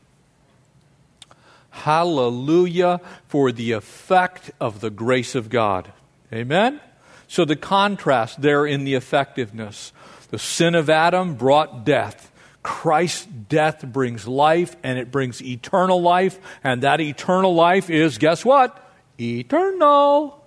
Hallelujah 1.70 3.02
for 3.28 3.52
the 3.52 3.72
effect 3.72 4.52
of 4.60 4.80
the 4.80 4.90
grace 4.90 5.36
of 5.36 5.50
God. 5.50 5.92
Amen? 6.32 6.80
So 7.28 7.46
the 7.46 7.56
contrast 7.56 8.42
there 8.42 8.66
in 8.66 8.84
the 8.84 8.94
effectiveness. 8.94 9.92
The 10.30 10.40
sin 10.40 10.76
of 10.76 10.90
Adam 10.90 11.36
brought 11.36 11.84
death. 11.84 12.32
Christ's 12.62 13.26
death 13.26 13.84
brings 13.86 14.28
life, 14.28 14.76
and 14.84 14.98
it 14.98 15.12
brings 15.12 15.42
eternal 15.42 16.02
life. 16.02 16.40
And 16.64 16.84
that 16.84 17.02
eternal 17.02 17.54
life 17.54 17.90
is, 17.90 18.18
guess 18.18 18.46
what? 18.46 18.80
Eternal. 19.20 20.44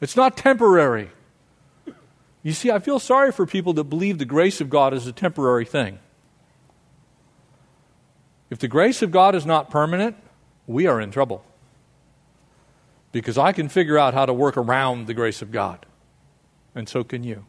It's 0.00 0.16
not 0.16 0.36
temporary. 0.36 1.10
You 2.44 2.52
see, 2.52 2.70
I 2.70 2.78
feel 2.78 2.98
sorry 2.98 3.32
for 3.32 3.46
people 3.46 3.72
that 3.72 3.84
believe 3.84 4.18
the 4.18 4.26
grace 4.26 4.60
of 4.60 4.68
God 4.68 4.92
is 4.92 5.06
a 5.06 5.12
temporary 5.12 5.64
thing. 5.64 5.98
If 8.50 8.58
the 8.58 8.68
grace 8.68 9.00
of 9.00 9.10
God 9.10 9.34
is 9.34 9.46
not 9.46 9.70
permanent, 9.70 10.14
we 10.66 10.86
are 10.86 11.00
in 11.00 11.10
trouble. 11.10 11.42
Because 13.12 13.38
I 13.38 13.52
can 13.52 13.70
figure 13.70 13.98
out 13.98 14.12
how 14.12 14.26
to 14.26 14.34
work 14.34 14.58
around 14.58 15.06
the 15.06 15.14
grace 15.14 15.40
of 15.40 15.50
God, 15.50 15.86
and 16.74 16.86
so 16.86 17.02
can 17.02 17.24
you. 17.24 17.46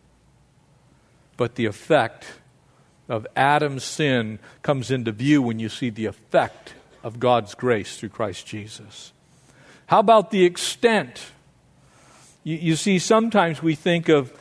But 1.36 1.55
the 1.55 1.65
effect 1.65 2.25
of 3.10 3.27
Adam's 3.36 3.84
sin 3.84 4.39
comes 4.62 4.91
into 4.91 5.12
view 5.12 5.41
when 5.41 5.60
you 5.60 5.67
see 5.67 5.89
the 5.89 6.05
effect 6.05 6.73
of 7.03 7.19
God's 7.19 7.53
grace 7.53 7.97
through 7.97 8.10
Christ 8.10 8.47
Jesus. 8.47 9.12
How 9.88 9.99
about 9.99 10.31
the 10.31 10.45
extent? 10.45 11.21
You, 12.45 12.55
you 12.55 12.75
see, 12.77 12.97
sometimes 12.97 13.62
we 13.62 13.75
think 13.75 14.08
of 14.08 14.31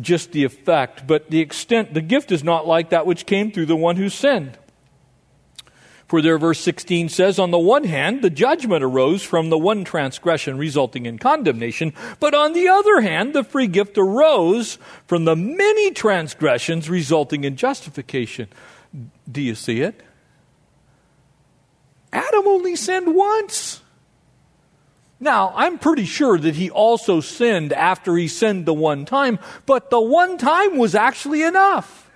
just 0.00 0.32
the 0.32 0.44
effect, 0.44 1.06
but 1.06 1.30
the 1.30 1.40
extent, 1.40 1.94
the 1.94 2.00
gift 2.00 2.32
is 2.32 2.42
not 2.42 2.66
like 2.66 2.90
that 2.90 3.06
which 3.06 3.26
came 3.26 3.52
through 3.52 3.66
the 3.66 3.76
one 3.76 3.96
who 3.96 4.08
sinned. 4.08 4.58
For 6.08 6.20
there, 6.20 6.38
verse 6.38 6.60
16 6.60 7.08
says, 7.08 7.38
On 7.38 7.50
the 7.50 7.58
one 7.58 7.84
hand, 7.84 8.20
the 8.20 8.30
judgment 8.30 8.84
arose 8.84 9.22
from 9.22 9.48
the 9.48 9.58
one 9.58 9.84
transgression 9.84 10.58
resulting 10.58 11.06
in 11.06 11.18
condemnation, 11.18 11.94
but 12.20 12.34
on 12.34 12.52
the 12.52 12.68
other 12.68 13.00
hand, 13.00 13.32
the 13.32 13.44
free 13.44 13.66
gift 13.66 13.96
arose 13.96 14.78
from 15.06 15.24
the 15.24 15.36
many 15.36 15.90
transgressions 15.90 16.90
resulting 16.90 17.44
in 17.44 17.56
justification. 17.56 18.48
Do 19.30 19.40
you 19.40 19.54
see 19.54 19.80
it? 19.80 20.02
Adam 22.12 22.46
only 22.46 22.76
sinned 22.76 23.14
once. 23.14 23.81
Now, 25.22 25.52
I'm 25.54 25.78
pretty 25.78 26.04
sure 26.04 26.36
that 26.36 26.56
he 26.56 26.68
also 26.68 27.20
sinned 27.20 27.72
after 27.72 28.16
he 28.16 28.26
sinned 28.26 28.66
the 28.66 28.74
one 28.74 29.04
time, 29.04 29.38
but 29.66 29.88
the 29.88 30.00
one 30.00 30.36
time 30.36 30.76
was 30.76 30.96
actually 30.96 31.44
enough. 31.44 32.10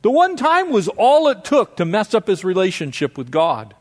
The 0.00 0.10
one 0.10 0.36
time 0.36 0.72
was 0.72 0.88
all 0.88 1.28
it 1.28 1.44
took 1.44 1.76
to 1.76 1.84
mess 1.84 2.14
up 2.14 2.26
his 2.26 2.42
relationship 2.42 3.18
with 3.18 3.30
God. 3.30 3.74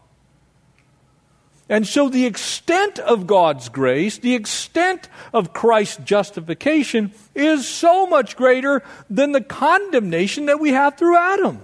And 1.70 1.88
so, 1.88 2.10
the 2.10 2.26
extent 2.26 3.00
of 3.00 3.26
God's 3.26 3.70
grace, 3.70 4.18
the 4.18 4.36
extent 4.36 5.08
of 5.32 5.54
Christ's 5.54 6.04
justification, 6.04 7.14
is 7.34 7.66
so 7.66 8.06
much 8.06 8.36
greater 8.36 8.84
than 9.10 9.32
the 9.32 9.40
condemnation 9.40 10.48
that 10.48 10.60
we 10.60 10.72
have 10.72 10.98
through 10.98 11.16
Adam. 11.16 11.62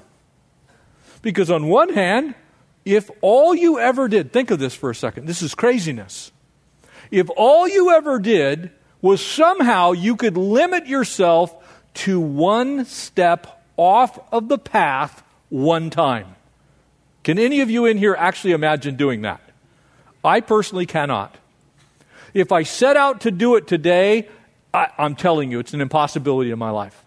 Because, 1.21 1.51
on 1.51 1.67
one 1.67 1.93
hand, 1.93 2.33
if 2.85 3.09
all 3.21 3.53
you 3.53 3.79
ever 3.79 4.07
did, 4.07 4.31
think 4.31 4.51
of 4.51 4.59
this 4.59 4.73
for 4.73 4.89
a 4.89 4.95
second, 4.95 5.27
this 5.27 5.41
is 5.41 5.53
craziness. 5.55 6.31
If 7.11 7.29
all 7.35 7.67
you 7.67 7.91
ever 7.91 8.19
did 8.19 8.71
was 9.01 9.23
somehow 9.23 9.91
you 9.91 10.15
could 10.15 10.37
limit 10.37 10.87
yourself 10.87 11.55
to 11.93 12.19
one 12.19 12.85
step 12.85 13.63
off 13.77 14.19
of 14.31 14.47
the 14.47 14.57
path 14.57 15.23
one 15.49 15.89
time. 15.89 16.35
Can 17.23 17.37
any 17.37 17.61
of 17.61 17.69
you 17.69 17.85
in 17.85 17.97
here 17.97 18.15
actually 18.17 18.53
imagine 18.53 18.95
doing 18.95 19.21
that? 19.23 19.41
I 20.23 20.39
personally 20.41 20.85
cannot. 20.85 21.35
If 22.33 22.51
I 22.51 22.63
set 22.63 22.95
out 22.95 23.21
to 23.21 23.31
do 23.31 23.55
it 23.55 23.67
today, 23.67 24.29
I, 24.73 24.89
am 24.97 25.15
telling 25.15 25.51
you, 25.51 25.59
it's 25.59 25.73
an 25.73 25.81
impossibility 25.81 26.51
in 26.51 26.59
my 26.59 26.69
life. 26.69 27.00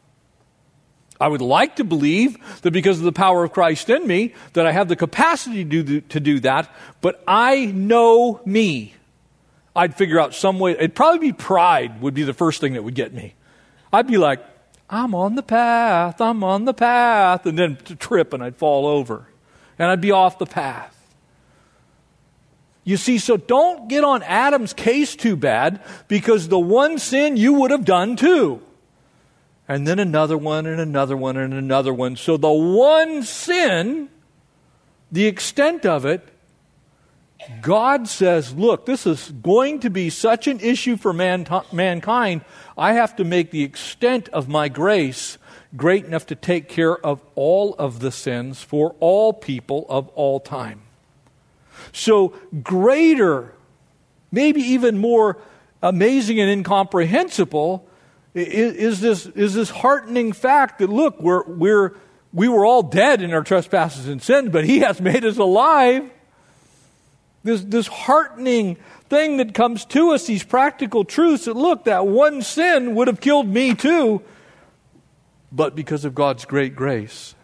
I 1.25 1.29
would 1.29 1.41
like 1.41 1.77
to 1.77 1.85
believe 1.85 2.37
that 2.61 2.73
because 2.73 2.99
of 2.99 3.05
the 3.05 3.11
power 3.11 3.45
of 3.45 3.53
Christ 3.55 3.89
in 3.89 4.07
me, 4.07 4.35
that 4.53 4.67
I 4.67 4.73
have 4.73 4.89
the 4.89 4.95
capacity 4.95 5.65
to 5.65 5.83
do, 5.83 6.01
to 6.03 6.21
do 6.21 6.39
that, 6.41 6.71
but 7.01 7.25
I 7.27 7.65
know 7.65 8.43
me. 8.45 8.93
I'd 9.75 9.97
figure 9.97 10.21
out 10.21 10.35
some 10.35 10.59
way. 10.59 10.73
It'd 10.73 10.95
probably 10.95 11.31
be 11.31 11.33
pride, 11.33 12.03
would 12.03 12.13
be 12.13 12.25
the 12.25 12.35
first 12.35 12.61
thing 12.61 12.75
that 12.75 12.85
would 12.85 12.95
get 12.95 13.15
me. 13.15 13.33
I'd 13.91 14.07
be 14.07 14.19
like, 14.19 14.45
I'm 14.91 15.15
on 15.15 15.35
the 15.35 15.43
path, 15.43 16.21
I'm 16.21 16.45
on 16.45 16.67
the 16.67 16.75
path, 16.75 17.47
and 17.47 17.59
then 17.59 17.77
trip 17.77 18.35
and 18.35 18.43
I'd 18.43 18.57
fall 18.57 18.87
over. 18.87 19.27
And 19.79 19.91
I'd 19.91 20.03
be 20.03 20.11
off 20.11 20.39
the 20.39 20.45
path. 20.45 20.95
You 22.85 22.99
see, 22.99 23.17
so 23.17 23.39
don't 23.39 23.89
get 23.89 24.05
on 24.05 24.23
Adam's 24.23 24.75
case 24.75 25.17
too 25.17 25.37
bad 25.37 25.81
because 26.07 26.49
the 26.49 26.59
one 26.59 26.99
sin 26.99 27.39
you 27.39 27.55
would 27.55 27.71
have 27.71 27.87
done 27.87 28.17
too. 28.17 28.61
And 29.67 29.87
then 29.87 29.99
another 29.99 30.37
one 30.37 30.67
and 30.67 30.81
another 30.81 31.17
one 31.17 31.37
and 31.37 31.55
another 31.55 31.93
one. 31.93 32.17
So 32.17 32.37
the 32.37 32.51
one 32.51 33.23
sin, 33.23 34.11
the 35.11 35.27
extent 35.27 35.87
of 35.87 36.05
it, 36.05 36.29
God 37.61 38.09
says, 38.09 38.55
look, 38.55 38.87
this 38.87 39.07
is 39.07 39.31
going 39.31 39.81
to 39.81 39.91
be 39.91 40.11
such 40.11 40.47
an 40.47 40.61
issue 40.61 40.97
for 40.97 41.13
man, 41.13 41.47
mankind. 41.73 42.43
I 42.77 42.95
have 42.95 43.17
to 43.17 43.25
make 43.25 43.51
the 43.51 43.63
extent 43.63 44.29
of 44.31 44.49
my 44.49 44.69
grace 44.69 45.39
great 45.77 46.05
enough 46.05 46.27
to 46.27 46.35
take 46.35 46.69
care 46.69 46.97
of 46.97 47.23
all 47.35 47.75
of 47.75 48.01
the 48.01 48.11
sins 48.11 48.63
for 48.63 48.95
all 49.01 49.33
people 49.33 49.87
of 49.89 50.09
all 50.11 50.41
time. 50.41 50.83
So, 51.93 52.35
greater, 52.63 53.53
maybe 54.31 54.61
even 54.61 54.99
more 54.99 55.39
amazing 55.83 56.41
and 56.41 56.51
incomprehensible, 56.51 57.87
is, 58.35 58.75
is, 58.75 59.01
this, 59.01 59.27
is 59.27 59.55
this 59.55 59.71
heartening 59.71 60.33
fact 60.33 60.81
that, 60.81 60.91
look, 60.91 61.21
we're, 61.21 61.45
we're, 61.45 61.95
we 62.33 62.49
were 62.49 62.67
all 62.67 62.83
dead 62.83 63.23
in 63.23 63.33
our 63.33 63.45
trespasses 63.45 64.09
and 64.09 64.21
sins, 64.21 64.51
but 64.51 64.65
He 64.65 64.81
has 64.81 65.01
made 65.01 65.25
us 65.25 65.39
alive. 65.39 66.11
This, 67.45 67.63
this 67.63 67.87
heartening 67.87 68.77
thing 69.09 69.37
that 69.37 69.55
comes 69.55 69.85
to 69.87 70.11
us, 70.13 70.27
these 70.27 70.43
practical 70.43 71.05
truths 71.05 71.45
that, 71.45 71.55
look, 71.55 71.85
that 71.85 72.07
one 72.07 72.43
sin 72.43 72.95
would 72.97 73.07
have 73.07 73.21
killed 73.21 73.47
me 73.47 73.75
too, 73.75 74.23
but 75.53 75.77
because 75.77 76.05
of 76.05 76.15
God's 76.15 76.45
great 76.45 76.75
grace, 76.75 77.35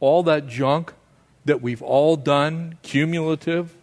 all 0.00 0.24
that 0.24 0.48
junk 0.48 0.94
that 1.44 1.62
we've 1.62 1.82
all 1.82 2.16
done, 2.16 2.78
cumulative. 2.82 3.76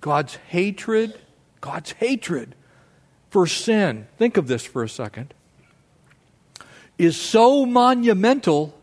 God's 0.00 0.34
hatred, 0.48 1.16
God's 1.60 1.92
hatred 1.92 2.56
for 3.32 3.46
sin, 3.46 4.06
think 4.18 4.36
of 4.36 4.46
this 4.46 4.64
for 4.64 4.82
a 4.82 4.88
second, 4.88 5.32
is 6.98 7.16
so 7.18 7.64
monumental 7.64 8.78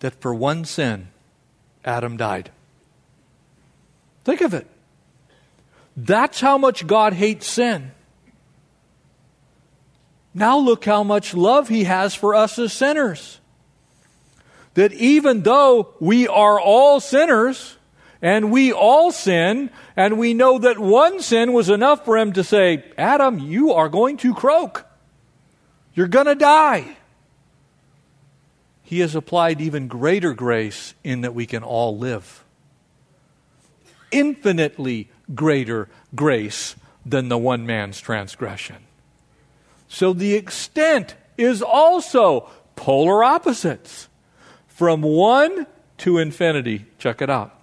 that 0.00 0.14
for 0.22 0.34
one 0.34 0.64
sin, 0.64 1.08
Adam 1.84 2.16
died. 2.16 2.50
Think 4.24 4.40
of 4.40 4.54
it. 4.54 4.66
That's 5.96 6.40
how 6.40 6.56
much 6.56 6.86
God 6.86 7.12
hates 7.12 7.46
sin. 7.46 7.92
Now 10.32 10.58
look 10.58 10.86
how 10.86 11.02
much 11.02 11.34
love 11.34 11.68
he 11.68 11.84
has 11.84 12.14
for 12.14 12.34
us 12.34 12.58
as 12.58 12.72
sinners 12.72 13.38
that 14.72 14.92
even 14.94 15.42
though 15.42 15.94
we 16.00 16.26
are 16.26 16.58
all 16.58 17.00
sinners 17.00 17.75
and 18.22 18.50
we 18.50 18.72
all 18.72 19.12
sin, 19.12 19.70
and 19.96 20.18
we 20.18 20.34
know 20.34 20.58
that 20.58 20.78
one 20.78 21.20
sin 21.20 21.52
was 21.52 21.68
enough 21.68 22.04
for 22.04 22.16
him 22.16 22.32
to 22.32 22.44
say, 22.44 22.84
Adam, 22.96 23.38
you 23.38 23.72
are 23.72 23.88
going 23.88 24.16
to 24.18 24.34
croak. 24.34 24.86
You're 25.94 26.08
going 26.08 26.26
to 26.26 26.34
die. 26.34 26.96
He 28.82 29.00
has 29.00 29.14
applied 29.14 29.60
even 29.60 29.88
greater 29.88 30.32
grace 30.32 30.94
in 31.02 31.22
that 31.22 31.34
we 31.34 31.46
can 31.46 31.62
all 31.62 31.98
live. 31.98 32.44
Infinitely 34.10 35.08
greater 35.34 35.88
grace 36.14 36.76
than 37.04 37.28
the 37.28 37.38
one 37.38 37.66
man's 37.66 38.00
transgression. 38.00 38.76
So 39.88 40.12
the 40.12 40.34
extent 40.34 41.14
is 41.36 41.62
also 41.62 42.48
polar 42.76 43.24
opposites. 43.24 44.08
From 44.68 45.00
one 45.00 45.66
to 45.98 46.18
infinity. 46.18 46.84
Check 46.98 47.22
it 47.22 47.30
out. 47.30 47.55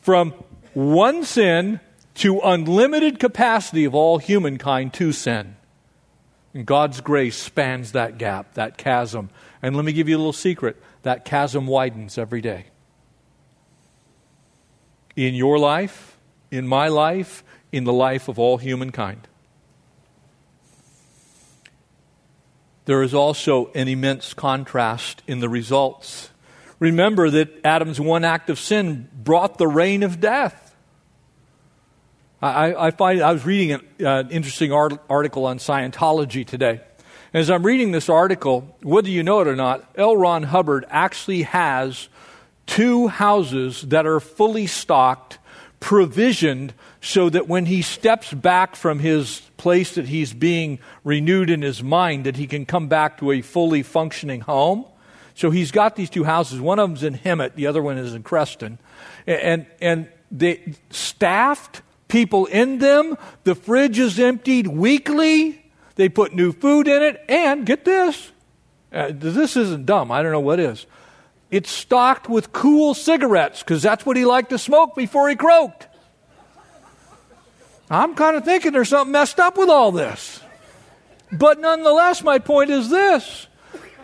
From 0.00 0.30
one 0.74 1.24
sin 1.24 1.80
to 2.14 2.40
unlimited 2.40 3.18
capacity 3.18 3.84
of 3.84 3.94
all 3.94 4.18
humankind 4.18 4.92
to 4.94 5.12
sin. 5.12 5.56
And 6.52 6.66
God's 6.66 7.00
grace 7.00 7.36
spans 7.36 7.92
that 7.92 8.18
gap, 8.18 8.54
that 8.54 8.76
chasm. 8.76 9.30
And 9.62 9.76
let 9.76 9.84
me 9.84 9.92
give 9.92 10.08
you 10.08 10.16
a 10.16 10.18
little 10.18 10.32
secret 10.32 10.76
that 11.02 11.24
chasm 11.24 11.66
widens 11.66 12.18
every 12.18 12.40
day. 12.40 12.66
In 15.16 15.34
your 15.34 15.58
life, 15.58 16.18
in 16.50 16.66
my 16.66 16.88
life, 16.88 17.44
in 17.70 17.84
the 17.84 17.92
life 17.92 18.28
of 18.28 18.38
all 18.38 18.58
humankind. 18.58 19.28
there 22.90 23.04
is 23.04 23.14
also 23.14 23.70
an 23.76 23.86
immense 23.86 24.34
contrast 24.34 25.22
in 25.28 25.38
the 25.38 25.48
results. 25.48 26.29
Remember 26.80 27.30
that 27.30 27.64
Adam's 27.64 28.00
one 28.00 28.24
act 28.24 28.50
of 28.50 28.58
sin 28.58 29.08
brought 29.14 29.58
the 29.58 29.68
reign 29.68 30.02
of 30.02 30.18
death. 30.18 30.74
I, 32.42 32.74
I 32.86 32.90
find 32.90 33.20
I 33.20 33.32
was 33.32 33.44
reading 33.44 33.72
an 33.72 34.06
uh, 34.06 34.24
interesting 34.30 34.72
art, 34.72 34.94
article 35.10 35.44
on 35.44 35.58
Scientology 35.58 36.46
today. 36.46 36.80
As 37.34 37.50
I'm 37.50 37.64
reading 37.64 37.92
this 37.92 38.08
article, 38.08 38.76
whether 38.82 39.10
you 39.10 39.22
know 39.22 39.40
it 39.40 39.46
or 39.46 39.54
not, 39.54 39.88
L. 39.94 40.16
Ron 40.16 40.42
Hubbard 40.42 40.86
actually 40.88 41.42
has 41.42 42.08
two 42.66 43.08
houses 43.08 43.82
that 43.82 44.06
are 44.06 44.20
fully 44.20 44.66
stocked, 44.66 45.38
provisioned 45.80 46.72
so 47.02 47.28
that 47.28 47.46
when 47.46 47.66
he 47.66 47.82
steps 47.82 48.32
back 48.32 48.74
from 48.74 49.00
his 49.00 49.42
place 49.58 49.94
that 49.96 50.08
he's 50.08 50.32
being 50.32 50.78
renewed 51.04 51.50
in 51.50 51.60
his 51.60 51.82
mind, 51.82 52.24
that 52.24 52.36
he 52.36 52.46
can 52.46 52.64
come 52.64 52.88
back 52.88 53.18
to 53.18 53.32
a 53.32 53.42
fully 53.42 53.82
functioning 53.82 54.40
home. 54.40 54.86
So 55.34 55.50
he's 55.50 55.70
got 55.70 55.96
these 55.96 56.10
two 56.10 56.24
houses. 56.24 56.60
One 56.60 56.78
of 56.78 56.88
them's 56.88 57.02
in 57.02 57.14
Hemet, 57.16 57.54
the 57.54 57.66
other 57.66 57.82
one 57.82 57.98
is 57.98 58.14
in 58.14 58.22
Creston. 58.22 58.78
And, 59.26 59.66
and 59.80 60.08
they 60.30 60.74
staffed 60.90 61.82
people 62.08 62.46
in 62.46 62.78
them. 62.78 63.16
The 63.44 63.54
fridge 63.54 63.98
is 63.98 64.18
emptied 64.18 64.66
weekly. 64.66 65.64
They 65.94 66.08
put 66.08 66.34
new 66.34 66.52
food 66.52 66.88
in 66.88 67.02
it. 67.02 67.24
And 67.28 67.64
get 67.64 67.84
this 67.84 68.32
uh, 68.92 69.12
this 69.12 69.56
isn't 69.56 69.86
dumb. 69.86 70.10
I 70.10 70.22
don't 70.22 70.32
know 70.32 70.40
what 70.40 70.58
is. 70.58 70.86
It's 71.50 71.70
stocked 71.70 72.28
with 72.28 72.52
Kool 72.52 72.94
cigarettes 72.94 73.60
because 73.60 73.82
that's 73.82 74.04
what 74.04 74.16
he 74.16 74.24
liked 74.24 74.50
to 74.50 74.58
smoke 74.58 74.94
before 74.94 75.28
he 75.28 75.36
croaked. 75.36 75.88
I'm 77.88 78.14
kind 78.14 78.36
of 78.36 78.44
thinking 78.44 78.72
there's 78.72 78.88
something 78.88 79.12
messed 79.12 79.40
up 79.40 79.56
with 79.58 79.68
all 79.68 79.90
this. 79.90 80.40
But 81.32 81.60
nonetheless, 81.60 82.22
my 82.22 82.38
point 82.38 82.70
is 82.70 82.88
this 82.88 83.46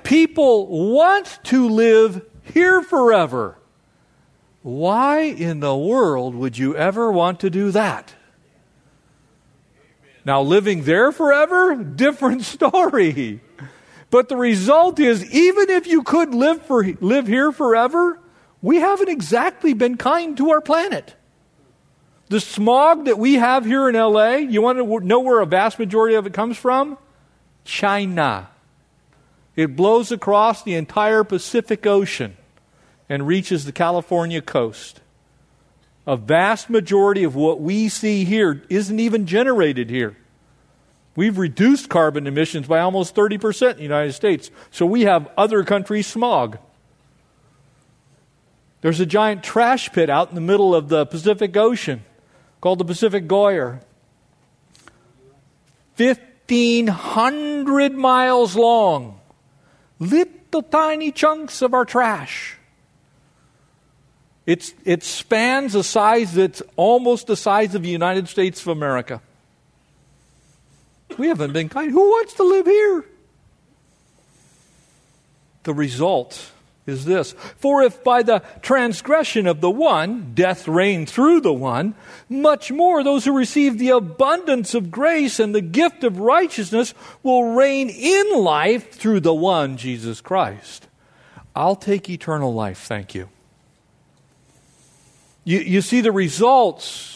people 0.06 0.92
want 0.92 1.40
to 1.42 1.68
live 1.68 2.24
here 2.54 2.80
forever. 2.80 3.58
Why 4.62 5.22
in 5.22 5.58
the 5.58 5.76
world 5.76 6.36
would 6.36 6.56
you 6.56 6.76
ever 6.76 7.10
want 7.10 7.40
to 7.40 7.50
do 7.50 7.72
that? 7.72 8.14
Now, 10.24 10.42
living 10.42 10.84
there 10.84 11.10
forever, 11.10 11.74
different 11.74 12.42
story. 12.54 13.40
But 14.10 14.28
the 14.28 14.36
result 14.36 15.00
is, 15.00 15.28
even 15.34 15.70
if 15.70 15.88
you 15.88 16.04
could 16.04 16.32
live, 16.34 16.62
for, 16.62 16.84
live 17.00 17.26
here 17.26 17.50
forever, 17.50 18.20
we 18.62 18.76
haven't 18.76 19.08
exactly 19.08 19.74
been 19.74 19.96
kind 19.96 20.36
to 20.36 20.50
our 20.50 20.60
planet. 20.60 21.16
The 22.28 22.40
smog 22.40 23.06
that 23.06 23.18
we 23.18 23.34
have 23.34 23.64
here 23.64 23.88
in 23.88 23.96
LA, 23.96 24.36
you 24.36 24.62
want 24.62 24.78
to 24.78 25.06
know 25.06 25.18
where 25.18 25.40
a 25.40 25.46
vast 25.46 25.80
majority 25.80 26.14
of 26.14 26.26
it 26.26 26.32
comes 26.32 26.56
from? 26.56 26.96
China. 27.64 28.50
It 29.56 29.74
blows 29.74 30.12
across 30.12 30.62
the 30.62 30.74
entire 30.74 31.24
Pacific 31.24 31.86
Ocean 31.86 32.36
and 33.08 33.26
reaches 33.26 33.64
the 33.64 33.72
California 33.72 34.42
coast. 34.42 35.00
A 36.06 36.16
vast 36.16 36.70
majority 36.70 37.24
of 37.24 37.34
what 37.34 37.60
we 37.60 37.88
see 37.88 38.24
here 38.24 38.62
isn't 38.68 39.00
even 39.00 39.26
generated 39.26 39.90
here. 39.90 40.16
We've 41.16 41.38
reduced 41.38 41.88
carbon 41.88 42.26
emissions 42.26 42.66
by 42.66 42.80
almost 42.80 43.14
30% 43.14 43.70
in 43.70 43.76
the 43.78 43.82
United 43.82 44.12
States, 44.12 44.50
so 44.70 44.84
we 44.84 45.02
have 45.02 45.30
other 45.36 45.64
countries' 45.64 46.06
smog. 46.06 46.58
There's 48.82 49.00
a 49.00 49.06
giant 49.06 49.42
trash 49.42 49.90
pit 49.92 50.10
out 50.10 50.28
in 50.28 50.34
the 50.34 50.42
middle 50.42 50.74
of 50.74 50.90
the 50.90 51.06
Pacific 51.06 51.56
Ocean 51.56 52.04
called 52.60 52.78
the 52.78 52.84
Pacific 52.84 53.26
Gyre. 53.26 53.80
1,500 55.96 57.94
miles 57.94 58.54
long. 58.54 59.18
Little 59.98 60.62
tiny 60.62 61.10
chunks 61.10 61.62
of 61.62 61.74
our 61.74 61.84
trash. 61.84 62.56
It's, 64.44 64.72
it 64.84 65.02
spans 65.02 65.74
a 65.74 65.82
size 65.82 66.34
that's 66.34 66.62
almost 66.76 67.26
the 67.26 67.36
size 67.36 67.74
of 67.74 67.82
the 67.82 67.88
United 67.88 68.28
States 68.28 68.60
of 68.60 68.68
America. 68.68 69.20
We 71.18 71.28
haven't 71.28 71.52
been 71.52 71.68
kind. 71.68 71.90
Who 71.90 72.00
wants 72.00 72.34
to 72.34 72.42
live 72.44 72.66
here? 72.66 73.04
The 75.64 75.74
result 75.74 76.52
is 76.86 77.04
this 77.04 77.32
For 77.32 77.82
if 77.82 78.02
by 78.04 78.22
the 78.22 78.42
transgression 78.62 79.46
of 79.46 79.60
the 79.60 79.70
one 79.70 80.32
death 80.34 80.68
reigned 80.68 81.10
through 81.10 81.40
the 81.40 81.52
one, 81.52 81.94
much 82.28 82.70
more 82.70 83.02
those 83.02 83.24
who 83.24 83.36
receive 83.36 83.78
the 83.78 83.90
abundance 83.90 84.74
of 84.74 84.90
grace 84.90 85.40
and 85.40 85.54
the 85.54 85.60
gift 85.60 86.04
of 86.04 86.20
righteousness 86.20 86.94
will 87.22 87.54
reign 87.54 87.90
in 87.90 88.42
life 88.42 88.92
through 88.92 89.20
the 89.20 89.34
one, 89.34 89.76
Jesus 89.76 90.20
Christ. 90.20 90.88
I'll 91.54 91.76
take 91.76 92.08
eternal 92.08 92.54
life, 92.54 92.78
thank 92.78 93.14
you. 93.14 93.28
You, 95.44 95.60
you 95.60 95.80
see 95.80 96.00
the 96.00 96.12
results. 96.12 97.12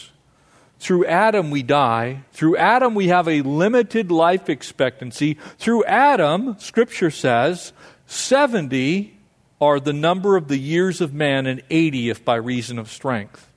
Through 0.79 1.05
Adam, 1.05 1.51
we 1.51 1.61
die. 1.61 2.23
Through 2.33 2.57
Adam, 2.57 2.95
we 2.95 3.09
have 3.09 3.27
a 3.27 3.43
limited 3.43 4.09
life 4.09 4.49
expectancy. 4.49 5.35
Through 5.59 5.85
Adam, 5.85 6.55
Scripture 6.57 7.11
says, 7.11 7.71
70 8.07 9.15
are 9.61 9.79
the 9.79 9.93
number 9.93 10.35
of 10.35 10.47
the 10.47 10.57
years 10.57 10.99
of 10.99 11.13
man, 11.13 11.45
and 11.45 11.61
80 11.69 12.09
if 12.09 12.25
by 12.25 12.35
reason 12.35 12.79
of 12.79 12.91
strength. 12.91 13.47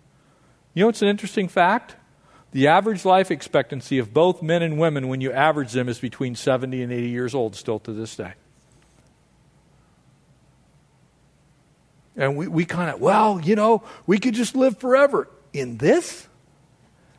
You 0.74 0.82
know 0.82 0.86
what's 0.86 1.02
an 1.02 1.08
interesting 1.08 1.48
fact? 1.48 1.96
The 2.52 2.68
average 2.68 3.04
life 3.04 3.30
expectancy 3.30 3.98
of 3.98 4.12
both 4.12 4.42
men 4.42 4.62
and 4.62 4.78
women, 4.78 5.08
when 5.08 5.20
you 5.20 5.32
average 5.32 5.72
them, 5.72 5.88
is 5.88 5.98
between 5.98 6.36
70 6.36 6.82
and 6.82 6.92
80 6.92 7.08
years 7.08 7.34
old 7.34 7.56
still 7.56 7.80
to 7.80 7.92
this 7.92 8.14
day. 8.14 8.34
And 12.16 12.36
we, 12.36 12.46
we 12.46 12.64
kind 12.64 12.90
of, 12.90 13.00
well, 13.00 13.40
you 13.40 13.56
know, 13.56 13.82
we 14.06 14.18
could 14.18 14.34
just 14.34 14.54
live 14.54 14.78
forever. 14.78 15.28
In 15.52 15.78
this? 15.78 16.28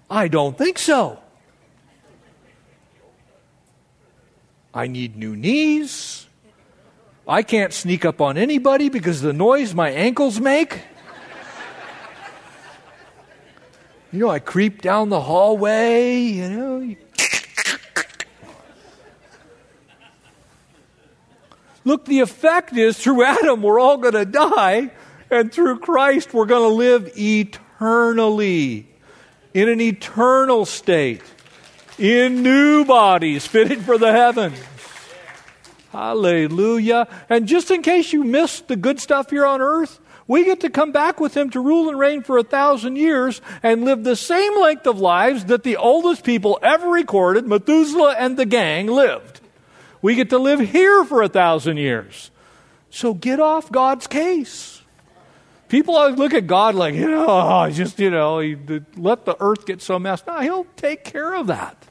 I 0.10 0.28
don't 0.28 0.58
think 0.58 0.78
so. 0.78 1.20
I 4.74 4.88
need 4.88 5.16
new 5.16 5.36
knees. 5.36 6.25
I 7.28 7.42
can't 7.42 7.74
sneak 7.74 8.06
up 8.06 8.22
on 8.22 8.38
anybody 8.38 8.90
because 8.90 9.22
the 9.22 9.34
noise 9.34 9.74
my 9.74 9.90
ankles 9.90 10.40
make. 10.40 10.82
You 14.12 14.20
know, 14.20 14.30
I 14.30 14.40
creep 14.40 14.82
down 14.82 15.10
the 15.10 15.20
hallway, 15.20 16.18
you 16.18 16.50
know. 16.50 16.96
Look, 21.84 22.06
the 22.06 22.22
effect 22.22 22.78
is 22.78 22.98
through 22.98 23.24
Adam, 23.24 23.62
we're 23.62 23.80
all 23.80 23.98
going 23.98 24.14
to 24.14 24.26
die, 24.26 24.92
and 25.30 25.52
through 25.52 25.80
Christ, 25.80 26.34
we're 26.34 26.46
going 26.46 26.70
to 26.70 26.76
live 26.76 27.12
eternally 27.18 28.88
in 29.54 29.70
an 29.70 29.82
eternal 29.82 30.66
state, 30.66 31.22
in 32.00 32.42
new 32.42 32.86
bodies 32.86 33.46
fitted 33.46 33.82
for 33.82 33.98
the 33.98 34.12
heavens. 34.12 34.58
Hallelujah. 35.96 37.08
And 37.30 37.48
just 37.48 37.72
in 37.72 37.82
case 37.82 38.12
you 38.12 38.26
missed 38.26 38.68
the 38.68 38.76
good 38.76 39.00
stuff 39.00 39.30
here 39.30 39.46
on 39.46 39.62
earth, 39.62 40.02
we 40.28 40.44
get 40.44 40.60
to 40.62 40.70
come 40.70 40.92
back 40.92 41.22
with 41.22 41.38
him 41.38 41.50
to 41.52 41.60
rule 41.62 41.88
and 41.88 41.98
reign 41.98 42.22
for 42.22 42.38
a 42.38 42.44
thousand 42.44 42.98
years 42.98 43.42
and 43.64 43.86
live 43.86 44.04
the 44.04 44.18
same 44.18 44.60
length 44.60 44.88
of 44.88 45.00
lives 45.00 45.46
that 45.46 45.64
the 45.64 45.78
oldest 45.78 46.26
people 46.26 46.60
ever 46.62 46.90
recorded, 46.90 47.48
Methuselah 47.48 48.16
and 48.20 48.36
the 48.36 48.46
gang, 48.46 48.88
lived. 48.88 49.40
We 50.02 50.16
get 50.16 50.30
to 50.32 50.38
live 50.38 50.60
here 50.60 51.06
for 51.06 51.22
a 51.22 51.30
thousand 51.30 51.78
years. 51.78 52.30
So 52.90 53.14
get 53.14 53.40
off 53.40 53.72
God's 53.72 54.08
case. 54.08 54.82
People 55.70 55.96
always 55.96 56.18
look 56.18 56.34
at 56.34 56.46
God 56.46 56.76
like, 56.76 56.96
you 56.96 57.10
know, 57.12 57.26
oh, 57.28 57.70
just, 57.70 58.00
you 58.00 58.10
know, 58.10 58.40
let 58.98 59.24
the 59.24 59.38
earth 59.40 59.66
get 59.66 59.82
so 59.82 59.98
messed. 59.98 60.28
No, 60.28 60.40
he'll 60.42 60.68
take 60.76 61.06
care 61.06 61.36
of 61.36 61.48
that. 61.48 61.88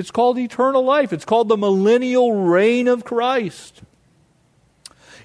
It's 0.00 0.10
called 0.10 0.38
eternal 0.38 0.82
life. 0.82 1.12
It's 1.12 1.26
called 1.26 1.50
the 1.50 1.58
millennial 1.58 2.32
reign 2.32 2.88
of 2.88 3.04
Christ. 3.04 3.82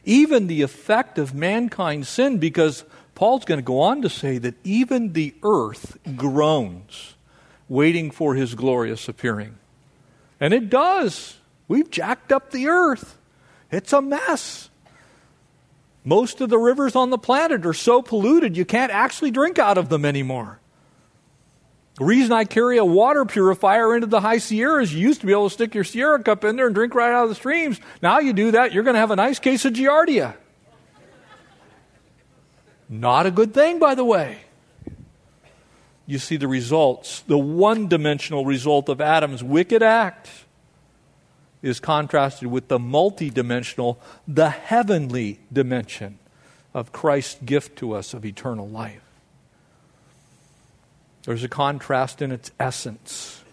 Even 0.03 0.47
the 0.47 0.63
effect 0.63 1.17
of 1.17 1.33
mankind's 1.33 2.09
sin, 2.09 2.39
because 2.39 2.83
Paul's 3.15 3.45
going 3.45 3.57
to 3.57 3.63
go 3.63 3.79
on 3.79 4.01
to 4.01 4.09
say 4.09 4.37
that 4.37 4.55
even 4.65 5.13
the 5.13 5.33
earth 5.43 5.97
groans, 6.17 7.15
waiting 7.69 8.11
for 8.11 8.35
his 8.35 8.53
glorious 8.53 9.07
appearing. 9.07 9.55
And 10.41 10.53
it 10.53 10.69
does. 10.69 11.37
We've 11.69 11.89
jacked 11.89 12.33
up 12.33 12.51
the 12.51 12.67
earth, 12.67 13.17
it's 13.71 13.93
a 13.93 14.01
mess. 14.01 14.69
Most 16.03 16.41
of 16.41 16.49
the 16.49 16.59
rivers 16.59 16.97
on 16.97 17.11
the 17.11 17.17
planet 17.17 17.65
are 17.65 17.73
so 17.73 18.01
polluted 18.01 18.57
you 18.57 18.65
can't 18.65 18.91
actually 18.91 19.31
drink 19.31 19.57
out 19.57 19.77
of 19.77 19.87
them 19.87 20.03
anymore. 20.03 20.59
The 21.97 22.03
reason 22.03 22.33
I 22.33 22.43
carry 22.43 22.77
a 22.77 22.83
water 22.83 23.23
purifier 23.23 23.95
into 23.95 24.07
the 24.07 24.19
high 24.19 24.39
Sierras, 24.39 24.93
you 24.93 24.99
used 24.99 25.21
to 25.21 25.27
be 25.27 25.31
able 25.31 25.47
to 25.47 25.53
stick 25.53 25.73
your 25.73 25.85
Sierra 25.85 26.21
cup 26.21 26.43
in 26.43 26.57
there 26.57 26.65
and 26.65 26.75
drink 26.75 26.93
right 26.93 27.13
out 27.13 27.23
of 27.23 27.29
the 27.29 27.35
streams. 27.35 27.79
Now 28.01 28.19
you 28.19 28.33
do 28.33 28.51
that, 28.51 28.73
you're 28.73 28.83
going 28.83 28.95
to 28.95 28.99
have 28.99 29.11
a 29.11 29.15
nice 29.15 29.39
case 29.39 29.63
of 29.63 29.73
Giardia. 29.73 30.35
Not 32.89 33.25
a 33.25 33.31
good 33.31 33.53
thing, 33.53 33.79
by 33.79 33.95
the 33.95 34.03
way. 34.03 34.39
You 36.05 36.19
see 36.19 36.35
the 36.35 36.49
results. 36.49 37.21
The 37.21 37.37
one 37.37 37.87
dimensional 37.87 38.45
result 38.45 38.89
of 38.89 38.99
Adam's 38.99 39.43
wicked 39.43 39.81
act 39.81 40.29
is 41.61 41.79
contrasted 41.79 42.49
with 42.49 42.67
the 42.67 42.77
multidimensional, 42.77 43.97
the 44.27 44.49
heavenly 44.49 45.39
dimension 45.51 46.19
of 46.73 46.91
Christ's 46.91 47.41
gift 47.43 47.77
to 47.79 47.93
us 47.93 48.13
of 48.13 48.25
eternal 48.25 48.67
life. 48.67 49.04
There's 51.25 51.43
a 51.43 51.49
contrast 51.49 52.21
in 52.21 52.31
its 52.31 52.51
essence. 52.59 53.43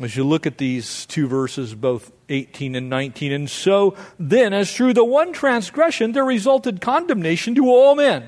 As 0.00 0.16
you 0.16 0.24
look 0.24 0.46
at 0.46 0.56
these 0.56 1.04
two 1.04 1.28
verses, 1.28 1.74
both 1.74 2.10
18 2.30 2.74
and 2.74 2.88
19, 2.88 3.30
and 3.30 3.50
so 3.50 3.94
then, 4.18 4.54
as 4.54 4.74
through 4.74 4.94
the 4.94 5.04
one 5.04 5.34
transgression 5.34 6.12
there 6.12 6.24
resulted 6.24 6.80
condemnation 6.80 7.54
to 7.56 7.68
all 7.68 7.94
men. 7.94 8.26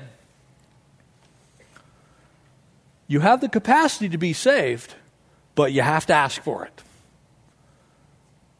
You 3.07 3.19
have 3.21 3.41
the 3.41 3.49
capacity 3.49 4.09
to 4.09 4.17
be 4.17 4.33
saved, 4.33 4.93
but 5.55 5.71
you 5.71 5.81
have 5.81 6.05
to 6.05 6.13
ask 6.13 6.41
for 6.43 6.65
it. 6.65 6.83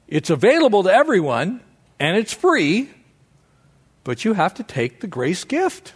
It's 0.08 0.32
available 0.32 0.84
to 0.84 0.94
everyone, 0.94 1.62
and 2.00 2.18
it's 2.18 2.34
free, 2.34 2.90
but 4.04 4.26
you 4.26 4.34
have 4.34 4.56
to 4.56 4.64
take 4.64 5.02
the 5.02 5.08
grace 5.08 5.44
gift. 5.44 5.94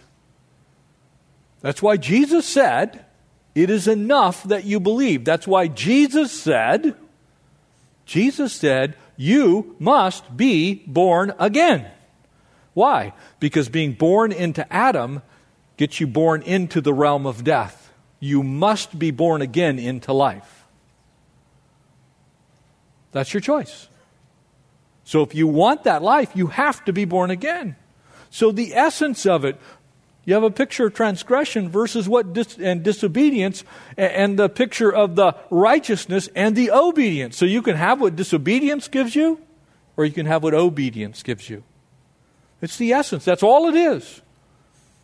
That's 1.60 1.82
why 1.82 1.96
Jesus 1.96 2.46
said, 2.46 3.04
It 3.54 3.70
is 3.70 3.86
enough 3.86 4.44
that 4.44 4.64
you 4.64 4.80
believe. 4.80 5.24
That's 5.24 5.46
why 5.46 5.68
Jesus 5.68 6.32
said, 6.32 6.94
Jesus 8.04 8.52
said, 8.52 8.96
You 9.16 9.76
must 9.78 10.36
be 10.36 10.82
born 10.86 11.34
again. 11.38 11.86
Why? 12.72 13.12
Because 13.40 13.68
being 13.68 13.92
born 13.92 14.32
into 14.32 14.70
Adam 14.72 15.22
gets 15.76 16.00
you 16.00 16.06
born 16.06 16.42
into 16.42 16.80
the 16.80 16.94
realm 16.94 17.26
of 17.26 17.44
death. 17.44 17.92
You 18.20 18.42
must 18.42 18.98
be 18.98 19.10
born 19.10 19.42
again 19.42 19.78
into 19.78 20.12
life. 20.12 20.64
That's 23.12 23.32
your 23.34 23.40
choice. 23.40 23.88
So 25.04 25.22
if 25.22 25.34
you 25.34 25.48
want 25.48 25.84
that 25.84 26.02
life, 26.02 26.30
you 26.34 26.48
have 26.48 26.84
to 26.84 26.92
be 26.92 27.04
born 27.04 27.30
again. 27.30 27.76
So 28.30 28.52
the 28.52 28.74
essence 28.74 29.26
of 29.26 29.44
it, 29.44 29.58
you 30.24 30.34
have 30.34 30.42
a 30.42 30.50
picture 30.50 30.86
of 30.86 30.94
transgression 30.94 31.68
versus 31.68 32.08
what 32.08 32.32
dis- 32.32 32.58
and 32.58 32.82
disobedience, 32.82 33.64
and, 33.96 34.12
and 34.12 34.38
the 34.38 34.48
picture 34.48 34.92
of 34.92 35.16
the 35.16 35.34
righteousness 35.50 36.28
and 36.34 36.54
the 36.54 36.70
obedience. 36.70 37.36
So 37.36 37.44
you 37.44 37.62
can 37.62 37.76
have 37.76 38.00
what 38.00 38.16
disobedience 38.16 38.88
gives 38.88 39.14
you, 39.14 39.40
or 39.96 40.04
you 40.04 40.12
can 40.12 40.26
have 40.26 40.42
what 40.42 40.54
obedience 40.54 41.22
gives 41.22 41.48
you. 41.48 41.62
It's 42.60 42.76
the 42.76 42.92
essence. 42.92 43.24
That's 43.24 43.42
all 43.42 43.68
it 43.68 43.74
is. 43.74 44.20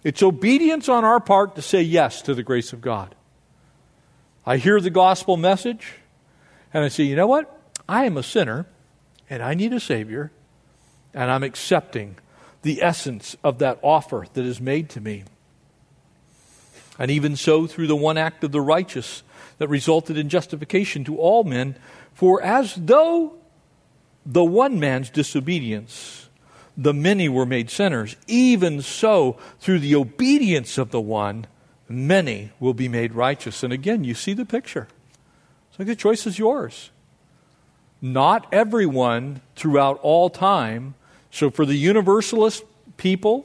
It's 0.04 0.22
obedience 0.22 0.88
on 0.88 1.04
our 1.04 1.18
part 1.18 1.56
to 1.56 1.62
say 1.62 1.82
yes 1.82 2.22
to 2.22 2.34
the 2.34 2.42
grace 2.42 2.72
of 2.72 2.80
God. 2.80 3.14
I 4.44 4.58
hear 4.58 4.80
the 4.80 4.90
gospel 4.90 5.36
message 5.36 5.94
and 6.72 6.84
I 6.84 6.88
say, 6.88 7.04
you 7.04 7.16
know 7.16 7.26
what? 7.26 7.52
I 7.88 8.04
am 8.04 8.16
a 8.16 8.22
sinner 8.22 8.66
and 9.28 9.42
I 9.42 9.54
need 9.54 9.72
a 9.72 9.80
Savior, 9.80 10.30
and 11.12 11.30
I'm 11.30 11.42
accepting 11.42 12.16
the 12.66 12.82
essence 12.82 13.36
of 13.44 13.60
that 13.60 13.78
offer 13.80 14.26
that 14.34 14.44
is 14.44 14.60
made 14.60 14.90
to 14.90 15.00
me. 15.00 15.22
And 16.98 17.12
even 17.12 17.36
so, 17.36 17.68
through 17.68 17.86
the 17.86 17.94
one 17.94 18.18
act 18.18 18.42
of 18.42 18.50
the 18.50 18.60
righteous 18.60 19.22
that 19.58 19.68
resulted 19.68 20.18
in 20.18 20.28
justification 20.28 21.04
to 21.04 21.16
all 21.16 21.44
men, 21.44 21.76
for 22.12 22.42
as 22.42 22.74
though 22.74 23.34
the 24.24 24.42
one 24.42 24.80
man's 24.80 25.10
disobedience, 25.10 26.28
the 26.76 26.92
many 26.92 27.28
were 27.28 27.46
made 27.46 27.70
sinners, 27.70 28.16
even 28.26 28.82
so, 28.82 29.38
through 29.60 29.78
the 29.78 29.94
obedience 29.94 30.76
of 30.76 30.90
the 30.90 31.00
one, 31.00 31.46
many 31.88 32.50
will 32.58 32.74
be 32.74 32.88
made 32.88 33.14
righteous. 33.14 33.62
And 33.62 33.72
again, 33.72 34.02
you 34.02 34.14
see 34.14 34.32
the 34.32 34.44
picture. 34.44 34.88
So 35.76 35.84
the 35.84 35.94
choice 35.94 36.26
is 36.26 36.36
yours. 36.36 36.90
Not 38.02 38.48
everyone 38.50 39.40
throughout 39.54 40.00
all 40.02 40.30
time. 40.30 40.95
So 41.36 41.50
for 41.50 41.66
the 41.66 41.74
universalist 41.74 42.64
people, 42.96 43.44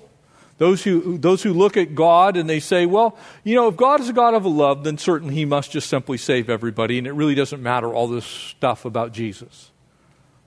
those 0.59 0.81
who, 0.81 1.17
those 1.17 1.43
who 1.43 1.51
look 1.51 1.75
at 1.75 1.93
God 1.93 2.37
and 2.37 2.49
they 2.49 2.61
say, 2.61 2.85
well, 2.85 3.17
you 3.43 3.53
know, 3.53 3.67
if 3.67 3.75
God 3.75 3.99
is 3.99 4.07
a 4.07 4.13
God 4.13 4.33
of 4.33 4.45
love, 4.45 4.85
then 4.85 4.97
certainly 4.97 5.35
he 5.35 5.43
must 5.43 5.71
just 5.71 5.89
simply 5.89 6.17
save 6.17 6.49
everybody, 6.49 6.97
and 6.97 7.05
it 7.05 7.11
really 7.11 7.35
doesn't 7.35 7.61
matter 7.61 7.93
all 7.93 8.07
this 8.07 8.23
stuff 8.23 8.85
about 8.85 9.11
Jesus. 9.11 9.71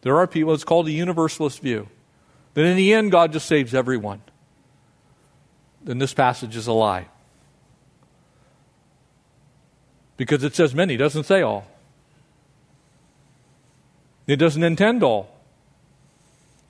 There 0.01 0.17
are 0.17 0.27
people, 0.27 0.55
it's 0.55 0.65
called 0.65 0.89
a 0.89 0.91
universalist 0.91 1.61
view, 1.61 1.87
that 2.55 2.65
in 2.65 2.79
the 2.79 2.95
end, 2.95 3.13
God 3.13 3.31
just 3.31 3.47
saves 3.47 3.75
everyone. 3.75 4.23
Then 5.83 5.99
this 5.99 6.15
passage 6.15 6.57
is 6.57 6.67
a 6.67 6.73
lie. 6.73 7.09
Because 10.17 10.43
it 10.45 10.55
says 10.55 10.75
many, 10.75 10.97
doesn't 10.97 11.25
say 11.25 11.43
all. 11.43 11.67
It 14.27 14.37
doesn't 14.37 14.63
intend 14.63 15.03
all. 15.03 15.34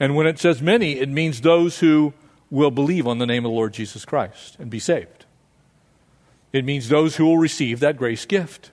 And 0.05 0.15
when 0.15 0.27
it 0.27 0.39
says 0.39 0.61
many, 0.61 0.99
it 0.99 1.09
means 1.09 1.41
those 1.41 1.79
who 1.79 2.13
will 2.51 2.71
believe 2.71 3.07
on 3.07 3.17
the 3.17 3.25
name 3.25 3.47
of 3.47 3.51
the 3.51 3.57
Lord 3.57 3.73
Jesus 3.73 4.05
Christ 4.05 4.55
and 4.59 4.69
be 4.69 4.79
saved. 4.79 5.25
It 6.53 6.63
means 6.63 6.91
those 6.91 7.17
who 7.17 7.25
will 7.25 7.39
receive 7.39 7.81
that 7.81 7.97
grace 7.97 8.27
gift, 8.27 8.71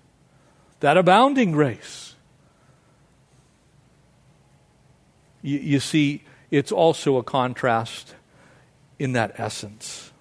that 0.81 0.97
abounding 0.97 1.53
grace. 1.53 2.15
You, 5.41 5.59
you 5.59 5.79
see, 5.79 6.25
it's 6.51 6.69
also 6.69 7.15
a 7.15 7.23
contrast 7.23 8.13
in 8.99 9.13
that 9.13 9.39
essence. 9.39 10.11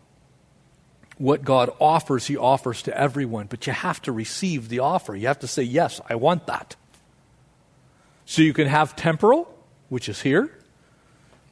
What 1.18 1.42
God 1.42 1.70
offers, 1.80 2.28
He 2.28 2.36
offers 2.36 2.82
to 2.82 2.96
everyone, 2.96 3.48
but 3.48 3.66
you 3.66 3.72
have 3.72 4.00
to 4.02 4.12
receive 4.12 4.68
the 4.68 4.78
offer. 4.78 5.16
You 5.16 5.26
have 5.26 5.40
to 5.40 5.48
say, 5.48 5.64
Yes, 5.64 6.00
I 6.08 6.14
want 6.14 6.46
that. 6.46 6.76
So 8.26 8.42
you 8.42 8.52
can 8.52 8.68
have 8.68 8.94
temporal, 8.94 9.52
which 9.88 10.08
is 10.08 10.22
here, 10.22 10.52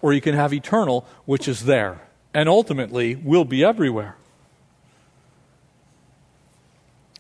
or 0.01 0.13
you 0.13 0.21
can 0.21 0.35
have 0.35 0.53
eternal, 0.53 1.07
which 1.25 1.49
is 1.49 1.65
there, 1.65 2.01
and 2.33 2.49
ultimately 2.49 3.15
will 3.15 3.45
be 3.45 3.65
everywhere. 3.65 4.17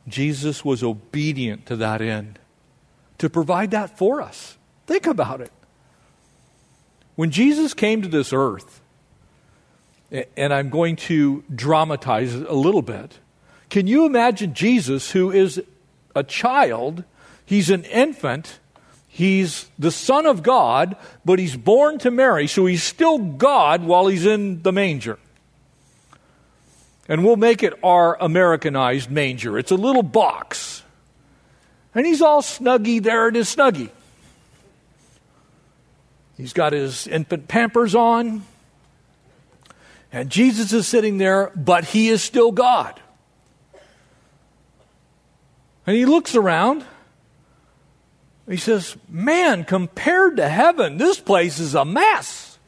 Jesus 0.07 0.64
was 0.64 0.83
obedient 0.83 1.66
to 1.66 1.76
that 1.76 2.01
end, 2.01 2.39
to 3.18 3.29
provide 3.29 3.70
that 3.72 3.99
for 3.99 4.22
us. 4.22 4.57
Think 4.87 5.07
about 5.07 5.41
it. 5.41 5.53
When 7.14 7.31
Jesus 7.31 7.74
came 7.74 8.01
to 8.03 8.09
this 8.09 8.33
earth, 8.33 8.81
and 10.37 10.55
I'm 10.55 10.70
going 10.70 10.97
to 10.97 11.45
dramatize 11.55 12.35
it 12.35 12.49
a 12.49 12.55
little 12.55 12.81
bit, 12.81 13.18
can 13.68 13.87
you 13.87 14.07
imagine 14.07 14.55
Jesus, 14.55 15.11
who 15.11 15.31
is 15.31 15.62
a 16.14 16.22
child, 16.22 17.05
he's 17.45 17.68
an 17.68 17.85
infant, 17.85 18.61
He's 19.19 19.66
the 19.77 19.91
Son 19.91 20.27
of 20.27 20.45
God, 20.45 20.97
but 21.25 21.41
he's 21.41 21.57
born 21.57 21.99
to 21.99 22.11
Mary, 22.12 22.47
so 22.47 22.66
he's 22.66 22.85
still 22.85 23.19
God 23.19 23.83
while 23.83 24.07
he's 24.07 24.25
in 24.25 24.62
the 24.62 24.71
manger. 24.71 25.19
And 27.09 27.25
we'll 27.25 27.35
make 27.35 27.64
it 27.64 27.75
our 27.83 28.16
Americanized 28.23 29.11
manger. 29.11 29.59
It's 29.59 29.73
a 29.73 29.75
little 29.75 30.05
box. 30.05 30.85
And 31.97 32.07
he's 32.07 32.23
all 32.23 32.43
snuggy 32.43 33.03
there 33.03 33.27
in 33.27 33.35
his 33.35 33.53
snuggy. 33.53 33.91
He's 36.37 36.53
got 36.53 36.73
his 36.73 37.09
infant 37.09 37.49
pampers 37.49 37.97
on. 37.97 38.45
And 40.12 40.31
Jesus 40.31 40.73
is 40.73 40.87
sitting 40.87 41.19
there, 41.19 41.51
but 41.57 41.87
he 41.87 42.09
is 42.09 42.23
still 42.23 42.53
God. 42.53 43.01
And 45.89 45.97
he 45.97 46.07
looks 46.07 46.37
around 46.37 46.85
he 48.49 48.57
says, 48.57 48.96
Man, 49.09 49.64
compared 49.64 50.36
to 50.36 50.49
heaven, 50.49 50.96
this 50.96 51.20
place 51.20 51.59
is 51.59 51.74
a 51.74 51.84
mess. 51.84 52.59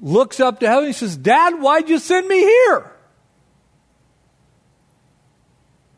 Looks 0.00 0.40
up 0.40 0.58
to 0.60 0.68
heaven, 0.68 0.86
he 0.86 0.92
says, 0.92 1.16
Dad, 1.16 1.60
why'd 1.60 1.88
you 1.88 1.98
send 1.98 2.26
me 2.26 2.40
here? 2.40 2.92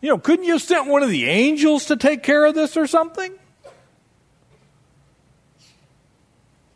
You 0.03 0.11
know, 0.11 0.19
couldn't 0.19 0.45
you 0.45 0.53
have 0.53 0.63
sent 0.63 0.87
one 0.87 1.03
of 1.03 1.09
the 1.09 1.25
angels 1.25 1.87
to 1.87 1.97
take 1.97 2.23
care 2.23 2.45
of 2.45 2.55
this 2.55 2.77
or 2.77 2.87
something? 2.87 3.33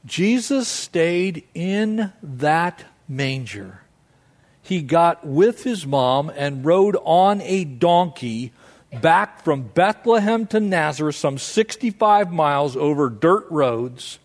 Jesus 0.06 0.66
stayed 0.66 1.46
in 1.52 2.10
that 2.22 2.86
manger. 3.06 3.82
He 4.62 4.80
got 4.80 5.26
with 5.26 5.64
his 5.64 5.86
mom 5.86 6.32
and 6.34 6.64
rode 6.64 6.96
on 7.04 7.42
a 7.42 7.64
donkey 7.64 8.54
back 8.92 9.42
from 9.42 9.62
Bethlehem 9.62 10.46
to 10.48 10.60
Nazareth, 10.60 11.16
some 11.16 11.38
65 11.38 12.32
miles 12.32 12.76
over 12.76 13.08
dirt 13.10 13.46
roads, 13.50 14.18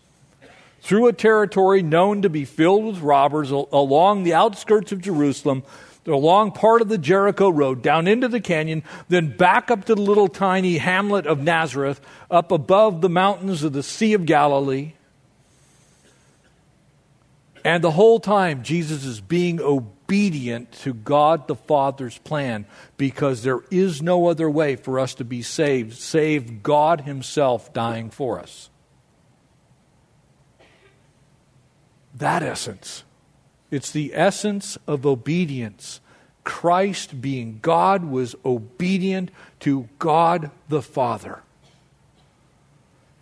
through 0.80 1.06
a 1.06 1.12
territory 1.12 1.82
known 1.82 2.22
to 2.22 2.30
be 2.30 2.44
filled 2.44 2.84
with 2.84 3.00
robbers 3.00 3.50
along 3.50 4.22
the 4.22 4.34
outskirts 4.34 4.92
of 4.92 5.00
Jerusalem, 5.00 5.62
along 6.06 6.52
part 6.52 6.82
of 6.82 6.88
the 6.88 6.98
Jericho 6.98 7.48
Road, 7.48 7.82
down 7.82 8.06
into 8.06 8.28
the 8.28 8.40
canyon, 8.40 8.82
then 9.08 9.36
back 9.36 9.70
up 9.70 9.86
to 9.86 9.94
the 9.94 10.02
little 10.02 10.28
tiny 10.28 10.78
hamlet 10.78 11.26
of 11.26 11.40
Nazareth, 11.40 12.00
up 12.30 12.52
above 12.52 13.00
the 13.00 13.08
mountains 13.08 13.62
of 13.62 13.72
the 13.72 13.82
Sea 13.82 14.12
of 14.12 14.26
Galilee. 14.26 14.92
And 17.64 17.82
the 17.82 17.92
whole 17.92 18.20
time, 18.20 18.62
Jesus 18.62 19.06
is 19.06 19.22
being 19.22 19.58
obedient 19.58 20.70
to 20.82 20.92
God 20.92 21.48
the 21.48 21.56
Father's 21.56 22.18
plan 22.18 22.66
because 22.98 23.42
there 23.42 23.60
is 23.70 24.02
no 24.02 24.28
other 24.28 24.50
way 24.50 24.76
for 24.76 25.00
us 25.00 25.14
to 25.14 25.24
be 25.24 25.40
saved, 25.40 25.94
save 25.94 26.62
God 26.62 27.00
Himself 27.00 27.72
dying 27.72 28.10
for 28.10 28.38
us. 28.38 28.68
That 32.14 32.42
essence. 32.42 33.02
It's 33.70 33.90
the 33.90 34.12
essence 34.14 34.76
of 34.86 35.06
obedience. 35.06 36.00
Christ, 36.44 37.22
being 37.22 37.60
God, 37.62 38.04
was 38.04 38.36
obedient 38.44 39.30
to 39.60 39.88
God 39.98 40.50
the 40.68 40.82
Father. 40.82 41.42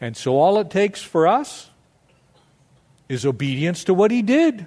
And 0.01 0.17
so 0.17 0.37
all 0.37 0.59
it 0.59 0.69
takes 0.69 1.01
for 1.01 1.29
us 1.29 1.71
is 3.13 3.27
obedience 3.27 3.85
to 3.85 3.93
what 3.93 4.11
he 4.11 4.23
did. 4.23 4.67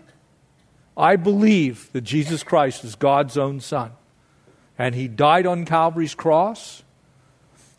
I 0.96 1.16
believe 1.16 1.91
that 1.93 2.02
Jesus 2.02 2.43
Christ 2.43 2.84
is 2.84 2.96
God's 2.96 3.38
own 3.38 3.60
Son. 3.60 3.91
And 4.78 4.93
he 4.93 5.08
died 5.08 5.48
on 5.48 5.66
Calvary's 5.66 6.14
cross. 6.14 6.84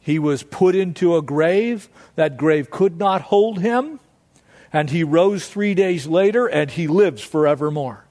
He 0.01 0.19
was 0.19 0.43
put 0.43 0.75
into 0.75 1.17
a 1.17 1.23
grave. 1.23 1.89
That 2.17 2.37
grave 2.37 2.71
could 2.71 2.99
not 2.99 3.23
hold 3.23 3.61
him. 3.61 4.01
And 4.73 4.91
he 4.91 5.05
rose 5.05 5.47
three 5.47 5.75
days 5.75 6.07
later 6.07 6.47
and 6.47 6.71
he 6.71 6.89
lives 6.89 7.23
forevermore. 7.23 8.05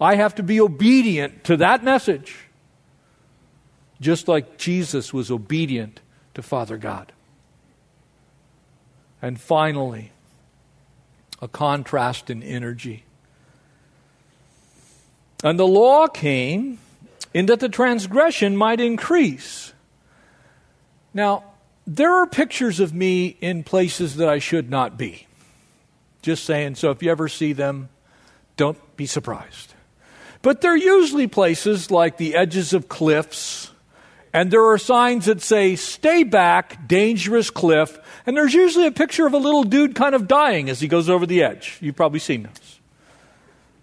I 0.00 0.16
have 0.16 0.34
to 0.34 0.42
be 0.42 0.60
obedient 0.60 1.44
to 1.44 1.56
that 1.58 1.84
message, 1.84 2.36
just 4.00 4.26
like 4.26 4.58
Jesus 4.58 5.14
was 5.14 5.30
obedient 5.30 6.00
to 6.34 6.42
Father 6.42 6.76
God. 6.76 7.12
And 9.22 9.40
finally, 9.40 10.10
a 11.42 11.48
contrast 11.48 12.30
in 12.30 12.42
energy. 12.42 13.04
And 15.42 15.58
the 15.58 15.66
law 15.66 16.06
came 16.06 16.78
in 17.34 17.46
that 17.46 17.58
the 17.58 17.68
transgression 17.68 18.56
might 18.56 18.80
increase. 18.80 19.72
Now, 21.12 21.42
there 21.84 22.12
are 22.12 22.28
pictures 22.28 22.78
of 22.78 22.94
me 22.94 23.36
in 23.40 23.64
places 23.64 24.16
that 24.16 24.28
I 24.28 24.38
should 24.38 24.70
not 24.70 24.96
be. 24.96 25.26
Just 26.22 26.44
saying, 26.44 26.76
so 26.76 26.92
if 26.92 27.02
you 27.02 27.10
ever 27.10 27.26
see 27.26 27.52
them, 27.52 27.88
don't 28.56 28.78
be 28.96 29.06
surprised. 29.06 29.74
But 30.42 30.60
they're 30.60 30.76
usually 30.76 31.26
places 31.26 31.90
like 31.90 32.18
the 32.18 32.36
edges 32.36 32.72
of 32.72 32.88
cliffs 32.88 33.71
And 34.32 34.50
there 34.50 34.64
are 34.64 34.78
signs 34.78 35.26
that 35.26 35.42
say, 35.42 35.76
stay 35.76 36.22
back, 36.22 36.88
dangerous 36.88 37.50
cliff. 37.50 37.98
And 38.24 38.36
there's 38.36 38.54
usually 38.54 38.86
a 38.86 38.92
picture 38.92 39.26
of 39.26 39.34
a 39.34 39.38
little 39.38 39.64
dude 39.64 39.94
kind 39.94 40.14
of 40.14 40.26
dying 40.26 40.70
as 40.70 40.80
he 40.80 40.88
goes 40.88 41.10
over 41.10 41.26
the 41.26 41.42
edge. 41.42 41.76
You've 41.80 41.96
probably 41.96 42.18
seen 42.18 42.44
those. 42.44 42.80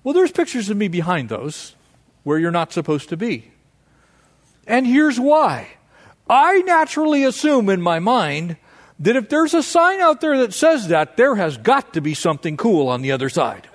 Well, 0.04 0.14
there's 0.14 0.32
pictures 0.32 0.70
of 0.70 0.78
me 0.78 0.88
behind 0.88 1.30
those 1.30 1.76
where 2.24 2.40
you're 2.40 2.52
not 2.52 2.74
supposed 2.74 3.10
to 3.10 3.18
be. 3.18 3.52
And 4.66 4.88
here's 4.88 5.20
why. 5.20 5.68
I 6.28 6.62
naturally 6.62 7.24
assume 7.24 7.70
in 7.70 7.82
my 7.82 8.00
mind 8.00 8.58
that 9.00 9.16
if 9.16 9.30
there's 9.30 9.54
a 9.54 9.64
sign 9.64 10.00
out 10.00 10.22
there 10.22 10.38
that 10.40 10.54
says 10.54 10.88
that, 10.90 11.16
there 11.16 11.36
has 11.36 11.58
got 11.58 11.94
to 11.94 12.02
be 12.02 12.14
something 12.14 12.58
cool 12.58 12.88
on 12.88 13.02
the 13.02 13.12
other 13.12 13.30
side. 13.30 13.68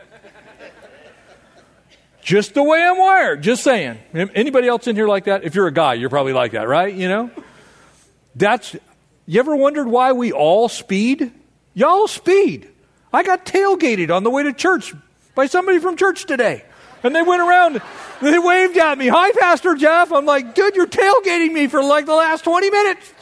Just 2.24 2.54
the 2.54 2.62
way 2.62 2.82
I'm 2.82 2.98
wired. 2.98 3.42
Just 3.42 3.62
saying. 3.62 3.98
Anybody 4.14 4.66
else 4.66 4.86
in 4.86 4.96
here 4.96 5.06
like 5.06 5.24
that? 5.24 5.44
If 5.44 5.54
you're 5.54 5.66
a 5.66 5.72
guy, 5.72 5.92
you're 5.92 6.08
probably 6.08 6.32
like 6.32 6.52
that, 6.52 6.66
right? 6.66 6.92
You 6.92 7.06
know? 7.06 7.30
That's, 8.34 8.74
you 9.26 9.38
ever 9.38 9.54
wondered 9.54 9.86
why 9.86 10.12
we 10.12 10.32
all 10.32 10.70
speed? 10.70 11.30
Y'all 11.74 12.08
speed. 12.08 12.70
I 13.12 13.24
got 13.24 13.44
tailgated 13.44 14.10
on 14.10 14.24
the 14.24 14.30
way 14.30 14.42
to 14.42 14.54
church 14.54 14.94
by 15.34 15.46
somebody 15.46 15.78
from 15.80 15.98
church 15.98 16.24
today. 16.24 16.64
And 17.02 17.14
they 17.14 17.20
went 17.20 17.42
around, 17.42 17.82
they 18.22 18.38
waved 18.38 18.78
at 18.78 18.96
me. 18.96 19.08
Hi, 19.08 19.30
Pastor 19.32 19.74
Jeff. 19.74 20.10
I'm 20.10 20.24
like, 20.24 20.54
dude, 20.54 20.74
you're 20.76 20.86
tailgating 20.86 21.52
me 21.52 21.66
for 21.66 21.82
like 21.82 22.06
the 22.06 22.14
last 22.14 22.42
20 22.42 22.70
minutes. 22.70 23.12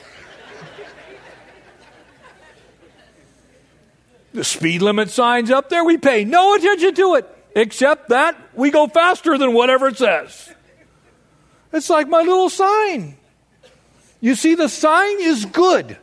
the 4.33 4.45
speed 4.45 4.81
limit 4.81 5.11
signs 5.11 5.51
up 5.51 5.71
there, 5.71 5.83
we 5.83 5.99
pay 5.99 6.25
no 6.25 6.55
attention 6.55 6.95
to 6.95 7.15
it 7.17 7.29
except 7.57 8.11
that 8.11 8.37
we 8.55 8.71
go 8.71 8.87
faster 8.87 9.37
than 9.39 9.53
whatever 9.53 9.89
it 9.89 9.97
says. 9.97 10.53
It's 11.73 11.89
like 11.89 12.09
my 12.09 12.21
little 12.21 12.51
sign. 12.51 13.17
You 14.21 14.35
see, 14.35 14.55
the 14.55 14.69
sign 14.69 15.21
is 15.21 15.45
good. 15.47 15.97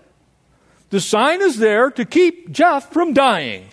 The 0.90 1.00
sign 1.00 1.42
is 1.42 1.58
there 1.58 1.92
to 1.92 2.06
keep 2.06 2.52
Jeff 2.52 2.92
from 2.92 3.14
dying. 3.14 3.70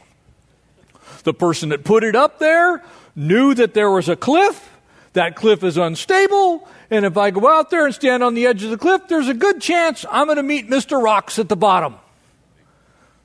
The 1.24 1.35
person 1.35 1.70
that 1.70 1.85
put 1.85 2.05
it 2.05 2.14
up 2.14 2.39
there 2.39 2.85
knew 3.14 3.55
that 3.55 3.74
there 3.74 3.91
was 3.91 4.09
a 4.09 4.16
cliff. 4.16 4.70
That 5.14 5.35
cliff 5.35 5.64
is 5.64 5.79
unstable. 5.79 6.68
And 6.91 7.05
if 7.07 7.16
I 7.16 7.31
go 7.31 7.49
out 7.49 7.70
there 7.70 7.87
and 7.87 7.95
stand 7.95 8.22
on 8.22 8.35
the 8.35 8.47
edge 8.47 8.62
of 8.62 8.70
the 8.70 8.77
cliff, 8.77 9.09
there's 9.09 9.29
a 9.29 9.35
good 9.35 9.61
chance 9.61 10.05
I'm 10.11 10.27
going 10.27 10.37
to 10.37 10.43
meet 10.43 10.68
Mr. 10.68 11.03
Rocks 11.03 11.39
at 11.39 11.49
the 11.49 11.57
bottom. 11.57 11.97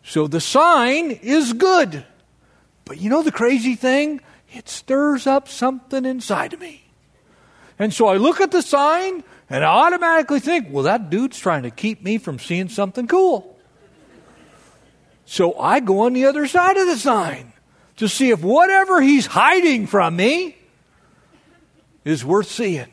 So 0.03 0.27
the 0.27 0.41
sign 0.41 1.11
is 1.11 1.53
good. 1.53 2.05
But 2.85 2.99
you 2.99 3.09
know 3.09 3.21
the 3.21 3.31
crazy 3.31 3.75
thing? 3.75 4.21
It 4.51 4.69
stirs 4.69 5.27
up 5.27 5.47
something 5.47 6.05
inside 6.05 6.53
of 6.53 6.59
me. 6.59 6.83
And 7.79 7.93
so 7.93 8.07
I 8.07 8.17
look 8.17 8.41
at 8.41 8.51
the 8.51 8.61
sign 8.61 9.23
and 9.49 9.63
I 9.63 9.67
automatically 9.67 10.39
think, 10.39 10.67
well, 10.69 10.83
that 10.83 11.09
dude's 11.09 11.39
trying 11.39 11.63
to 11.63 11.71
keep 11.71 12.03
me 12.03 12.17
from 12.17 12.37
seeing 12.37 12.69
something 12.69 13.07
cool. 13.07 13.57
So 15.25 15.57
I 15.57 15.79
go 15.79 16.01
on 16.01 16.13
the 16.13 16.25
other 16.25 16.45
side 16.47 16.77
of 16.77 16.87
the 16.87 16.97
sign 16.97 17.53
to 17.97 18.07
see 18.09 18.29
if 18.31 18.41
whatever 18.43 19.01
he's 19.01 19.25
hiding 19.25 19.87
from 19.87 20.15
me 20.15 20.57
is 22.03 22.25
worth 22.25 22.47
seeing. 22.47 22.87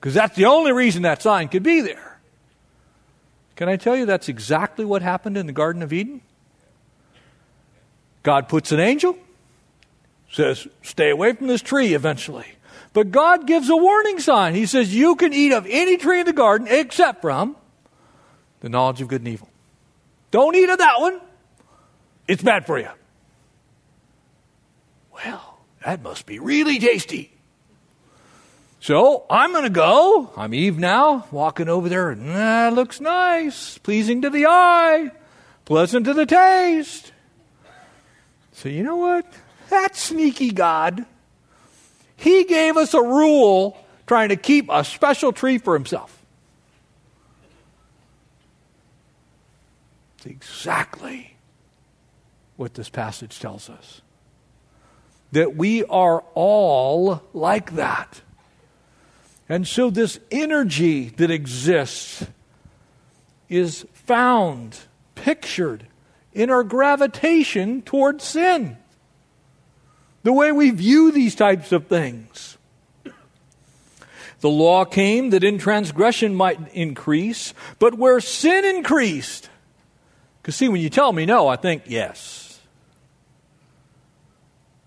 Because 0.00 0.14
that's 0.14 0.36
the 0.36 0.46
only 0.46 0.72
reason 0.72 1.02
that 1.02 1.22
sign 1.22 1.48
could 1.48 1.62
be 1.62 1.80
there. 1.80 2.18
Can 3.56 3.68
I 3.68 3.76
tell 3.76 3.96
you 3.96 4.06
that's 4.06 4.28
exactly 4.28 4.84
what 4.84 5.02
happened 5.02 5.36
in 5.36 5.46
the 5.46 5.52
Garden 5.52 5.82
of 5.82 5.92
Eden? 5.92 6.20
God 8.22 8.48
puts 8.48 8.72
an 8.72 8.80
angel, 8.80 9.16
says, 10.34 10.66
stay 10.82 11.10
away 11.10 11.32
from 11.32 11.46
this 11.46 11.62
tree 11.62 11.94
eventually. 11.94 12.46
But 12.92 13.12
God 13.12 13.46
gives 13.46 13.70
a 13.70 13.76
warning 13.76 14.18
sign. 14.18 14.54
He 14.54 14.66
says, 14.66 14.94
you 14.94 15.14
can 15.14 15.32
eat 15.32 15.52
of 15.52 15.64
any 15.68 15.96
tree 15.96 16.20
in 16.20 16.26
the 16.26 16.32
garden 16.32 16.66
except 16.68 17.22
from 17.22 17.56
the 18.60 18.68
knowledge 18.68 19.00
of 19.00 19.08
good 19.08 19.20
and 19.20 19.28
evil. 19.28 19.48
Don't 20.32 20.56
eat 20.56 20.68
of 20.68 20.78
that 20.78 21.00
one. 21.00 21.20
It's 22.26 22.42
bad 22.42 22.66
for 22.66 22.78
you. 22.78 22.88
Well, 25.14 25.58
that 25.84 26.02
must 26.02 26.26
be 26.26 26.40
really 26.40 26.80
tasty. 26.80 27.30
So 28.80 29.24
I'm 29.30 29.52
going 29.52 29.64
to 29.64 29.70
go. 29.70 30.30
I'm 30.36 30.52
Eve 30.52 30.78
now, 30.78 31.26
walking 31.30 31.68
over 31.68 31.88
there, 31.88 32.14
that 32.14 32.74
looks 32.74 33.00
nice, 33.00 33.78
pleasing 33.78 34.22
to 34.22 34.30
the 34.30 34.46
eye, 34.46 35.12
pleasant 35.64 36.06
to 36.06 36.14
the 36.14 36.26
taste. 36.26 37.12
So 38.52 38.68
you 38.68 38.82
know 38.82 38.96
what? 38.96 39.26
That 39.74 39.96
sneaky 39.96 40.52
God. 40.52 41.04
He 42.14 42.44
gave 42.44 42.76
us 42.76 42.94
a 42.94 43.02
rule 43.02 43.76
trying 44.06 44.28
to 44.28 44.36
keep 44.36 44.68
a 44.70 44.84
special 44.84 45.32
tree 45.32 45.58
for 45.58 45.74
himself. 45.74 46.24
It's 50.16 50.26
exactly 50.26 51.34
what 52.54 52.74
this 52.74 52.88
passage 52.88 53.40
tells 53.40 53.68
us. 53.68 54.00
That 55.32 55.56
we 55.56 55.82
are 55.82 56.22
all 56.34 57.24
like 57.32 57.74
that. 57.74 58.22
And 59.48 59.66
so, 59.66 59.90
this 59.90 60.20
energy 60.30 61.08
that 61.16 61.32
exists 61.32 62.24
is 63.48 63.84
found, 63.92 64.78
pictured 65.16 65.88
in 66.32 66.48
our 66.48 66.62
gravitation 66.62 67.82
towards 67.82 68.22
sin 68.22 68.78
the 70.24 70.32
way 70.32 70.50
we 70.50 70.70
view 70.70 71.12
these 71.12 71.36
types 71.36 71.70
of 71.70 71.86
things. 71.86 72.58
The 74.40 74.50
law 74.50 74.84
came 74.84 75.30
that 75.30 75.44
in 75.44 75.58
transgression 75.58 76.34
might 76.34 76.58
increase, 76.74 77.54
but 77.78 77.94
where 77.94 78.20
sin 78.20 78.64
increased, 78.64 79.48
because 80.42 80.56
see, 80.56 80.68
when 80.68 80.80
you 80.80 80.90
tell 80.90 81.12
me 81.12 81.24
no, 81.24 81.46
I 81.46 81.56
think 81.56 81.84
yes. 81.86 82.60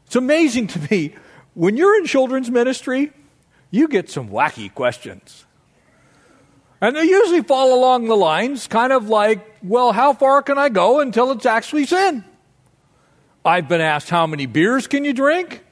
It's 0.05 0.15
amazing 0.15 0.67
to 0.67 0.79
me. 0.91 1.15
When 1.53 1.75
you're 1.75 1.97
in 1.97 2.05
children's 2.05 2.51
ministry, 2.51 3.11
you 3.71 3.87
get 3.87 4.09
some 4.09 4.29
wacky 4.29 4.73
questions. 4.73 5.45
And 6.79 6.95
they 6.95 7.03
usually 7.03 7.41
fall 7.41 7.73
along 7.73 8.05
the 8.05 8.15
lines 8.15 8.67
kind 8.67 8.93
of 8.93 9.09
like, 9.09 9.57
well, 9.63 9.91
how 9.91 10.13
far 10.13 10.43
can 10.43 10.57
I 10.59 10.69
go 10.69 10.99
until 10.99 11.31
it's 11.31 11.45
actually 11.45 11.87
sin? 11.87 12.23
I've 13.47 13.69
been 13.69 13.79
asked, 13.79 14.09
how 14.09 14.27
many 14.27 14.45
beers 14.45 14.87
can 14.87 15.05
you 15.05 15.13
drink? 15.13 15.63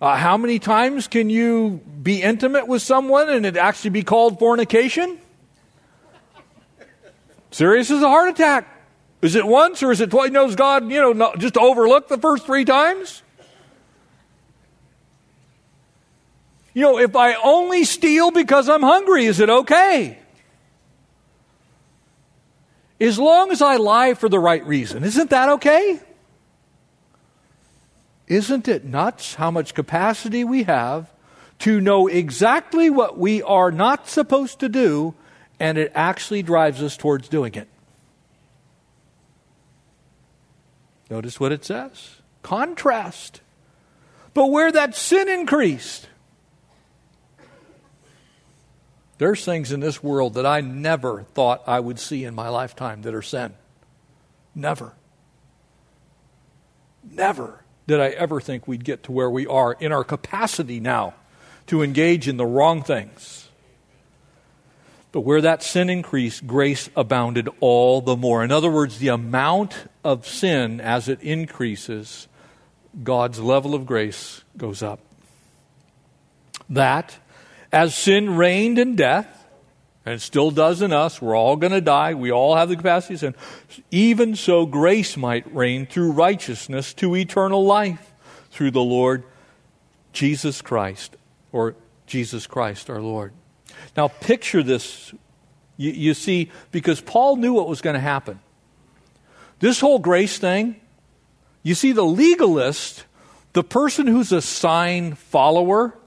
Uh, 0.00 0.16
how 0.16 0.38
many 0.38 0.58
times 0.58 1.06
can 1.06 1.28
you 1.28 1.82
be 2.02 2.22
intimate 2.22 2.66
with 2.66 2.80
someone 2.80 3.28
and 3.28 3.44
it 3.44 3.58
actually 3.58 3.90
be 3.90 4.02
called 4.02 4.38
fornication? 4.38 5.18
Serious 7.50 7.90
as 7.90 8.00
a 8.00 8.08
heart 8.08 8.30
attack. 8.30 8.74
Is 9.20 9.34
it 9.34 9.46
once 9.46 9.82
or 9.82 9.92
is 9.92 10.00
it 10.00 10.10
twice? 10.10 10.30
Knows 10.30 10.56
God, 10.56 10.90
you 10.90 11.00
know, 11.00 11.12
not, 11.12 11.38
just 11.38 11.58
overlook 11.58 12.08
the 12.08 12.16
first 12.16 12.46
three 12.46 12.64
times? 12.64 13.22
You 16.72 16.82
know, 16.82 16.98
if 16.98 17.16
I 17.16 17.34
only 17.34 17.84
steal 17.84 18.30
because 18.30 18.68
I'm 18.68 18.82
hungry, 18.82 19.26
is 19.26 19.40
it 19.40 19.50
okay? 19.50 20.18
As 22.98 23.18
long 23.18 23.50
as 23.50 23.60
I 23.60 23.76
lie 23.76 24.14
for 24.14 24.28
the 24.30 24.38
right 24.38 24.64
reason, 24.64 25.04
isn't 25.04 25.30
that 25.30 25.50
okay? 25.50 26.00
Isn't 28.28 28.68
it 28.68 28.84
nuts 28.84 29.34
how 29.34 29.50
much 29.50 29.74
capacity 29.74 30.44
we 30.44 30.64
have 30.64 31.10
to 31.60 31.80
know 31.80 32.06
exactly 32.06 32.90
what 32.90 33.18
we 33.18 33.42
are 33.42 33.72
not 33.72 34.06
supposed 34.06 34.60
to 34.60 34.68
do, 34.68 35.14
and 35.58 35.78
it 35.78 35.90
actually 35.94 36.42
drives 36.42 36.82
us 36.82 36.96
towards 36.96 37.28
doing 37.28 37.54
it? 37.54 37.68
Notice 41.10 41.40
what 41.40 41.52
it 41.52 41.64
says 41.64 42.16
contrast. 42.42 43.40
But 44.34 44.46
where 44.46 44.70
that 44.70 44.94
sin 44.94 45.28
increased, 45.28 46.06
there's 49.16 49.44
things 49.44 49.72
in 49.72 49.80
this 49.80 50.02
world 50.02 50.34
that 50.34 50.46
I 50.46 50.60
never 50.60 51.22
thought 51.34 51.62
I 51.66 51.80
would 51.80 51.98
see 51.98 52.24
in 52.24 52.34
my 52.34 52.50
lifetime 52.50 53.02
that 53.02 53.14
are 53.14 53.22
sin. 53.22 53.54
Never. 54.54 54.92
Never 57.10 57.64
did 57.88 58.00
I 58.00 58.08
ever 58.10 58.38
think 58.38 58.68
we'd 58.68 58.84
get 58.84 59.04
to 59.04 59.12
where 59.12 59.30
we 59.30 59.46
are 59.46 59.72
in 59.72 59.92
our 59.92 60.04
capacity 60.04 60.78
now 60.78 61.14
to 61.68 61.82
engage 61.82 62.28
in 62.28 62.36
the 62.36 62.44
wrong 62.44 62.82
things. 62.82 63.48
But 65.10 65.22
where 65.22 65.40
that 65.40 65.62
sin 65.62 65.88
increased, 65.88 66.46
grace 66.46 66.90
abounded 66.94 67.48
all 67.60 68.02
the 68.02 68.14
more. 68.14 68.44
In 68.44 68.52
other 68.52 68.70
words, 68.70 68.98
the 68.98 69.08
amount 69.08 69.88
of 70.04 70.28
sin 70.28 70.82
as 70.82 71.08
it 71.08 71.22
increases, 71.22 72.28
God's 73.02 73.40
level 73.40 73.74
of 73.74 73.86
grace 73.86 74.44
goes 74.58 74.82
up. 74.82 75.00
That, 76.68 77.16
as 77.72 77.94
sin 77.94 78.36
reigned 78.36 78.78
in 78.78 78.96
death, 78.96 79.37
and 80.08 80.14
it 80.14 80.22
still 80.22 80.50
does 80.50 80.80
in 80.80 80.90
us. 80.90 81.20
We're 81.20 81.36
all 81.36 81.56
going 81.56 81.74
to 81.74 81.82
die. 81.82 82.14
We 82.14 82.32
all 82.32 82.56
have 82.56 82.70
the 82.70 82.76
capacity 82.76 83.26
And. 83.26 83.34
Even 83.90 84.36
so, 84.36 84.64
grace 84.64 85.18
might 85.18 85.54
reign 85.54 85.84
through 85.84 86.12
righteousness 86.12 86.94
to 86.94 87.14
eternal 87.14 87.62
life 87.66 88.14
through 88.50 88.70
the 88.70 88.80
Lord 88.80 89.22
Jesus 90.14 90.62
Christ, 90.62 91.14
or 91.52 91.74
Jesus 92.06 92.46
Christ 92.46 92.88
our 92.88 93.02
Lord. 93.02 93.34
Now, 93.98 94.08
picture 94.08 94.62
this 94.62 95.12
You, 95.76 95.90
you 95.92 96.14
see, 96.14 96.50
because 96.70 97.02
Paul 97.02 97.36
knew 97.36 97.52
what 97.52 97.68
was 97.68 97.82
going 97.82 97.92
to 97.92 98.00
happen. 98.00 98.40
This 99.58 99.78
whole 99.78 99.98
grace 99.98 100.38
thing, 100.38 100.80
you 101.62 101.74
see, 101.74 101.92
the 101.92 102.02
legalist, 102.02 103.04
the 103.52 103.62
person 103.62 104.06
who's 104.06 104.32
a 104.32 104.40
sign 104.40 105.16
follower, 105.16 105.98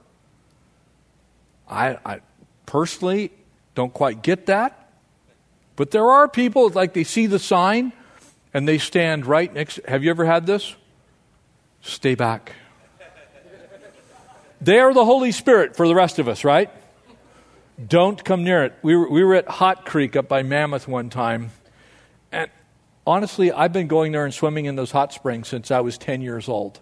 I, 1.68 1.98
I 2.04 2.20
personally 2.66 3.30
don't 3.74 3.92
quite 3.92 4.22
get 4.22 4.46
that. 4.46 4.90
But 5.76 5.90
there 5.90 6.10
are 6.10 6.28
people, 6.28 6.68
like 6.70 6.92
they 6.92 7.04
see 7.04 7.26
the 7.26 7.38
sign 7.38 7.92
and 8.52 8.68
they 8.68 8.78
stand 8.78 9.26
right 9.26 9.52
next. 9.52 9.80
Have 9.86 10.04
you 10.04 10.10
ever 10.10 10.24
had 10.24 10.46
this? 10.46 10.74
Stay 11.80 12.14
back. 12.14 12.52
They 14.60 14.78
are 14.78 14.94
the 14.94 15.04
Holy 15.04 15.32
Spirit 15.32 15.74
for 15.74 15.88
the 15.88 15.94
rest 15.94 16.18
of 16.20 16.28
us, 16.28 16.44
right? 16.44 16.70
Don't 17.84 18.22
come 18.22 18.44
near 18.44 18.62
it. 18.64 18.74
We 18.82 18.94
were, 18.94 19.10
we 19.10 19.24
were 19.24 19.34
at 19.34 19.48
Hot 19.48 19.84
Creek 19.84 20.14
up 20.14 20.28
by 20.28 20.42
Mammoth 20.44 20.86
one 20.86 21.10
time. 21.10 21.50
And 22.30 22.48
honestly, 23.04 23.50
I've 23.50 23.72
been 23.72 23.88
going 23.88 24.12
there 24.12 24.24
and 24.24 24.32
swimming 24.32 24.66
in 24.66 24.76
those 24.76 24.92
hot 24.92 25.12
springs 25.12 25.48
since 25.48 25.72
I 25.72 25.80
was 25.80 25.98
10 25.98 26.20
years 26.20 26.48
old. 26.48 26.78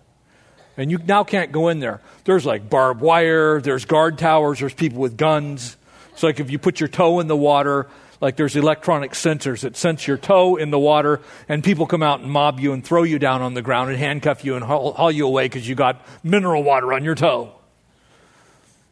And 0.76 0.90
you 0.90 0.98
now 0.98 1.24
can't 1.24 1.52
go 1.52 1.68
in 1.68 1.80
there. 1.80 2.00
There's 2.24 2.44
like 2.44 2.68
barbed 2.68 3.00
wire, 3.00 3.60
there's 3.60 3.86
guard 3.86 4.18
towers, 4.18 4.60
there's 4.60 4.74
people 4.74 5.00
with 5.00 5.16
guns. 5.16 5.76
It's 6.20 6.22
like 6.22 6.38
if 6.38 6.50
you 6.50 6.58
put 6.58 6.80
your 6.80 6.88
toe 6.90 7.18
in 7.20 7.28
the 7.28 7.36
water, 7.36 7.88
like 8.20 8.36
there's 8.36 8.54
electronic 8.54 9.12
sensors 9.12 9.62
that 9.62 9.74
sense 9.74 10.06
your 10.06 10.18
toe 10.18 10.56
in 10.56 10.70
the 10.70 10.78
water, 10.78 11.22
and 11.48 11.64
people 11.64 11.86
come 11.86 12.02
out 12.02 12.20
and 12.20 12.30
mob 12.30 12.60
you 12.60 12.74
and 12.74 12.84
throw 12.84 13.04
you 13.04 13.18
down 13.18 13.40
on 13.40 13.54
the 13.54 13.62
ground 13.62 13.88
and 13.88 13.98
handcuff 13.98 14.44
you 14.44 14.54
and 14.54 14.62
haul, 14.62 14.92
haul 14.92 15.10
you 15.10 15.26
away 15.26 15.46
because 15.46 15.66
you 15.66 15.74
got 15.74 16.04
mineral 16.22 16.62
water 16.62 16.92
on 16.92 17.04
your 17.04 17.14
toe. 17.14 17.54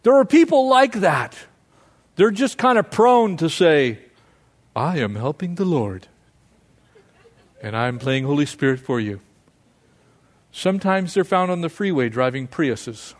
There 0.04 0.14
are 0.14 0.24
people 0.24 0.70
like 0.70 1.00
that. 1.00 1.36
They're 2.16 2.30
just 2.30 2.56
kind 2.56 2.78
of 2.78 2.90
prone 2.90 3.36
to 3.36 3.50
say, 3.50 3.98
I 4.74 4.96
am 4.96 5.14
helping 5.14 5.56
the 5.56 5.66
Lord, 5.66 6.08
and 7.60 7.76
I'm 7.76 7.98
playing 7.98 8.24
Holy 8.24 8.46
Spirit 8.46 8.80
for 8.80 8.98
you. 8.98 9.20
Sometimes 10.50 11.12
they're 11.12 11.24
found 11.24 11.50
on 11.50 11.60
the 11.60 11.68
freeway 11.68 12.08
driving 12.08 12.48
Priuses. 12.48 13.12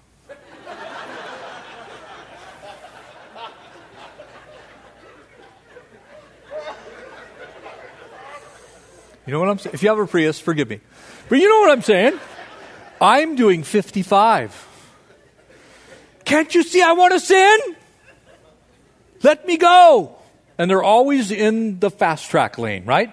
You 9.28 9.34
know 9.34 9.40
what 9.40 9.50
I'm 9.50 9.58
saying? 9.58 9.74
If 9.74 9.82
you 9.82 9.90
have 9.90 9.98
a 9.98 10.06
Prius, 10.06 10.40
forgive 10.40 10.70
me. 10.70 10.80
But 11.28 11.38
you 11.38 11.50
know 11.50 11.60
what 11.60 11.70
I'm 11.70 11.82
saying? 11.82 12.18
I'm 12.98 13.36
doing 13.36 13.62
55. 13.62 14.66
Can't 16.24 16.54
you 16.54 16.62
see 16.62 16.80
I 16.80 16.92
want 16.92 17.12
to 17.12 17.20
sin? 17.20 17.58
Let 19.22 19.46
me 19.46 19.58
go. 19.58 20.16
And 20.56 20.70
they're 20.70 20.82
always 20.82 21.30
in 21.30 21.78
the 21.78 21.90
fast 21.90 22.30
track 22.30 22.56
lane, 22.56 22.86
right? 22.86 23.12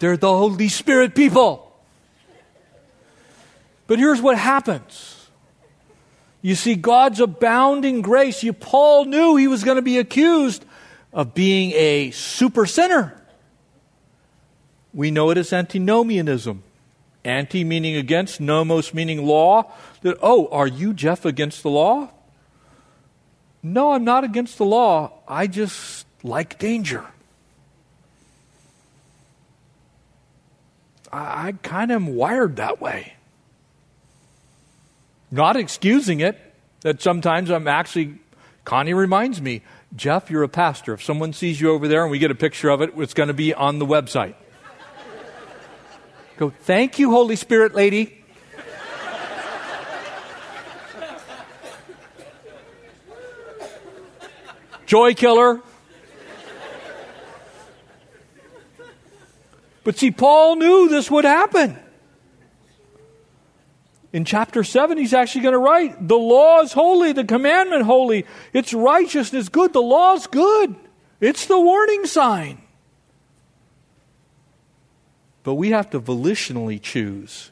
They're 0.00 0.18
the 0.18 0.28
Holy 0.28 0.68
Spirit 0.68 1.14
people. 1.14 1.74
But 3.86 3.98
here's 3.98 4.20
what 4.20 4.36
happens 4.36 5.21
you 6.42 6.56
see, 6.56 6.74
God's 6.74 7.20
abounding 7.20 8.02
grace. 8.02 8.42
You, 8.42 8.52
Paul 8.52 9.04
knew 9.04 9.36
he 9.36 9.46
was 9.46 9.62
going 9.62 9.76
to 9.76 9.82
be 9.82 9.98
accused 9.98 10.64
of 11.12 11.34
being 11.34 11.70
a 11.72 12.10
super 12.10 12.66
sinner. 12.66 13.16
We 14.92 15.12
know 15.12 15.30
it 15.30 15.38
as 15.38 15.52
antinomianism. 15.52 16.64
Anti 17.24 17.62
meaning 17.62 17.94
against, 17.94 18.40
nomos 18.40 18.92
meaning 18.92 19.24
law. 19.24 19.72
That, 20.02 20.18
oh, 20.20 20.48
are 20.48 20.66
you, 20.66 20.92
Jeff, 20.92 21.24
against 21.24 21.62
the 21.62 21.70
law? 21.70 22.10
No, 23.62 23.92
I'm 23.92 24.02
not 24.02 24.24
against 24.24 24.58
the 24.58 24.64
law. 24.64 25.12
I 25.28 25.46
just 25.46 26.04
like 26.24 26.58
danger. 26.58 27.06
I, 31.12 31.48
I 31.48 31.52
kind 31.62 31.92
of 31.92 32.02
am 32.02 32.16
wired 32.16 32.56
that 32.56 32.80
way. 32.80 33.14
Not 35.32 35.56
excusing 35.56 36.20
it, 36.20 36.38
that 36.82 37.00
sometimes 37.00 37.50
I'm 37.50 37.66
actually, 37.66 38.16
Connie 38.66 38.92
reminds 38.92 39.40
me, 39.40 39.62
Jeff, 39.96 40.30
you're 40.30 40.42
a 40.42 40.48
pastor. 40.48 40.92
If 40.92 41.02
someone 41.02 41.32
sees 41.32 41.58
you 41.58 41.70
over 41.70 41.88
there 41.88 42.02
and 42.02 42.10
we 42.10 42.18
get 42.18 42.30
a 42.30 42.34
picture 42.34 42.68
of 42.68 42.82
it, 42.82 42.92
it's 42.98 43.14
going 43.14 43.28
to 43.28 43.34
be 43.34 43.54
on 43.54 43.78
the 43.78 43.86
website. 43.86 44.34
Go, 46.36 46.50
thank 46.50 46.98
you, 46.98 47.10
Holy 47.10 47.36
Spirit 47.36 47.74
lady. 47.74 48.18
Joy 54.84 55.14
killer. 55.14 55.62
But 59.82 59.96
see, 59.96 60.10
Paul 60.10 60.56
knew 60.56 60.90
this 60.90 61.10
would 61.10 61.24
happen. 61.24 61.78
In 64.12 64.26
chapter 64.26 64.62
7, 64.62 64.98
he's 64.98 65.14
actually 65.14 65.40
going 65.40 65.54
to 65.54 65.58
write 65.58 66.06
the 66.06 66.18
law 66.18 66.60
is 66.60 66.72
holy, 66.72 67.12
the 67.12 67.24
commandment 67.24 67.84
holy, 67.84 68.26
its 68.52 68.74
righteousness 68.74 69.48
good, 69.48 69.72
the 69.72 69.80
law 69.80 70.14
is 70.14 70.26
good. 70.26 70.74
It's 71.20 71.46
the 71.46 71.58
warning 71.58 72.04
sign. 72.04 72.60
But 75.44 75.54
we 75.54 75.70
have 75.70 75.90
to 75.90 76.00
volitionally 76.00 76.80
choose 76.80 77.50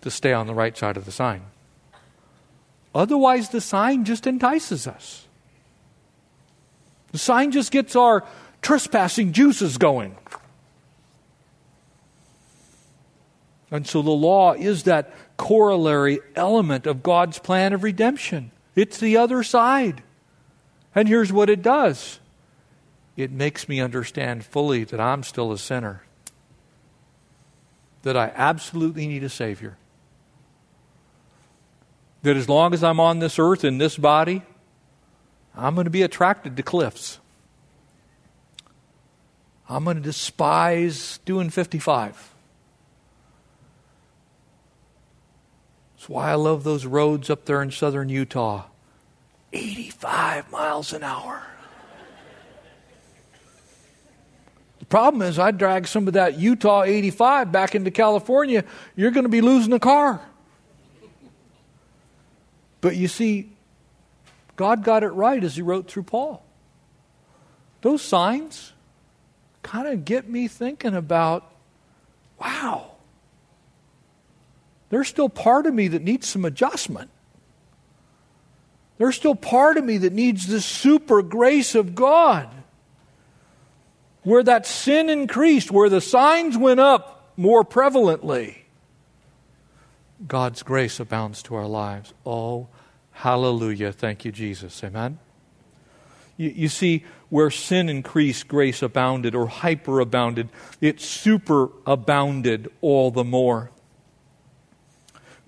to 0.00 0.10
stay 0.10 0.32
on 0.32 0.46
the 0.46 0.54
right 0.54 0.76
side 0.76 0.96
of 0.96 1.04
the 1.04 1.12
sign. 1.12 1.42
Otherwise, 2.94 3.50
the 3.50 3.60
sign 3.60 4.04
just 4.04 4.26
entices 4.26 4.86
us. 4.86 5.26
The 7.12 7.18
sign 7.18 7.52
just 7.52 7.70
gets 7.70 7.94
our 7.94 8.24
trespassing 8.60 9.32
juices 9.32 9.78
going. 9.78 10.16
And 13.72 13.86
so 13.86 14.02
the 14.02 14.10
law 14.10 14.52
is 14.52 14.82
that 14.82 15.12
corollary 15.38 16.20
element 16.36 16.86
of 16.86 17.02
God's 17.02 17.38
plan 17.38 17.72
of 17.72 17.82
redemption. 17.82 18.52
It's 18.76 18.98
the 18.98 19.16
other 19.16 19.42
side. 19.42 20.02
And 20.94 21.08
here's 21.08 21.32
what 21.32 21.48
it 21.48 21.62
does 21.62 22.20
it 23.16 23.30
makes 23.30 23.68
me 23.68 23.80
understand 23.80 24.44
fully 24.44 24.84
that 24.84 25.00
I'm 25.00 25.22
still 25.22 25.52
a 25.52 25.58
sinner, 25.58 26.02
that 28.02 28.16
I 28.16 28.30
absolutely 28.34 29.06
need 29.06 29.24
a 29.24 29.30
Savior. 29.30 29.78
That 32.22 32.36
as 32.36 32.48
long 32.48 32.74
as 32.74 32.84
I'm 32.84 33.00
on 33.00 33.18
this 33.20 33.38
earth 33.38 33.64
in 33.64 33.78
this 33.78 33.96
body, 33.96 34.42
I'm 35.56 35.74
going 35.74 35.86
to 35.86 35.90
be 35.90 36.02
attracted 36.02 36.56
to 36.58 36.62
cliffs. 36.62 37.18
I'm 39.66 39.84
going 39.84 39.96
to 39.96 40.02
despise 40.02 41.18
doing 41.24 41.48
55. 41.48 42.31
That's 46.02 46.10
why 46.10 46.32
I 46.32 46.34
love 46.34 46.64
those 46.64 46.84
roads 46.84 47.30
up 47.30 47.44
there 47.44 47.62
in 47.62 47.70
southern 47.70 48.08
Utah. 48.08 48.64
85 49.52 50.50
miles 50.50 50.92
an 50.92 51.04
hour. 51.04 51.46
The 54.80 54.86
problem 54.86 55.22
is, 55.22 55.38
I 55.38 55.52
drag 55.52 55.86
some 55.86 56.08
of 56.08 56.14
that 56.14 56.40
Utah 56.40 56.82
85 56.82 57.52
back 57.52 57.76
into 57.76 57.92
California, 57.92 58.64
you're 58.96 59.12
going 59.12 59.26
to 59.26 59.28
be 59.28 59.42
losing 59.42 59.72
a 59.72 59.78
car. 59.78 60.20
But 62.80 62.96
you 62.96 63.06
see, 63.06 63.52
God 64.56 64.82
got 64.82 65.04
it 65.04 65.10
right 65.10 65.44
as 65.44 65.54
He 65.54 65.62
wrote 65.62 65.88
through 65.88 66.02
Paul. 66.02 66.44
Those 67.82 68.02
signs 68.02 68.72
kind 69.62 69.86
of 69.86 70.04
get 70.04 70.28
me 70.28 70.48
thinking 70.48 70.96
about 70.96 71.48
wow, 72.40 72.91
there's 74.92 75.08
still 75.08 75.30
part 75.30 75.64
of 75.64 75.72
me 75.72 75.88
that 75.88 76.02
needs 76.02 76.28
some 76.28 76.44
adjustment. 76.44 77.08
There's 78.98 79.16
still 79.16 79.34
part 79.34 79.78
of 79.78 79.84
me 79.84 79.96
that 79.96 80.12
needs 80.12 80.46
the 80.46 80.60
super 80.60 81.22
grace 81.22 81.74
of 81.74 81.94
God. 81.94 82.46
Where 84.22 84.42
that 84.42 84.66
sin 84.66 85.08
increased, 85.08 85.70
where 85.70 85.88
the 85.88 86.02
signs 86.02 86.58
went 86.58 86.78
up 86.78 87.32
more 87.38 87.64
prevalently, 87.64 88.58
God's 90.28 90.62
grace 90.62 91.00
abounds 91.00 91.42
to 91.44 91.54
our 91.54 91.66
lives. 91.66 92.12
Oh, 92.26 92.68
hallelujah. 93.12 93.92
Thank 93.92 94.26
you, 94.26 94.30
Jesus. 94.30 94.84
Amen. 94.84 95.18
You, 96.36 96.50
you 96.50 96.68
see, 96.68 97.06
where 97.30 97.50
sin 97.50 97.88
increased, 97.88 98.46
grace 98.46 98.82
abounded, 98.82 99.34
or 99.34 99.48
hyperabounded, 99.48 100.50
it 100.82 100.98
superabounded 100.98 102.68
all 102.82 103.10
the 103.10 103.24
more. 103.24 103.70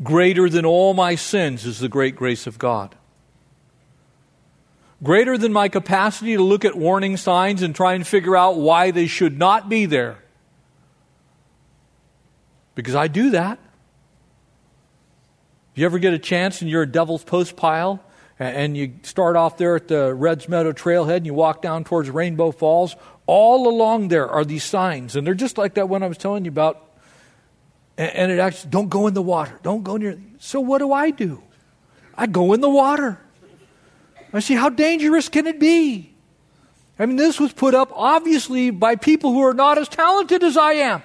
Greater 0.02 0.48
than 0.48 0.66
all 0.66 0.92
my 0.92 1.14
sins 1.14 1.64
is 1.64 1.78
the 1.78 1.88
great 1.88 2.16
grace 2.16 2.46
of 2.46 2.58
God. 2.58 2.94
Greater 5.02 5.38
than 5.38 5.52
my 5.52 5.68
capacity 5.68 6.34
to 6.36 6.42
look 6.42 6.64
at 6.64 6.74
warning 6.74 7.16
signs 7.16 7.62
and 7.62 7.74
try 7.74 7.94
and 7.94 8.06
figure 8.06 8.36
out 8.36 8.56
why 8.56 8.90
they 8.90 9.06
should 9.06 9.38
not 9.38 9.68
be 9.68 9.86
there. 9.86 10.18
Because 12.74 12.94
I 12.94 13.06
do 13.06 13.30
that. 13.30 13.58
If 15.72 15.78
you 15.78 15.86
ever 15.86 15.98
get 15.98 16.14
a 16.14 16.18
chance 16.18 16.60
and 16.60 16.70
you're 16.70 16.82
a 16.82 16.90
Devil's 16.90 17.22
Postpile 17.22 18.02
and 18.38 18.76
you 18.76 18.94
start 19.02 19.36
off 19.36 19.58
there 19.58 19.76
at 19.76 19.88
the 19.88 20.14
Reds 20.14 20.48
Meadow 20.48 20.72
Trailhead 20.72 21.18
and 21.18 21.26
you 21.26 21.34
walk 21.34 21.62
down 21.62 21.84
towards 21.84 22.10
Rainbow 22.10 22.50
Falls, 22.50 22.96
all 23.26 23.68
along 23.68 24.08
there 24.08 24.28
are 24.28 24.44
these 24.44 24.64
signs, 24.64 25.16
and 25.16 25.26
they're 25.26 25.34
just 25.34 25.56
like 25.56 25.74
that 25.74 25.88
one 25.88 26.02
I 26.02 26.06
was 26.06 26.18
telling 26.18 26.44
you 26.44 26.50
about. 26.50 26.88
And 27.96 28.32
it 28.32 28.38
actually, 28.40 28.70
don't 28.70 28.88
go 28.88 29.06
in 29.06 29.14
the 29.14 29.22
water. 29.22 29.58
Don't 29.62 29.84
go 29.84 29.96
near. 29.96 30.18
So 30.38 30.60
what 30.60 30.78
do 30.78 30.92
I 30.92 31.10
do? 31.10 31.42
I 32.16 32.26
go 32.26 32.52
in 32.52 32.60
the 32.60 32.70
water. 32.70 33.20
I 34.32 34.40
see 34.40 34.54
how 34.54 34.68
dangerous 34.68 35.28
can 35.28 35.46
it 35.46 35.60
be? 35.60 36.12
I 36.98 37.06
mean, 37.06 37.16
this 37.16 37.38
was 37.38 37.52
put 37.52 37.74
up 37.74 37.92
obviously 37.94 38.70
by 38.70 38.96
people 38.96 39.32
who 39.32 39.42
are 39.42 39.54
not 39.54 39.78
as 39.78 39.88
talented 39.88 40.42
as 40.42 40.56
I 40.56 40.72
am. 40.72 41.02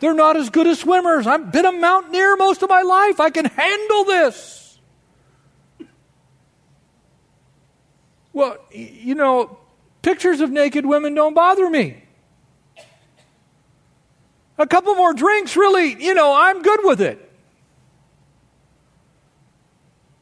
They're 0.00 0.14
not 0.14 0.36
as 0.36 0.48
good 0.48 0.66
as 0.66 0.80
swimmers. 0.80 1.26
I've 1.26 1.52
been 1.52 1.66
a 1.66 1.72
mountaineer 1.72 2.36
most 2.36 2.62
of 2.62 2.70
my 2.70 2.80
life. 2.80 3.20
I 3.20 3.28
can 3.28 3.44
handle 3.44 4.04
this. 4.04 4.78
Well, 8.32 8.56
you 8.72 9.14
know, 9.14 9.58
pictures 10.00 10.40
of 10.40 10.50
naked 10.50 10.86
women 10.86 11.14
don't 11.14 11.34
bother 11.34 11.68
me. 11.68 12.02
A 14.60 14.66
couple 14.66 14.94
more 14.94 15.14
drinks, 15.14 15.56
really, 15.56 16.00
you 16.04 16.12
know, 16.12 16.34
I'm 16.36 16.60
good 16.60 16.80
with 16.84 17.00
it. 17.00 17.32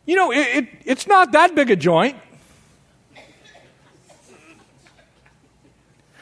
You 0.06 0.14
know, 0.14 0.30
it, 0.30 0.38
it, 0.38 0.68
it's 0.84 1.08
not 1.08 1.32
that 1.32 1.56
big 1.56 1.72
a 1.72 1.76
joint. 1.76 2.16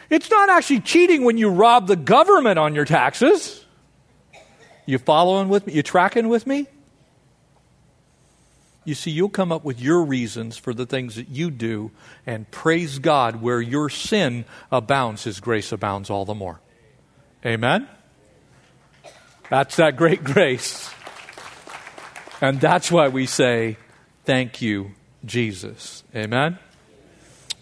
It's 0.08 0.30
not 0.30 0.48
actually 0.48 0.80
cheating 0.80 1.24
when 1.24 1.36
you 1.36 1.50
rob 1.50 1.88
the 1.88 1.96
government 1.96 2.58
on 2.58 2.74
your 2.74 2.86
taxes. 2.86 3.62
You 4.86 4.96
following 4.96 5.50
with 5.50 5.66
me? 5.66 5.74
You 5.74 5.82
tracking 5.82 6.28
with 6.28 6.46
me? 6.46 6.68
You 8.86 8.94
see, 8.94 9.10
you'll 9.10 9.28
come 9.28 9.52
up 9.52 9.62
with 9.62 9.78
your 9.78 10.02
reasons 10.02 10.56
for 10.56 10.72
the 10.72 10.86
things 10.86 11.16
that 11.16 11.28
you 11.28 11.50
do, 11.50 11.90
and 12.24 12.50
praise 12.50 12.98
God, 12.98 13.42
where 13.42 13.60
your 13.60 13.90
sin 13.90 14.46
abounds, 14.72 15.24
His 15.24 15.38
grace 15.38 15.70
abounds 15.70 16.08
all 16.08 16.24
the 16.24 16.34
more. 16.34 16.60
Amen? 17.44 17.86
That's 19.48 19.76
that 19.76 19.96
great 19.96 20.24
grace. 20.24 20.90
And 22.40 22.60
that's 22.60 22.90
why 22.90 23.08
we 23.08 23.26
say, 23.26 23.76
Thank 24.24 24.60
you, 24.60 24.92
Jesus. 25.24 26.02
Amen? 26.14 26.58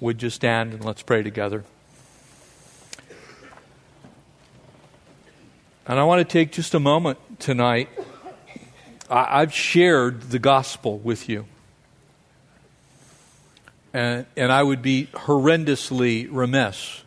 Would 0.01 0.23
you 0.23 0.31
stand 0.31 0.73
and 0.73 0.85
let's 0.85 1.03
pray 1.03 1.23
together? 1.23 1.65
And 5.87 5.99
I 5.99 6.05
want 6.05 6.27
to 6.27 6.33
take 6.33 6.53
just 6.53 6.73
a 6.73 6.81
moment 6.81 7.19
tonight. 7.39 7.91
I've 9.11 9.53
shared 9.53 10.23
the 10.31 10.39
gospel 10.39 10.99
with 10.99 11.29
you. 11.29 11.45
And, 13.93 14.25
and 14.37 14.51
I 14.51 14.63
would 14.63 14.81
be 14.81 15.09
horrendously 15.13 16.27
remiss 16.31 17.04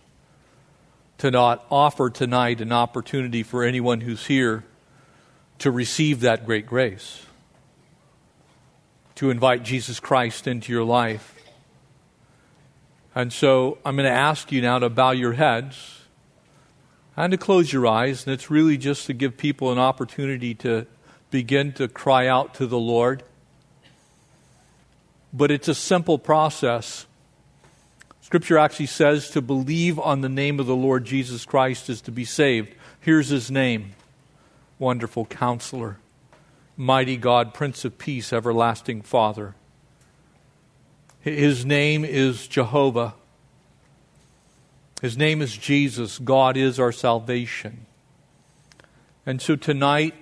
to 1.18 1.32
not 1.32 1.66
offer 1.72 2.10
tonight 2.10 2.62
an 2.62 2.72
opportunity 2.72 3.44
for 3.44 3.64
anyone 3.64 4.02
who's 4.02 4.28
here 4.28 4.64
to 5.60 5.72
receive 5.72 6.20
that 6.20 6.46
great 6.46 6.68
grace, 6.68 7.26
to 9.16 9.32
invite 9.32 9.64
Jesus 9.64 10.00
Christ 10.00 10.48
into 10.48 10.72
your 10.72 10.84
life. 10.84 11.34
And 13.16 13.34
so 13.34 13.80
I'm 13.84 13.96
going 13.96 14.06
to 14.06 14.12
ask 14.12 14.52
you 14.52 14.62
now 14.62 14.78
to 14.78 14.90
bow 14.90 15.10
your 15.10 15.34
heads 15.34 16.02
and 17.16 17.32
to 17.32 17.38
close 17.38 17.74
your 17.74 17.88
eyes. 17.88 18.28
And 18.28 18.34
it's 18.36 18.52
really 18.52 18.78
just 18.78 19.08
to 19.08 19.14
give 19.14 19.38
people 19.38 19.72
an 19.72 19.80
opportunity 19.80 20.54
to 20.56 20.86
begin 21.32 21.74
to 21.74 21.88
cry 21.88 22.28
out 22.28 22.54
to 22.56 22.68
the 22.68 22.78
Lord. 22.78 23.24
But 25.34 25.50
it's 25.50 25.68
a 25.68 25.74
simple 25.74 26.20
process. 26.20 27.07
Scripture 28.28 28.58
actually 28.58 28.88
says 28.88 29.30
to 29.30 29.42
believe 29.42 29.98
on 29.98 30.20
the 30.20 30.28
name 30.28 30.60
of 30.60 30.66
the 30.66 30.76
Lord 30.76 31.06
Jesus 31.06 31.46
Christ 31.46 31.90
is 31.90 32.02
to 32.02 32.12
be 32.12 32.26
saved. 32.26 32.76
Here's 33.00 33.30
his 33.30 33.50
name 33.50 33.94
Wonderful 34.80 35.28
Counselor, 35.28 35.98
Mighty 36.76 37.16
God, 37.16 37.54
Prince 37.54 37.86
of 37.86 37.98
Peace, 37.98 38.34
Everlasting 38.34 39.02
Father. 39.02 39.56
His 41.22 41.66
name 41.66 42.04
is 42.04 42.50
Jehovah. 42.50 43.14
His 45.02 45.16
name 45.16 45.42
is 45.42 45.56
Jesus. 45.56 46.20
God 46.20 46.58
is 46.58 46.82
our 46.82 46.92
salvation. 46.92 47.86
And 49.26 49.42
so 49.42 49.56
tonight, 49.56 50.16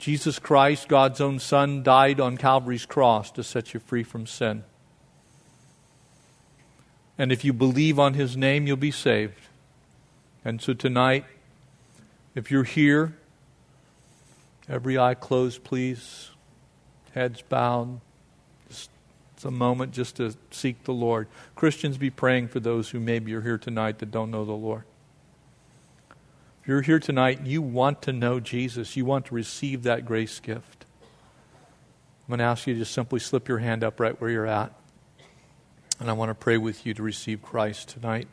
Jesus 0.00 0.40
Christ, 0.40 0.88
God's 0.88 1.20
own 1.20 1.38
Son, 1.38 1.84
died 1.84 2.18
on 2.18 2.36
Calvary's 2.36 2.84
cross 2.84 3.30
to 3.30 3.44
set 3.44 3.74
you 3.74 3.78
free 3.78 4.02
from 4.02 4.26
sin. 4.26 4.64
And 7.20 7.30
if 7.30 7.44
you 7.44 7.52
believe 7.52 7.98
on 7.98 8.14
His 8.14 8.34
name, 8.34 8.66
you'll 8.66 8.78
be 8.78 8.90
saved. 8.90 9.34
And 10.42 10.58
so 10.58 10.72
tonight, 10.72 11.26
if 12.34 12.50
you're 12.50 12.64
here, 12.64 13.14
every 14.70 14.96
eye 14.96 15.12
closed, 15.12 15.62
please, 15.62 16.30
heads 17.12 17.42
bowed. 17.42 18.00
It's 18.70 19.44
a 19.44 19.50
moment 19.50 19.92
just 19.92 20.16
to 20.16 20.34
seek 20.50 20.84
the 20.84 20.94
Lord. 20.94 21.28
Christians, 21.56 21.98
be 21.98 22.08
praying 22.08 22.48
for 22.48 22.58
those 22.58 22.88
who 22.88 22.98
maybe 22.98 23.34
are 23.34 23.42
here 23.42 23.58
tonight 23.58 23.98
that 23.98 24.10
don't 24.10 24.30
know 24.30 24.46
the 24.46 24.52
Lord. 24.52 24.84
If 26.62 26.68
you're 26.68 26.80
here 26.80 27.00
tonight 27.00 27.44
you 27.44 27.60
want 27.60 28.00
to 28.02 28.14
know 28.14 28.40
Jesus, 28.40 28.96
you 28.96 29.04
want 29.04 29.26
to 29.26 29.34
receive 29.34 29.82
that 29.82 30.06
grace 30.06 30.40
gift, 30.40 30.86
I'm 31.02 32.28
going 32.28 32.38
to 32.38 32.44
ask 32.44 32.66
you 32.66 32.72
to 32.72 32.80
just 32.80 32.94
simply 32.94 33.20
slip 33.20 33.46
your 33.46 33.58
hand 33.58 33.84
up 33.84 34.00
right 34.00 34.18
where 34.18 34.30
you're 34.30 34.46
at. 34.46 34.72
And 36.00 36.08
I 36.08 36.14
want 36.14 36.30
to 36.30 36.34
pray 36.34 36.56
with 36.56 36.86
you 36.86 36.94
to 36.94 37.02
receive 37.02 37.42
Christ 37.42 37.90
tonight. 37.90 38.26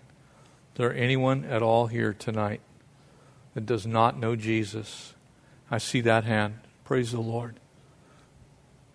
Is 0.73 0.77
there 0.77 0.93
anyone 0.93 1.43
at 1.43 1.61
all 1.61 1.87
here 1.87 2.13
tonight 2.13 2.61
that 3.53 3.65
does 3.65 3.85
not 3.85 4.17
know 4.17 4.37
Jesus? 4.37 5.15
I 5.69 5.77
see 5.77 5.99
that 6.01 6.23
hand. 6.23 6.59
Praise 6.85 7.11
the 7.11 7.19
Lord. 7.19 7.59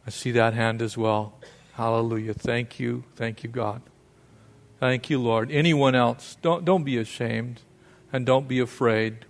I 0.07 0.11
see 0.11 0.31
that 0.31 0.55
hand 0.55 0.81
as 0.81 0.97
well. 0.97 1.39
Hallelujah. 1.75 2.33
Thank 2.33 2.81
you. 2.81 3.05
Thank 3.15 3.45
you, 3.45 3.51
God. 3.51 3.83
Thank 4.81 5.11
you, 5.11 5.21
Lord. 5.21 5.51
Anyone 5.53 5.95
else, 5.95 6.39
don't, 6.41 6.65
don't 6.65 6.83
be 6.83 6.97
ashamed 6.97 7.61
and 8.11 8.25
don't 8.25 8.49
be 8.49 8.59
afraid. 8.59 9.27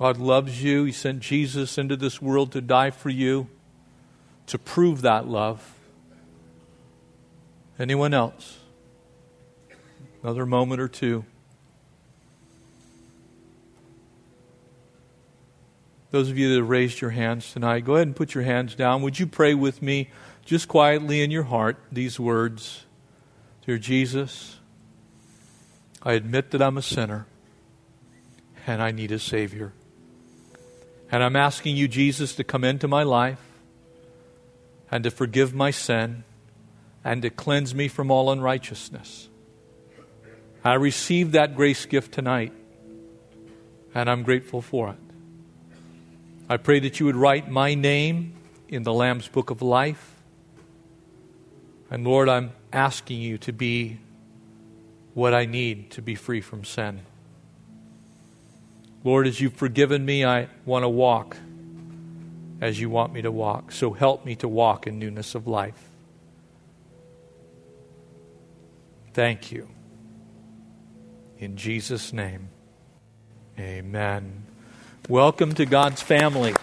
God 0.00 0.18
loves 0.18 0.64
you. 0.64 0.84
He 0.84 0.92
sent 0.92 1.20
Jesus 1.20 1.78
into 1.78 1.96
this 1.96 2.20
world 2.20 2.50
to 2.52 2.60
die 2.60 2.90
for 2.90 3.08
you, 3.08 3.48
to 4.48 4.58
prove 4.58 5.02
that 5.02 5.28
love. 5.28 5.77
Anyone 7.78 8.14
else? 8.14 8.58
Another 10.22 10.46
moment 10.46 10.80
or 10.80 10.88
two. 10.88 11.24
Those 16.10 16.30
of 16.30 16.38
you 16.38 16.48
that 16.50 16.56
have 16.56 16.68
raised 16.68 17.00
your 17.00 17.10
hands 17.10 17.52
tonight, 17.52 17.84
go 17.84 17.94
ahead 17.94 18.08
and 18.08 18.16
put 18.16 18.34
your 18.34 18.44
hands 18.44 18.74
down. 18.74 19.02
Would 19.02 19.18
you 19.18 19.26
pray 19.26 19.54
with 19.54 19.82
me? 19.82 20.08
just 20.48 20.66
quietly 20.66 21.22
in 21.22 21.30
your 21.30 21.42
heart 21.42 21.76
these 21.92 22.18
words 22.18 22.86
Dear 23.66 23.76
Jesus, 23.76 24.56
I 26.02 26.14
admit 26.14 26.52
that 26.52 26.62
I'm 26.62 26.78
a 26.78 26.82
sinner 26.82 27.26
and 28.66 28.80
I 28.80 28.90
need 28.90 29.12
a 29.12 29.18
Savior. 29.18 29.74
And 31.12 31.22
I'm 31.22 31.36
asking 31.36 31.76
you, 31.76 31.86
Jesus, 31.86 32.34
to 32.36 32.44
come 32.44 32.64
into 32.64 32.88
my 32.88 33.02
life 33.02 33.42
and 34.90 35.04
to 35.04 35.10
forgive 35.10 35.52
my 35.52 35.70
sin 35.70 36.24
and 37.08 37.22
to 37.22 37.30
cleanse 37.30 37.74
me 37.74 37.88
from 37.88 38.10
all 38.10 38.30
unrighteousness. 38.30 39.28
I 40.64 40.74
receive 40.74 41.32
that 41.32 41.56
grace 41.56 41.86
gift 41.86 42.12
tonight, 42.12 42.52
and 43.94 44.10
I'm 44.10 44.22
grateful 44.22 44.60
for 44.60 44.90
it. 44.90 44.98
I 46.48 46.56
pray 46.56 46.80
that 46.80 47.00
you 47.00 47.06
would 47.06 47.16
write 47.16 47.50
my 47.50 47.74
name 47.74 48.34
in 48.68 48.82
the 48.82 48.92
Lamb's 48.92 49.28
Book 49.28 49.50
of 49.50 49.62
Life 49.62 50.14
and 51.90 52.06
Lord, 52.06 52.28
I'm 52.28 52.52
asking 52.72 53.20
you 53.20 53.38
to 53.38 53.52
be 53.52 53.98
what 55.14 55.32
I 55.32 55.46
need 55.46 55.90
to 55.92 56.02
be 56.02 56.14
free 56.14 56.40
from 56.40 56.64
sin. 56.64 57.00
Lord, 59.04 59.26
as 59.26 59.40
you've 59.40 59.54
forgiven 59.54 60.04
me, 60.04 60.24
I 60.24 60.48
want 60.66 60.82
to 60.82 60.88
walk 60.88 61.36
as 62.60 62.78
you 62.78 62.90
want 62.90 63.12
me 63.12 63.22
to 63.22 63.30
walk. 63.30 63.72
So 63.72 63.92
help 63.92 64.24
me 64.24 64.34
to 64.36 64.48
walk 64.48 64.86
in 64.86 64.98
newness 64.98 65.34
of 65.34 65.46
life. 65.46 65.87
Thank 69.12 69.52
you. 69.52 69.68
In 71.38 71.56
Jesus' 71.56 72.12
name, 72.12 72.48
amen. 73.58 74.44
Welcome 75.08 75.54
to 75.54 75.66
God's 75.66 76.02
family. 76.02 76.54